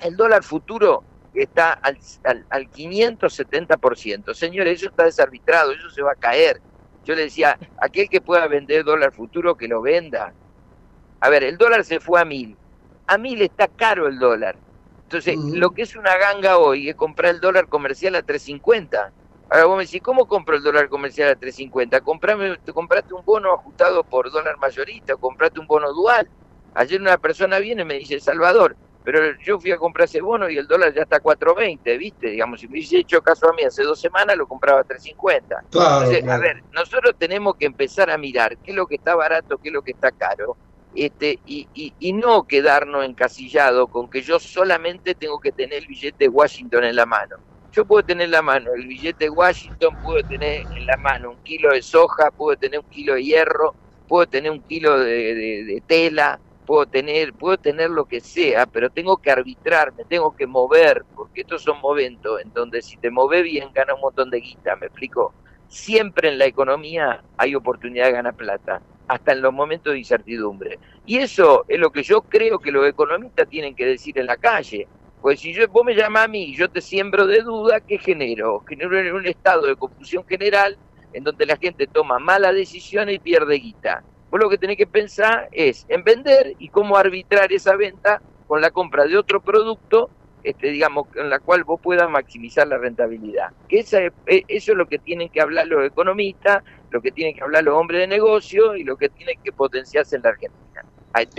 El 0.02 0.16
dólar 0.16 0.44
futuro 0.44 1.04
está 1.34 1.74
al, 1.74 1.98
al, 2.24 2.46
al 2.50 2.72
570%. 2.72 4.34
Señores, 4.34 4.80
eso 4.80 4.90
está 4.90 5.04
desarbitrado, 5.04 5.74
eso 5.74 5.90
se 5.90 6.02
va 6.02 6.14
a 6.14 6.16
caer. 6.16 6.62
Yo 7.04 7.16
le 7.16 7.24
decía, 7.24 7.58
aquel 7.82 8.08
que 8.08 8.22
pueda 8.22 8.48
vender 8.48 8.84
dólar 8.84 9.12
futuro, 9.12 9.56
que 9.56 9.68
lo 9.68 9.82
venda. 9.82 10.34
A 11.20 11.30
ver, 11.30 11.44
el 11.44 11.58
dólar 11.58 11.84
se 11.84 12.00
fue 12.00 12.22
a 12.22 12.26
mil. 12.26 12.56
A 13.08 13.18
mil 13.18 13.42
está 13.42 13.68
caro 13.68 14.08
el 14.08 14.20
dólar. 14.20 14.56
Entonces, 15.04 15.36
lo 15.38 15.72
que 15.72 15.82
es 15.82 15.96
una 15.96 16.16
ganga 16.18 16.60
hoy 16.60 16.90
es 16.90 16.96
comprar 16.96 17.34
el 17.34 17.42
dólar 17.42 17.68
comercial 17.68 18.16
a 18.16 18.24
3.50. 18.24 19.12
Ahora 19.50 19.66
vos 19.66 19.78
me 19.78 19.86
decís, 19.86 20.02
¿cómo 20.02 20.28
compro 20.28 20.56
el 20.56 20.64
dólar 20.64 20.90
comercial 20.90 21.30
a 21.30 21.40
3.50? 21.40 22.02
Comprame, 22.04 22.58
te 22.58 22.72
compraste 22.72 23.16
un 23.16 23.26
bono 23.26 23.52
ajustado 23.52 24.04
por 24.04 24.32
dólar 24.32 24.58
mayorista, 24.58 25.16
compraste 25.16 25.60
un 25.60 25.66
bono 25.66 25.92
dual. 25.92 26.30
Ayer 26.76 27.02
una 27.02 27.18
persona 27.18 27.58
viene 27.58 27.82
y 27.82 27.86
me 27.86 27.96
dice, 27.96 28.20
Salvador, 28.20 28.76
pero 29.04 29.20
yo 29.44 29.60
fui 29.60 29.72
a 29.72 29.78
comprar 29.78 30.06
ese 30.06 30.22
bono 30.22 30.48
y 30.52 30.58
el 30.58 30.68
dólar 30.68 30.94
ya 30.94 31.02
está 31.02 31.16
a 31.16 31.24
4.20, 31.24 31.98
¿viste? 31.98 32.30
Digamos, 32.30 32.60
si 32.60 32.68
me 32.68 32.74
hubiese 32.74 32.98
hecho 32.98 33.24
caso 33.24 33.50
a 33.50 33.54
mí 33.54 33.64
hace 33.64 33.82
dos 33.82 34.00
semanas, 34.00 34.38
lo 34.38 34.48
compraba 34.48 34.82
a 34.82 34.86
3.50. 34.86 35.64
Claro, 35.72 36.32
A 36.32 36.38
ver, 36.38 36.64
nosotros 36.72 37.16
tenemos 37.18 37.56
que 37.56 37.66
empezar 37.66 38.12
a 38.12 38.20
mirar 38.20 38.56
qué 38.60 38.70
es 38.70 38.78
lo 38.78 38.86
que 38.86 38.96
está 38.96 39.16
barato, 39.16 39.58
qué 39.58 39.70
es 39.70 39.74
lo 39.74 39.82
que 39.82 39.92
está 39.92 40.12
caro, 40.12 40.58
este, 40.94 41.40
y, 41.48 41.68
y, 41.74 41.96
y 41.98 42.14
no 42.14 42.44
quedarnos 42.44 43.04
encasillados 43.04 43.90
con 43.90 44.12
que 44.12 44.22
yo 44.22 44.38
solamente 44.38 45.16
tengo 45.16 45.40
que 45.40 45.52
tener 45.52 45.80
el 45.80 45.88
billete 45.88 46.26
de 46.26 46.30
Washington 46.30 46.84
en 46.84 46.96
la 46.96 47.08
mano 47.08 47.49
yo 47.72 47.86
puedo 47.86 48.04
tener 48.04 48.26
en 48.26 48.32
la 48.32 48.42
mano 48.42 48.72
el 48.74 48.88
billete 48.88 49.26
de 49.26 49.30
Washington, 49.30 49.98
puedo 50.02 50.24
tener 50.24 50.64
en 50.76 50.86
la 50.86 50.98
mano 50.98 51.32
un 51.32 51.44
kilo 51.44 51.72
de 51.72 51.82
soja, 51.82 52.32
puedo 52.32 52.58
tener 52.58 52.80
un 52.80 52.90
kilo 52.90 53.14
de 53.16 53.24
hierro, 53.24 53.76
puedo 54.08 54.26
tener 54.26 54.52
un 54.52 54.62
kilo 54.62 55.00
de, 55.00 55.84
tela, 55.86 56.40
puedo 56.66 56.86
tener, 56.88 57.34
puedo 57.34 57.58
tener 57.58 57.90
lo 57.90 58.06
que 58.06 58.20
sea, 58.20 58.66
pero 58.66 58.90
tengo 58.90 59.18
que 59.18 59.32
arbitrar, 59.32 59.94
me 59.94 60.06
tengo 60.06 60.36
que 60.36 60.48
mover, 60.48 61.04
porque 61.16 61.42
estos 61.42 61.64
son 61.64 61.80
momentos 61.80 62.42
en 62.42 62.52
donde 62.54 62.82
si 62.82 62.98
te 62.98 63.12
mueves 63.12 63.44
bien 63.44 63.72
gana 63.74 63.94
un 63.94 64.02
montón 64.02 64.30
de 64.30 64.40
guita, 64.40 64.76
¿me 64.76 64.88
explico? 64.88 65.34
Siempre 65.68 66.30
en 66.30 66.40
la 66.40 66.46
economía 66.46 67.24
hay 67.38 67.54
oportunidad 67.54 68.06
de 68.06 68.14
ganar 68.14 68.36
plata, 68.36 68.82
hasta 69.08 69.32
en 69.32 69.42
los 69.42 69.54
momentos 69.54 69.94
de 69.94 70.00
incertidumbre. 70.00 70.80
Y 71.06 71.18
eso 71.18 71.66
es 71.68 71.80
lo 71.80 71.92
que 71.92 72.04
yo 72.04 72.22
creo 72.22 72.60
que 72.60 72.72
los 72.72 72.88
economistas 72.88 73.48
tienen 73.48 73.76
que 73.76 73.86
decir 73.86 74.18
en 74.20 74.28
la 74.28 74.38
calle. 74.38 74.88
Pues 75.22 75.42
si 75.42 75.54
yo, 75.54 75.68
vos 75.68 75.84
me 75.84 75.96
llamas 75.96 76.26
a 76.26 76.28
mí 76.30 76.46
y 76.46 76.56
yo 76.56 76.70
te 76.70 76.80
siembro 76.80 77.28
de 77.28 77.42
duda, 77.42 77.82
¿qué 77.82 77.98
genero? 77.98 78.64
Genero 78.68 79.18
un 79.18 79.28
estado 79.28 79.68
de 79.68 79.76
confusión 79.76 80.26
general 80.26 80.78
en 81.12 81.24
donde 81.24 81.46
la 81.46 81.58
gente 81.58 81.88
toma 81.88 82.20
malas 82.20 82.54
decisiones 82.54 83.16
y 83.16 83.20
pierde 83.20 83.56
guita. 83.56 84.04
Vos 84.30 84.40
lo 84.40 84.50
que 84.50 84.58
tenés 84.58 84.78
que 84.78 84.88
pensar 84.88 85.50
es 85.52 85.86
en 85.90 86.04
vender 86.04 86.54
y 86.60 86.70
cómo 86.70 86.96
arbitrar 86.96 87.52
esa 87.52 87.76
venta 87.76 88.22
con 88.48 88.62
la 88.62 88.72
compra 88.72 89.06
de 89.06 89.18
otro 89.18 89.42
producto, 89.42 90.10
este, 90.44 90.70
digamos, 90.72 91.08
en 91.16 91.30
la 91.30 91.40
cual 91.40 91.64
vos 91.66 91.82
puedas 91.82 92.10
maximizar 92.10 92.68
la 92.68 92.78
rentabilidad. 92.78 93.50
Que 93.68 93.80
esa, 93.80 94.00
e, 94.02 94.44
eso 94.48 94.72
es 94.72 94.78
lo 94.78 94.88
que 94.88 95.00
tienen 95.00 95.30
que 95.30 95.42
hablar 95.42 95.68
los 95.68 95.86
economistas, 95.86 96.64
lo 96.92 97.02
que 97.02 97.12
tienen 97.12 97.36
que 97.36 97.44
hablar 97.44 97.64
los 97.64 97.76
hombres 97.76 98.02
de 98.02 98.08
negocio 98.08 98.76
y 98.76 98.84
lo 98.84 98.96
que 98.96 99.10
tienen 99.10 99.38
que 99.44 99.52
potenciarse 99.52 100.16
en 100.16 100.22
la 100.22 100.30
Argentina. 100.30 100.86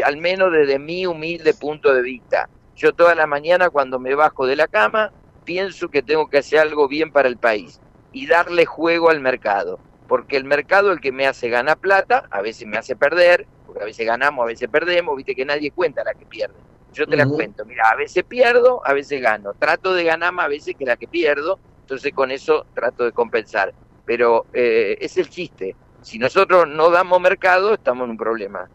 Al 0.05 0.17
menos 0.19 0.53
desde 0.53 0.79
mi 0.79 1.07
humilde 1.07 1.55
punto 1.55 1.95
de 1.95 2.03
vista. 2.03 2.49
Yo 2.81 2.95
toda 2.95 3.15
la 3.15 3.27
mañana 3.27 3.69
cuando 3.69 3.99
me 3.99 4.15
bajo 4.15 4.47
de 4.47 4.57
la 4.57 4.67
cama 4.67 5.13
pienso 5.45 5.91
que 5.91 6.03
tengo 6.03 6.31
que 6.31 6.39
hacer 6.39 6.61
algo 6.61 6.89
bien 6.89 7.13
para 7.13 7.29
el 7.29 7.37
país 7.37 7.79
y 8.11 8.27
darle 8.27 8.65
juego 8.65 9.11
al 9.11 9.21
mercado, 9.21 9.79
porque 10.09 10.39
el 10.39 10.45
mercado 10.45 10.89
es 10.89 10.97
el 10.97 11.03
que 11.03 11.13
me 11.13 11.27
hace 11.27 11.51
ganar 11.51 11.77
plata, 11.77 12.27
a 12.31 12.41
veces 12.41 12.67
me 12.67 12.79
hace 12.79 12.97
perder, 12.97 13.47
porque 13.67 13.83
a 13.83 13.85
veces 13.85 14.07
ganamos, 14.07 14.43
a 14.43 14.47
veces 14.47 14.71
perdemos, 14.71 15.15
viste 15.15 15.35
que 15.35 15.45
nadie 15.45 15.71
cuenta 15.73 16.03
la 16.03 16.15
que 16.15 16.25
pierde. 16.25 16.55
Yo 16.95 17.07
te 17.07 17.19
la 17.19 17.27
cuento, 17.27 17.67
mira, 17.67 17.85
a 17.91 17.97
veces 17.97 18.25
pierdo, 18.25 18.81
a 18.87 18.95
veces 18.95 19.21
gano, 19.21 19.53
trato 19.53 19.93
de 19.93 20.05
ganar 20.05 20.33
más 20.33 20.47
a 20.47 20.49
veces 20.49 20.75
que 20.75 20.87
la 20.87 20.97
que 20.97 21.07
pierdo, 21.07 21.59
entonces 21.83 22.15
con 22.15 22.31
eso 22.31 22.65
trato 22.73 23.05
de 23.05 23.13
compensar. 23.13 23.75
Pero 24.07 24.47
eh, 24.55 24.97
es 25.03 25.19
el 25.19 25.29
chiste, 25.29 25.77
si 26.01 26.19
nosotros 26.19 26.67
no 26.67 26.89
damos 26.89 27.21
mercado, 27.21 27.75
estamos 27.75 28.07
en 28.07 28.13
un 28.13 28.17
problema. 28.17 28.71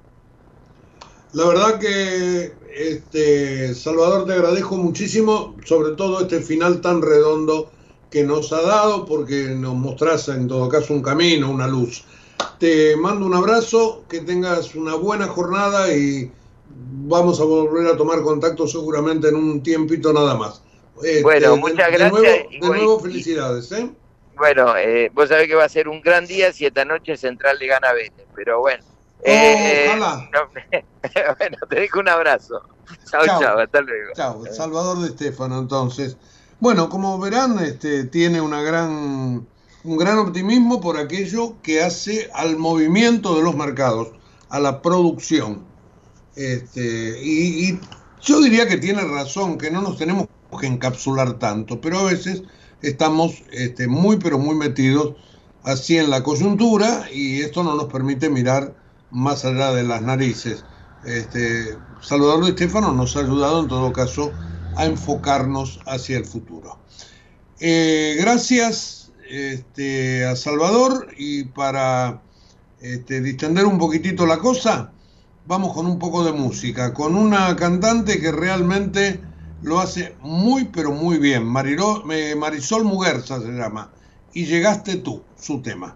La 1.36 1.46
verdad 1.46 1.80
que, 1.80 2.54
este, 2.74 3.76
Salvador, 3.76 4.26
te 4.26 4.32
agradezco 4.32 4.78
muchísimo, 4.78 5.58
sobre 5.66 5.94
todo 5.98 6.22
este 6.22 6.40
final 6.40 6.80
tan 6.80 7.02
redondo 7.02 7.70
que 8.10 8.24
nos 8.24 8.54
ha 8.54 8.62
dado, 8.62 9.06
porque 9.06 9.50
nos 9.50 9.76
mostrás 9.76 10.30
en 10.30 10.48
todo 10.48 10.70
caso 10.70 10.94
un 10.94 11.02
camino, 11.02 11.52
una 11.52 11.68
luz. 11.68 12.06
Te 12.58 12.96
mando 12.96 13.26
un 13.26 13.34
abrazo, 13.34 14.06
que 14.08 14.22
tengas 14.22 14.76
una 14.76 14.96
buena 14.96 15.28
jornada 15.28 15.94
y 15.94 16.32
vamos 16.70 17.42
a 17.42 17.44
volver 17.44 17.88
a 17.88 17.98
tomar 17.98 18.22
contacto 18.22 18.66
seguramente 18.66 19.28
en 19.28 19.36
un 19.36 19.62
tiempito 19.62 20.14
nada 20.14 20.36
más. 20.36 20.64
Este, 21.04 21.22
bueno, 21.22 21.58
muchas 21.58 21.92
gracias. 21.92 22.22
De 22.50 22.60
nuevo, 22.62 22.98
felicidades. 23.02 23.70
¿eh? 23.74 23.90
Bueno, 24.38 24.78
eh, 24.78 25.12
vos 25.14 25.28
sabés 25.28 25.50
que 25.50 25.56
va 25.56 25.66
a 25.66 25.70
ser 25.70 25.90
un 25.90 26.00
gran 26.00 26.26
día 26.28 26.54
si 26.54 26.66
esta 26.66 26.86
noche 26.86 27.18
Central 27.18 27.60
le 27.60 27.68
gana 27.68 27.90
a 27.90 27.94
Vélez, 27.94 28.14
pero 28.34 28.62
bueno. 28.62 28.95
Eh, 29.28 29.90
bueno, 31.40 31.58
te 31.68 31.80
dejo 31.80 32.00
un 32.00 32.10
abrazo. 32.10 32.62
Chao, 33.10 33.26
chao, 33.26 33.60
hasta 33.60 33.82
luego. 33.82 34.12
Chao, 34.16 34.44
Salvador 34.52 35.00
de 35.00 35.08
Estefano, 35.08 35.60
entonces. 35.60 36.18
Bueno, 36.60 36.90
como 36.90 37.20
verán, 37.20 37.58
este, 37.60 38.06
tiene 38.06 38.40
una 38.40 38.62
gran, 38.62 39.48
un 39.84 39.98
gran 39.98 40.20
optimismo 40.20 40.80
por 40.80 40.98
aquello 40.98 41.56
que 41.64 41.82
hace 41.82 42.30
al 42.34 42.58
movimiento 42.58 43.36
de 43.36 43.44
los 43.44 43.56
mercados, 43.56 44.10
a 44.50 44.60
la 44.60 44.82
producción. 44.82 45.66
Este, 46.36 47.20
y, 47.24 47.80
yo 48.22 48.42
diría 48.42 48.68
que 48.68 48.78
tiene 48.78 49.04
razón, 49.04 49.58
que 49.58 49.72
no 49.72 49.82
nos 49.82 49.98
tenemos 49.98 50.28
que 50.60 50.68
encapsular 50.68 51.34
tanto, 51.40 51.82
pero 51.82 52.00
a 52.00 52.04
veces 52.04 52.44
estamos 52.82 53.44
este, 53.52 53.88
muy, 53.88 54.18
pero 54.18 54.38
muy 54.38 54.56
metidos 54.56 55.16
así 55.64 55.98
en 55.98 56.10
la 56.10 56.24
coyuntura 56.24 57.08
y 57.12 57.42
esto 57.42 57.64
no 57.64 57.76
nos 57.76 57.86
permite 57.86 58.30
mirar 58.30 58.85
más 59.16 59.46
allá 59.46 59.72
de 59.72 59.84
las 59.84 60.02
narices. 60.02 60.64
Este, 61.06 61.78
Salvador 62.02 62.44
de 62.44 62.50
Estefano 62.52 62.92
nos 62.92 63.16
ha 63.16 63.22
ayudado 63.22 63.62
en 63.62 63.68
todo 63.68 63.94
caso 63.94 64.32
a 64.76 64.86
enfocarnos 64.86 65.80
hacia 65.88 66.18
el 66.18 66.26
futuro. 66.26 66.78
Eh, 67.60 68.18
gracias 68.20 69.14
este, 69.30 70.26
a 70.26 70.36
Salvador 70.36 71.08
y 71.18 71.46
para 71.46 72.22
este, 72.82 73.22
distender 73.22 73.66
un 73.66 73.78
poquitito 73.78 74.26
la 74.26 74.40
cosa, 74.40 74.92
vamos 75.48 75.74
con 75.74 75.86
un 75.86 75.98
poco 75.98 76.26
de 76.26 76.34
música, 76.34 76.94
con 76.94 77.16
una 77.16 77.56
cantante 77.56 78.20
que 78.20 78.32
realmente 78.34 79.22
lo 79.62 79.80
hace 79.80 80.16
muy 80.22 80.66
pero 80.66 80.92
muy 80.92 81.18
bien, 81.18 81.46
Marisol 81.46 82.84
Muguerza 82.84 83.40
se 83.40 83.52
llama, 83.54 83.92
y 84.34 84.46
llegaste 84.46 84.98
tú, 84.98 85.24
su 85.38 85.62
tema. 85.62 85.96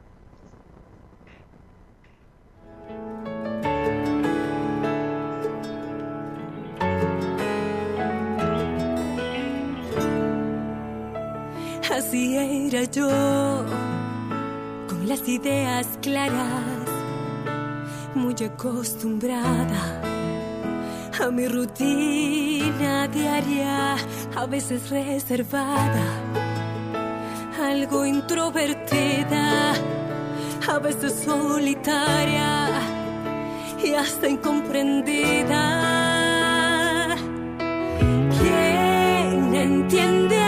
Así 12.09 12.35
era 12.35 12.85
yo, 12.85 13.07
con 14.87 15.07
las 15.07 15.29
ideas 15.29 15.85
claras, 16.01 16.89
muy 18.15 18.33
acostumbrada 18.43 20.01
a 21.21 21.29
mi 21.29 21.47
rutina 21.47 23.07
diaria, 23.09 23.95
a 24.35 24.45
veces 24.47 24.89
reservada, 24.89 26.07
algo 27.61 28.03
introvertida, 28.07 29.73
a 30.67 30.79
veces 30.79 31.13
solitaria 31.13 32.71
y 33.83 33.93
hasta 33.93 34.27
incomprendida. 34.27 35.63
¿Quién 38.39 39.53
entiende 39.53 40.38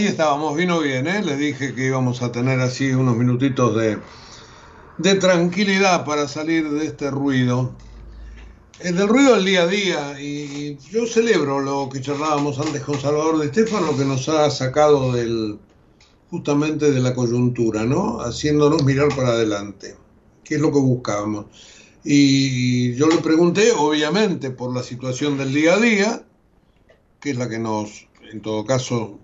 ahí 0.00 0.06
estábamos, 0.06 0.56
vino 0.56 0.80
bien, 0.80 1.06
¿eh? 1.06 1.22
Les 1.22 1.38
dije 1.38 1.74
que 1.74 1.84
íbamos 1.88 2.22
a 2.22 2.32
tener 2.32 2.58
así 2.60 2.90
unos 2.90 3.18
minutitos 3.18 3.76
de, 3.76 3.98
de 4.96 5.14
tranquilidad 5.16 6.06
para 6.06 6.26
salir 6.26 6.70
de 6.70 6.86
este 6.86 7.10
ruido. 7.10 7.74
El 8.78 8.96
del 8.96 9.08
ruido 9.08 9.34
del 9.34 9.44
día 9.44 9.64
a 9.64 9.66
día, 9.66 10.18
y 10.18 10.78
yo 10.90 11.06
celebro 11.06 11.60
lo 11.60 11.90
que 11.90 12.00
charlábamos 12.00 12.58
antes 12.58 12.80
con 12.80 12.98
Salvador 12.98 13.40
de 13.40 13.46
Estefano, 13.46 13.94
que 13.94 14.06
nos 14.06 14.26
ha 14.30 14.50
sacado 14.50 15.12
del, 15.12 15.58
justamente 16.30 16.90
de 16.92 17.00
la 17.00 17.14
coyuntura, 17.14 17.84
¿no? 17.84 18.22
Haciéndonos 18.22 18.82
mirar 18.82 19.14
para 19.14 19.32
adelante, 19.32 19.96
que 20.42 20.54
es 20.54 20.62
lo 20.62 20.72
que 20.72 20.78
buscábamos. 20.78 21.44
Y 22.04 22.94
yo 22.94 23.06
le 23.06 23.18
pregunté, 23.18 23.72
obviamente, 23.72 24.50
por 24.50 24.74
la 24.74 24.82
situación 24.82 25.36
del 25.36 25.52
día 25.52 25.74
a 25.74 25.78
día, 25.78 26.24
que 27.20 27.32
es 27.32 27.36
la 27.36 27.50
que 27.50 27.58
nos 27.58 28.08
en 28.32 28.40
todo 28.40 28.64
caso 28.64 29.18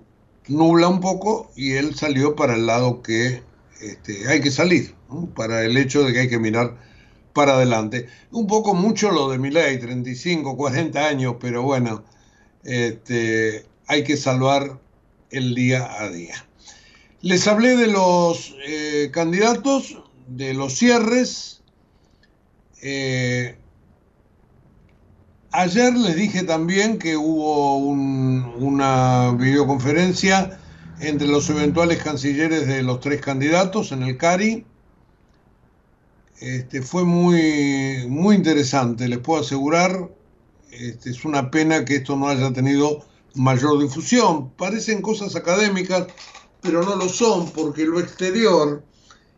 nubla 0.48 0.88
un 0.88 1.00
poco 1.00 1.50
y 1.56 1.72
él 1.72 1.94
salió 1.94 2.36
para 2.36 2.54
el 2.54 2.66
lado 2.66 3.02
que 3.02 3.42
este, 3.80 4.28
hay 4.28 4.40
que 4.40 4.50
salir, 4.50 4.94
para 5.34 5.64
el 5.64 5.76
hecho 5.76 6.02
de 6.04 6.12
que 6.12 6.20
hay 6.20 6.28
que 6.28 6.38
mirar 6.38 6.76
para 7.32 7.54
adelante. 7.54 8.08
Un 8.30 8.46
poco 8.46 8.74
mucho 8.74 9.10
lo 9.10 9.28
de 9.28 9.38
mi 9.38 9.50
ley, 9.50 9.78
35, 9.78 10.56
40 10.56 11.06
años, 11.06 11.36
pero 11.40 11.62
bueno, 11.62 12.04
este, 12.64 13.66
hay 13.86 14.04
que 14.04 14.16
salvar 14.16 14.80
el 15.30 15.54
día 15.54 16.00
a 16.00 16.08
día. 16.08 16.46
Les 17.20 17.46
hablé 17.46 17.76
de 17.76 17.88
los 17.88 18.54
eh, 18.66 19.10
candidatos, 19.12 20.02
de 20.28 20.54
los 20.54 20.74
cierres. 20.74 21.62
Eh, 22.82 23.56
Ayer 25.58 25.96
les 25.96 26.16
dije 26.16 26.42
también 26.42 26.98
que 26.98 27.16
hubo 27.16 27.78
una 27.78 29.32
videoconferencia 29.32 30.60
entre 31.00 31.26
los 31.26 31.48
eventuales 31.48 32.02
cancilleres 32.02 32.66
de 32.66 32.82
los 32.82 33.00
tres 33.00 33.22
candidatos 33.22 33.90
en 33.90 34.02
el 34.02 34.18
CARI. 34.18 34.66
Este, 36.40 36.82
fue 36.82 37.04
muy, 37.04 38.06
muy 38.06 38.36
interesante, 38.36 39.08
les 39.08 39.18
puedo 39.20 39.40
asegurar. 39.40 40.10
Este, 40.72 41.08
es 41.08 41.24
una 41.24 41.50
pena 41.50 41.86
que 41.86 41.96
esto 41.96 42.16
no 42.16 42.28
haya 42.28 42.52
tenido 42.52 43.06
mayor 43.34 43.80
difusión. 43.80 44.50
Parecen 44.58 45.00
cosas 45.00 45.36
académicas, 45.36 46.06
pero 46.60 46.82
no 46.82 46.96
lo 46.96 47.08
son, 47.08 47.50
porque 47.52 47.86
lo 47.86 47.98
exterior 47.98 48.84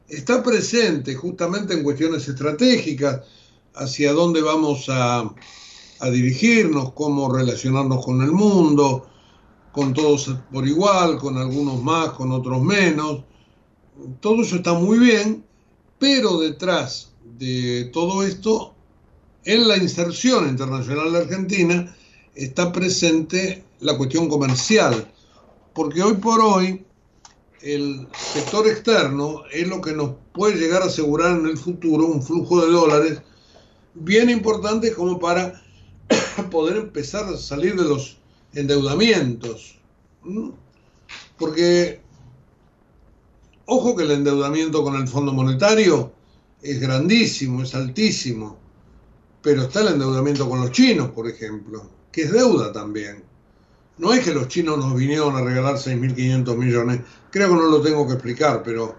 está 0.08 0.42
presente 0.42 1.14
justamente 1.14 1.74
en 1.74 1.84
cuestiones 1.84 2.26
estratégicas, 2.26 3.20
hacia 3.72 4.12
dónde 4.12 4.42
vamos 4.42 4.86
a, 4.88 5.32
a 6.00 6.10
dirigirnos, 6.10 6.92
cómo 6.92 7.32
relacionarnos 7.32 8.04
con 8.04 8.22
el 8.22 8.32
mundo, 8.32 9.06
con 9.72 9.94
todos 9.94 10.34
por 10.52 10.66
igual, 10.66 11.18
con 11.18 11.38
algunos 11.38 11.82
más, 11.82 12.10
con 12.10 12.32
otros 12.32 12.62
menos. 12.62 13.22
Todo 14.20 14.42
eso 14.42 14.56
está 14.56 14.74
muy 14.74 14.98
bien, 14.98 15.44
pero 15.98 16.38
detrás 16.38 17.12
de 17.38 17.90
todo 17.92 18.22
esto, 18.22 18.74
en 19.44 19.68
la 19.68 19.76
inserción 19.76 20.48
internacional 20.48 21.12
de 21.12 21.18
Argentina, 21.18 21.96
está 22.34 22.72
presente 22.72 23.64
la 23.80 23.96
cuestión 23.96 24.28
comercial, 24.28 25.10
porque 25.74 26.02
hoy 26.02 26.14
por 26.14 26.40
hoy 26.40 26.84
el 27.62 28.06
sector 28.16 28.68
externo 28.68 29.42
es 29.52 29.66
lo 29.66 29.80
que 29.80 29.92
nos 29.92 30.12
puede 30.32 30.56
llegar 30.56 30.82
a 30.82 30.86
asegurar 30.86 31.38
en 31.38 31.46
el 31.46 31.58
futuro 31.58 32.06
un 32.06 32.22
flujo 32.22 32.64
de 32.64 32.70
dólares 32.70 33.22
bien 33.94 34.30
importante 34.30 34.92
como 34.92 35.18
para 35.18 35.60
poder 36.50 36.76
empezar 36.76 37.24
a 37.24 37.36
salir 37.36 37.76
de 37.76 37.84
los 37.84 38.18
endeudamientos. 38.54 39.78
Porque, 41.38 42.00
ojo 43.66 43.96
que 43.96 44.04
el 44.04 44.10
endeudamiento 44.10 44.82
con 44.82 44.96
el 44.96 45.08
Fondo 45.08 45.32
Monetario 45.32 46.12
es 46.62 46.80
grandísimo, 46.80 47.62
es 47.62 47.74
altísimo, 47.74 48.58
pero 49.42 49.62
está 49.62 49.80
el 49.82 49.94
endeudamiento 49.94 50.48
con 50.48 50.60
los 50.60 50.72
chinos, 50.72 51.10
por 51.10 51.28
ejemplo, 51.28 51.88
que 52.10 52.22
es 52.22 52.32
deuda 52.32 52.72
también. 52.72 53.22
No 53.98 54.12
es 54.12 54.24
que 54.24 54.32
los 54.32 54.48
chinos 54.48 54.78
nos 54.78 54.94
vinieron 54.94 55.34
a 55.36 55.42
regalar 55.42 55.74
6.500 55.74 56.56
millones, 56.56 57.00
creo 57.30 57.48
que 57.48 57.54
no 57.54 57.66
lo 57.66 57.80
tengo 57.80 58.06
que 58.06 58.14
explicar, 58.14 58.62
pero, 58.64 58.94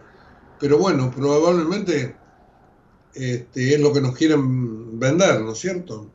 pero 0.59 0.77
bueno, 0.77 1.11
probablemente 1.11 2.15
este, 3.13 3.73
es 3.75 3.79
lo 3.79 3.93
que 3.93 4.01
nos 4.01 4.15
quieren 4.15 4.99
vender, 4.99 5.41
¿no 5.41 5.53
es 5.53 5.59
cierto? 5.59 6.09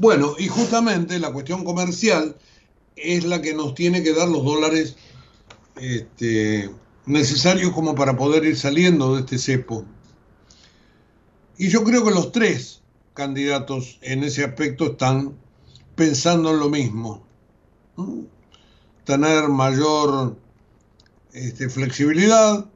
Bueno, 0.00 0.36
y 0.38 0.46
justamente 0.46 1.18
la 1.18 1.32
cuestión 1.32 1.64
comercial 1.64 2.36
es 2.94 3.24
la 3.24 3.42
que 3.42 3.52
nos 3.52 3.74
tiene 3.74 4.00
que 4.04 4.14
dar 4.14 4.28
los 4.28 4.44
dólares 4.44 4.94
este, 5.74 6.70
necesarios 7.04 7.72
como 7.72 7.96
para 7.96 8.16
poder 8.16 8.44
ir 8.44 8.56
saliendo 8.56 9.16
de 9.16 9.22
este 9.22 9.38
cepo. 9.38 9.84
Y 11.56 11.66
yo 11.66 11.82
creo 11.82 12.04
que 12.04 12.12
los 12.12 12.30
tres 12.30 12.80
candidatos 13.12 13.98
en 14.00 14.22
ese 14.22 14.44
aspecto 14.44 14.92
están 14.92 15.36
pensando 15.96 16.50
en 16.50 16.60
lo 16.60 16.68
mismo. 16.68 17.26
Tener 19.04 19.48
mayor 19.48 20.36
este, 21.32 21.68
flexibilidad. 21.68 22.66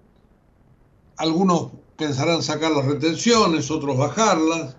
Algunos 1.16 1.70
pensarán 1.96 2.42
sacar 2.42 2.72
las 2.72 2.84
retenciones, 2.84 3.70
otros 3.70 3.96
bajarlas, 3.96 4.74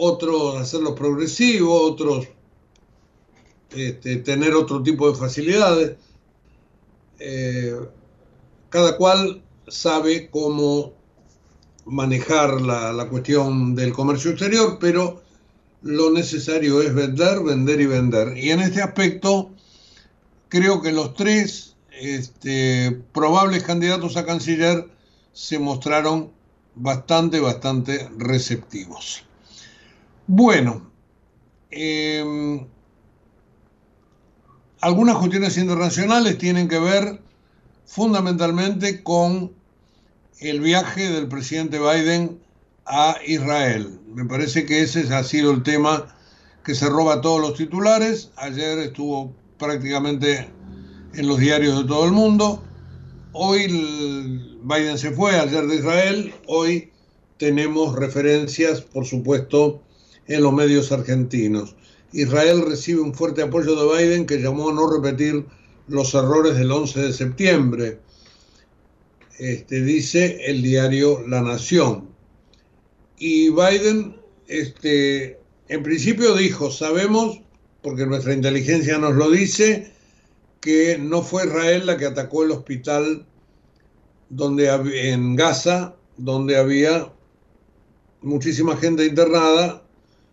otros 0.00 0.56
hacerlos 0.56 0.94
progresivos, 0.94 1.92
otros 1.92 2.28
este, 3.70 4.16
tener 4.16 4.54
otro 4.54 4.82
tipo 4.82 5.10
de 5.10 5.18
facilidades. 5.18 5.96
Eh, 7.18 7.76
cada 8.70 8.96
cual 8.96 9.42
sabe 9.68 10.30
cómo 10.30 10.94
manejar 11.84 12.62
la, 12.62 12.92
la, 12.92 13.08
cuestión 13.08 13.74
del 13.74 13.92
comercio 13.92 14.30
exterior, 14.30 14.78
pero 14.80 15.22
lo 15.82 16.10
necesario 16.10 16.80
es 16.80 16.94
vender, 16.94 17.42
vender 17.42 17.80
y 17.80 17.86
vender. 17.86 18.36
Y 18.38 18.50
en 18.50 18.60
este 18.60 18.80
aspecto, 18.80 19.50
creo 20.48 20.80
que 20.80 20.92
los 20.92 21.14
tres 21.14 21.76
este, 22.00 23.02
probables 23.12 23.64
candidatos 23.64 24.16
a 24.16 24.24
canciller 24.24 24.88
se 25.32 25.58
mostraron 25.58 26.30
bastante, 26.74 27.40
bastante 27.40 28.08
receptivos. 28.16 29.24
Bueno, 30.32 30.88
eh, 31.72 32.64
algunas 34.80 35.16
cuestiones 35.16 35.58
internacionales 35.58 36.38
tienen 36.38 36.68
que 36.68 36.78
ver 36.78 37.20
fundamentalmente 37.84 39.02
con 39.02 39.52
el 40.38 40.60
viaje 40.60 41.10
del 41.10 41.26
presidente 41.26 41.80
Biden 41.80 42.38
a 42.86 43.16
Israel. 43.26 43.98
Me 44.06 44.24
parece 44.24 44.66
que 44.66 44.82
ese 44.82 45.12
ha 45.12 45.24
sido 45.24 45.50
el 45.50 45.64
tema 45.64 46.16
que 46.62 46.76
se 46.76 46.88
roba 46.88 47.20
todos 47.20 47.40
los 47.40 47.54
titulares. 47.54 48.30
Ayer 48.36 48.78
estuvo 48.78 49.34
prácticamente 49.58 50.48
en 51.12 51.26
los 51.26 51.38
diarios 51.38 51.76
de 51.76 51.88
todo 51.88 52.04
el 52.04 52.12
mundo. 52.12 52.62
Hoy 53.32 53.66
Biden 54.62 54.96
se 54.96 55.10
fue 55.10 55.34
ayer 55.40 55.66
de 55.66 55.74
Israel. 55.74 56.34
Hoy 56.46 56.92
tenemos 57.36 57.96
referencias, 57.96 58.80
por 58.80 59.04
supuesto, 59.06 59.82
en 60.30 60.44
los 60.44 60.52
medios 60.52 60.92
argentinos. 60.92 61.74
Israel 62.12 62.62
recibe 62.62 63.00
un 63.00 63.14
fuerte 63.14 63.42
apoyo 63.42 63.74
de 63.74 64.04
Biden 64.04 64.26
que 64.26 64.38
llamó 64.38 64.70
a 64.70 64.72
no 64.72 64.88
repetir 64.88 65.44
los 65.88 66.14
errores 66.14 66.56
del 66.56 66.70
11 66.70 67.00
de 67.00 67.12
septiembre, 67.12 68.00
este, 69.38 69.82
dice 69.82 70.38
el 70.46 70.62
diario 70.62 71.26
La 71.26 71.42
Nación. 71.42 72.08
Y 73.18 73.50
Biden, 73.50 74.16
este, 74.46 75.40
en 75.68 75.82
principio 75.82 76.34
dijo, 76.36 76.70
sabemos, 76.70 77.40
porque 77.82 78.06
nuestra 78.06 78.32
inteligencia 78.32 78.98
nos 78.98 79.14
lo 79.14 79.30
dice, 79.30 79.92
que 80.60 80.96
no 80.96 81.22
fue 81.22 81.46
Israel 81.46 81.86
la 81.86 81.96
que 81.96 82.06
atacó 82.06 82.44
el 82.44 82.52
hospital 82.52 83.26
donde 84.28 84.68
en 85.10 85.34
Gaza, 85.34 85.96
donde 86.16 86.56
había 86.56 87.12
muchísima 88.20 88.76
gente 88.76 89.06
internada 89.06 89.82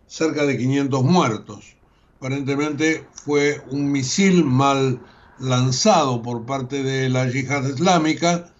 cerca 0.08 0.44
de 0.44 0.58
500 0.58 1.04
muertos. 1.04 1.76
Aparentemente 2.16 3.06
fue 3.24 3.62
un 3.70 3.92
misil 3.92 4.44
mal 4.44 5.00
lanzado 5.38 6.20
por 6.22 6.44
parte 6.46 6.82
de 6.82 7.08
la 7.08 7.30
yihad 7.30 7.68
islámica 7.68 8.52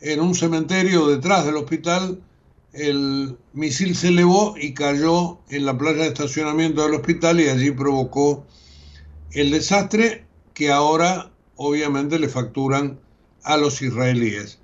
en 0.00 0.20
un 0.20 0.34
cementerio 0.34 1.06
detrás 1.08 1.44
del 1.44 1.56
hospital. 1.56 2.22
El 2.72 3.36
misil 3.52 3.94
se 3.94 4.08
elevó 4.08 4.54
y 4.58 4.72
cayó 4.72 5.40
en 5.50 5.66
la 5.66 5.76
playa 5.76 6.02
de 6.02 6.08
estacionamiento 6.08 6.82
del 6.82 6.94
hospital 6.94 7.40
y 7.40 7.48
allí 7.48 7.70
provocó 7.70 8.46
el 9.32 9.50
desastre 9.50 10.24
que 10.54 10.72
ahora 10.72 11.30
obviamente 11.56 12.18
le 12.18 12.28
facturan 12.28 12.98
a 13.42 13.56
los 13.56 13.82
israelíes. 13.82 14.58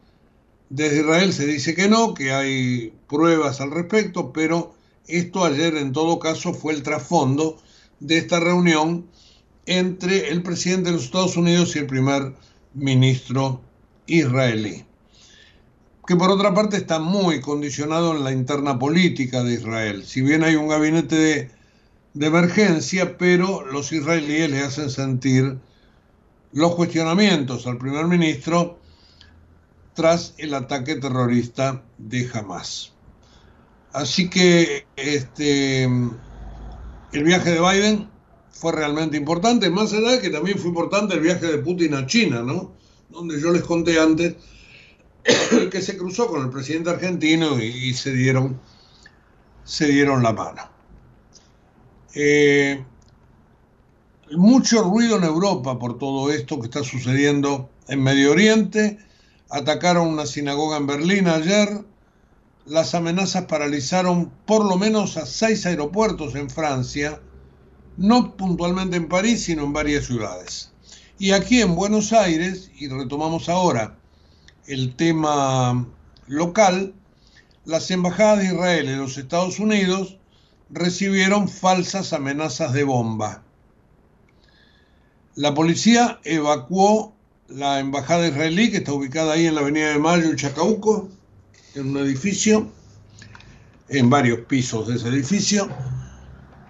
Desde 0.70 1.00
Israel 1.00 1.32
se 1.34 1.46
dice 1.46 1.74
que 1.74 1.88
no, 1.88 2.14
que 2.14 2.32
hay 2.32 2.94
pruebas 3.08 3.60
al 3.60 3.70
respecto, 3.70 4.32
pero 4.32 4.74
esto 5.06 5.44
ayer 5.44 5.76
en 5.76 5.92
todo 5.92 6.18
caso 6.18 6.54
fue 6.54 6.72
el 6.72 6.82
trasfondo 6.82 7.58
de 8.00 8.18
esta 8.18 8.40
reunión 8.40 9.06
entre 9.66 10.30
el 10.30 10.42
presidente 10.42 10.90
de 10.90 10.96
los 10.96 11.04
Estados 11.04 11.36
Unidos 11.36 11.74
y 11.76 11.80
el 11.80 11.86
primer 11.86 12.34
ministro 12.74 13.60
israelí, 14.06 14.84
que 16.06 16.16
por 16.16 16.30
otra 16.30 16.52
parte 16.54 16.76
está 16.76 16.98
muy 16.98 17.40
condicionado 17.40 18.16
en 18.16 18.24
la 18.24 18.32
interna 18.32 18.78
política 18.78 19.42
de 19.44 19.54
Israel. 19.54 20.04
Si 20.04 20.20
bien 20.20 20.42
hay 20.42 20.56
un 20.56 20.68
gabinete 20.68 21.16
de, 22.14 22.26
emergencia, 22.26 23.16
pero 23.16 23.64
los 23.64 23.92
israelíes 23.92 24.50
le 24.50 24.60
hacen 24.60 24.90
sentir 24.90 25.58
los 26.52 26.74
cuestionamientos 26.74 27.66
al 27.66 27.78
primer 27.78 28.06
ministro 28.06 28.78
tras 29.94 30.34
el 30.36 30.52
ataque 30.54 30.96
terrorista 30.96 31.82
de 31.96 32.28
Hamas. 32.34 32.92
Así 33.92 34.30
que 34.30 34.86
este, 34.96 35.84
el 35.84 37.24
viaje 37.24 37.50
de 37.50 37.60
Biden 37.60 38.08
fue 38.50 38.72
realmente 38.72 39.16
importante, 39.16 39.68
más 39.70 39.92
allá 39.92 40.12
de 40.12 40.20
que 40.20 40.30
también 40.30 40.58
fue 40.58 40.68
importante 40.68 41.14
el 41.14 41.20
viaje 41.20 41.46
de 41.46 41.58
Putin 41.58 41.94
a 41.94 42.06
China, 42.06 42.42
¿no? 42.42 42.72
Donde 43.10 43.40
yo 43.40 43.50
les 43.50 43.62
conté 43.62 44.00
antes 44.00 44.36
que 45.70 45.82
se 45.82 45.96
cruzó 45.96 46.26
con 46.28 46.42
el 46.42 46.50
presidente 46.50 46.90
argentino 46.90 47.60
y, 47.60 47.92
se, 47.94 48.12
dieron, 48.12 48.60
se 49.64 49.86
dieron 49.88 50.22
la 50.22 50.32
mano. 50.32 50.62
Eh, 52.14 52.82
mucho 54.36 54.82
ruido 54.82 55.16
en 55.16 55.24
Europa 55.24 55.78
por 55.78 55.98
todo 55.98 56.30
esto 56.30 56.58
que 56.58 56.66
está 56.66 56.82
sucediendo 56.82 57.70
en 57.88 58.02
Medio 58.02 58.32
Oriente. 58.32 58.98
Atacaron 59.50 60.08
una 60.08 60.26
sinagoga 60.26 60.78
en 60.78 60.86
Berlín 60.86 61.28
ayer, 61.28 61.84
las 62.64 62.94
amenazas 62.94 63.46
paralizaron 63.46 64.30
por 64.46 64.64
lo 64.64 64.76
menos 64.76 65.16
a 65.16 65.26
seis 65.26 65.66
aeropuertos 65.66 66.34
en 66.34 66.48
Francia, 66.48 67.20
no 67.96 68.36
puntualmente 68.36 68.96
en 68.96 69.08
París, 69.08 69.44
sino 69.44 69.64
en 69.64 69.72
varias 69.72 70.06
ciudades. 70.06 70.72
Y 71.18 71.32
aquí 71.32 71.60
en 71.60 71.74
Buenos 71.74 72.12
Aires, 72.12 72.70
y 72.76 72.88
retomamos 72.88 73.48
ahora 73.48 73.96
el 74.66 74.94
tema 74.94 75.86
local, 76.26 76.94
las 77.64 77.90
embajadas 77.90 78.38
de 78.40 78.46
Israel 78.46 78.88
y 78.88 78.96
los 78.96 79.18
Estados 79.18 79.58
Unidos 79.58 80.18
recibieron 80.70 81.48
falsas 81.48 82.12
amenazas 82.12 82.72
de 82.72 82.84
bomba. 82.84 83.42
La 85.34 85.54
policía 85.54 86.20
evacuó 86.24 87.14
la 87.48 87.78
embajada 87.80 88.26
israelí, 88.26 88.70
que 88.70 88.78
está 88.78 88.92
ubicada 88.92 89.34
ahí 89.34 89.46
en 89.46 89.54
la 89.54 89.60
Avenida 89.60 89.90
de 89.90 89.98
Mayo, 89.98 90.30
en 90.30 90.36
Chacauco, 90.36 91.08
en 91.74 91.90
un 91.90 91.98
edificio, 91.98 92.70
en 93.88 94.10
varios 94.10 94.40
pisos 94.40 94.88
de 94.88 94.96
ese 94.96 95.08
edificio. 95.08 95.68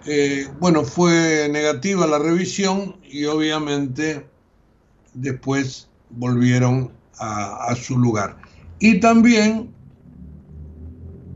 Eh, 0.05 0.47
bueno, 0.59 0.83
fue 0.83 1.47
negativa 1.49 2.05
la 2.05 2.19
revisión 2.19 2.97
y 3.03 3.25
obviamente 3.25 4.25
después 5.13 5.87
volvieron 6.09 6.91
a, 7.19 7.73
su 7.75 7.97
lugar. 7.97 8.37
Y 8.79 8.99
también 8.99 9.73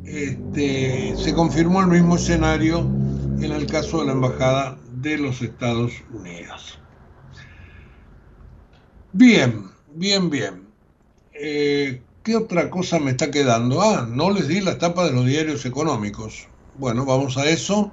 este, 0.03 1.15
se 1.15 1.34
confirmó 1.34 1.82
el 1.82 1.88
mismo 1.88 2.18
escenario 2.18 2.80
en 2.80 3.51
el 3.51 3.68
caso 3.68 3.99
de 3.99 4.07
la 4.07 4.11
Embajada 4.13 4.78
de 5.01 5.18
los 5.18 5.41
Estados 5.41 5.93
Unidos. 6.11 6.80
Bien, 9.13 9.63
bien, 9.95 10.30
bien. 10.30 10.68
Eh, 11.34 12.01
¿Qué 12.28 12.36
otra 12.36 12.69
cosa 12.69 12.99
me 12.99 13.11
está 13.11 13.32
quedando? 13.32 13.82
Ah, 13.82 14.05
no 14.05 14.30
les 14.32 14.49
di 14.49 14.59
la 14.59 14.78
tapa 14.78 15.05
de 15.05 15.13
los 15.13 15.25
diarios 15.25 15.65
económicos. 15.65 16.49
Bueno, 16.78 17.05
vamos 17.05 17.38
a 17.38 17.49
eso, 17.49 17.89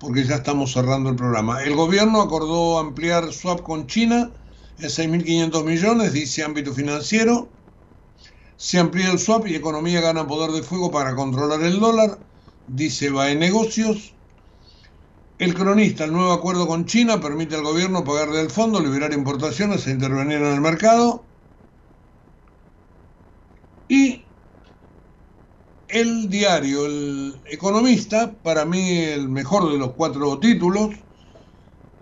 porque 0.00 0.24
ya 0.24 0.34
estamos 0.34 0.72
cerrando 0.72 1.10
el 1.10 1.14
programa. 1.14 1.62
El 1.62 1.76
gobierno 1.76 2.20
acordó 2.20 2.80
ampliar 2.80 3.32
swap 3.32 3.62
con 3.62 3.86
China 3.86 4.32
en 4.80 4.88
6.500 4.88 5.62
millones, 5.62 6.12
dice 6.12 6.42
ámbito 6.42 6.74
financiero. 6.74 7.48
Se 8.56 8.80
amplía 8.80 9.12
el 9.12 9.20
swap 9.20 9.46
y 9.46 9.54
economía 9.54 10.00
gana 10.00 10.26
poder 10.26 10.50
de 10.50 10.64
fuego 10.64 10.90
para 10.90 11.14
controlar 11.14 11.62
el 11.62 11.78
dólar, 11.78 12.18
dice 12.66 13.10
BAE 13.10 13.36
Negocios. 13.36 14.12
El 15.38 15.54
cronista, 15.54 16.02
el 16.02 16.12
nuevo 16.12 16.32
acuerdo 16.32 16.66
con 16.66 16.84
China 16.84 17.20
permite 17.20 17.54
al 17.54 17.62
gobierno 17.62 18.02
pagarle 18.02 18.40
al 18.40 18.50
fondo, 18.50 18.80
liberar 18.80 19.12
importaciones 19.12 19.86
e 19.86 19.92
intervenir 19.92 20.38
en 20.38 20.52
el 20.52 20.60
mercado. 20.60 21.22
Y 23.88 24.22
el 25.88 26.28
diario 26.28 26.86
El 26.86 27.40
Economista, 27.46 28.32
para 28.42 28.64
mí 28.64 28.98
el 28.98 29.28
mejor 29.28 29.70
de 29.70 29.78
los 29.78 29.92
cuatro 29.92 30.38
títulos, 30.38 30.90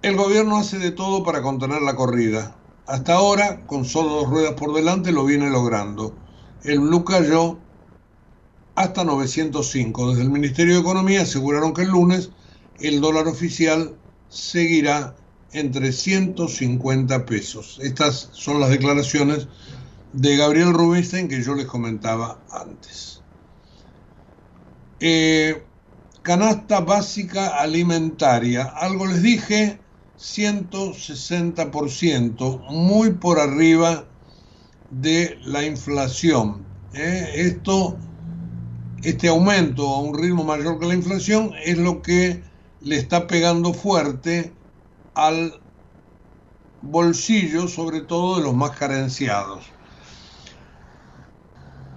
el 0.03 0.17
gobierno 0.17 0.57
hace 0.57 0.79
de 0.79 0.91
todo 0.91 1.23
para 1.23 1.43
contener 1.43 1.83
la 1.83 1.97
corrida. 1.97 2.57
Hasta 2.87 3.15
ahora, 3.15 3.67
con 3.67 3.85
solo 3.85 4.11
dos 4.11 4.29
ruedas 4.29 4.55
por 4.55 4.75
delante, 4.75 5.13
lo 5.13 5.25
viene 5.25 5.51
logrando. 5.51 6.15
El 6.63 6.81
blue 6.81 7.05
cayó 7.05 7.59
hasta 8.75 9.05
905. 9.05 10.11
Desde 10.11 10.23
el 10.23 10.31
Ministerio 10.31 10.75
de 10.75 10.81
Economía 10.81 11.23
aseguraron 11.23 11.73
que 11.73 11.83
el 11.83 11.89
lunes 11.89 12.31
el 12.81 13.01
dólar 13.01 13.29
oficial 13.29 13.95
seguirá 14.29 15.15
en 15.53 15.71
350 15.71 17.25
pesos. 17.27 17.79
Estas 17.83 18.29
son 18.33 18.61
las 18.61 18.71
declaraciones 18.71 19.47
de 20.15 20.37
Gabriel 20.37 20.73
Rubinstein 20.73 21.29
que 21.29 21.43
yo 21.43 21.55
les 21.55 21.67
comentaba 21.67 22.39
antes. 22.51 23.21
Eh, 25.01 25.63
canasta 26.23 26.81
básica 26.81 27.61
alimentaria, 27.61 28.63
algo 28.63 29.05
les 29.07 29.21
dije, 29.23 29.79
160%, 30.19 32.61
muy 32.71 33.13
por 33.15 33.41
arriba 33.41 34.05
de 34.91 35.39
la 35.45 35.65
inflación. 35.65 36.65
¿eh? 36.95 37.33
Esto, 37.35 37.97
este 39.03 39.27
aumento 39.29 39.89
a 39.89 40.01
un 40.01 40.17
ritmo 40.17 40.45
mayor 40.45 40.79
que 40.79 40.87
la 40.87 40.95
inflación 40.95 41.51
es 41.65 41.77
lo 41.77 42.03
que 42.03 42.41
le 42.81 42.97
está 42.97 43.27
pegando 43.27 43.75
fuerte 43.75 44.53
al 45.15 45.61
bolsillo, 46.83 47.67
sobre 47.67 48.03
todo 48.03 48.37
de 48.37 48.45
los 48.45 48.55
más 48.55 48.71
carenciados. 48.73 49.74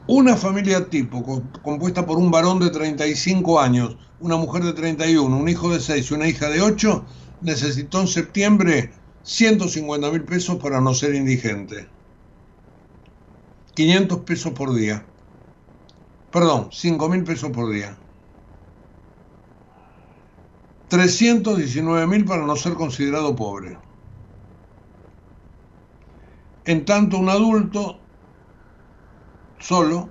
Una 0.08 0.38
familia 0.38 0.90
tipo 0.90 1.44
compuesta 1.62 2.06
por 2.06 2.18
un 2.18 2.32
varón 2.32 2.60
de 2.60 2.70
35 2.70 3.60
años, 3.60 3.98
una 4.22 4.38
mujer 4.38 4.64
de 4.64 4.72
31, 4.72 5.36
un 5.36 5.50
hijo 5.50 5.70
de 5.70 5.82
6 5.82 6.10
y 6.10 6.14
una 6.14 6.28
hija 6.30 6.50
de 6.50 6.62
8 6.62 7.06
necesitó 7.42 8.00
en 8.00 8.08
septiembre 8.08 8.92
150 9.24 10.10
mil 10.10 10.24
pesos 10.24 10.56
para 10.58 10.80
no 10.80 10.94
ser 10.94 11.14
indigente. 11.14 11.90
500 13.76 14.20
pesos 14.22 14.54
por 14.54 14.74
día. 14.74 15.06
Perdón, 16.32 16.70
5 16.72 17.10
mil 17.10 17.26
pesos 17.26 17.52
por 17.52 17.70
día. 17.70 17.98
319 20.88 22.08
mil 22.08 22.24
para 22.24 22.46
no 22.46 22.56
ser 22.56 22.76
considerado 22.76 23.36
pobre. 23.36 23.78
En 26.64 26.86
tanto, 26.86 27.18
un 27.18 27.28
adulto 27.28 28.00
solo 29.60 30.10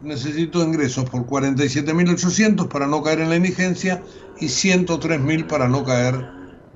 necesito 0.00 0.62
ingresos 0.62 1.08
por 1.08 1.26
47.800 1.26 2.68
para 2.68 2.86
no 2.86 3.02
caer 3.02 3.20
en 3.20 3.30
la 3.30 3.36
indigencia 3.36 4.02
y 4.38 4.46
103.000 4.46 5.46
para 5.46 5.68
no 5.68 5.84
caer 5.84 6.26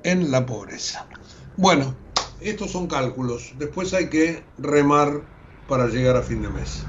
en 0.03 0.31
la 0.31 0.45
pobreza. 0.45 1.07
Bueno, 1.57 1.95
estos 2.41 2.71
son 2.71 2.87
cálculos. 2.87 3.55
Después 3.59 3.95
hay 3.95 4.09
que 4.09 4.45
remar 4.59 5.23
para 5.69 5.87
llegar 5.87 6.17
a 6.17 6.23
fin 6.23 6.43
de 6.43 6.51
mes. 6.51 6.85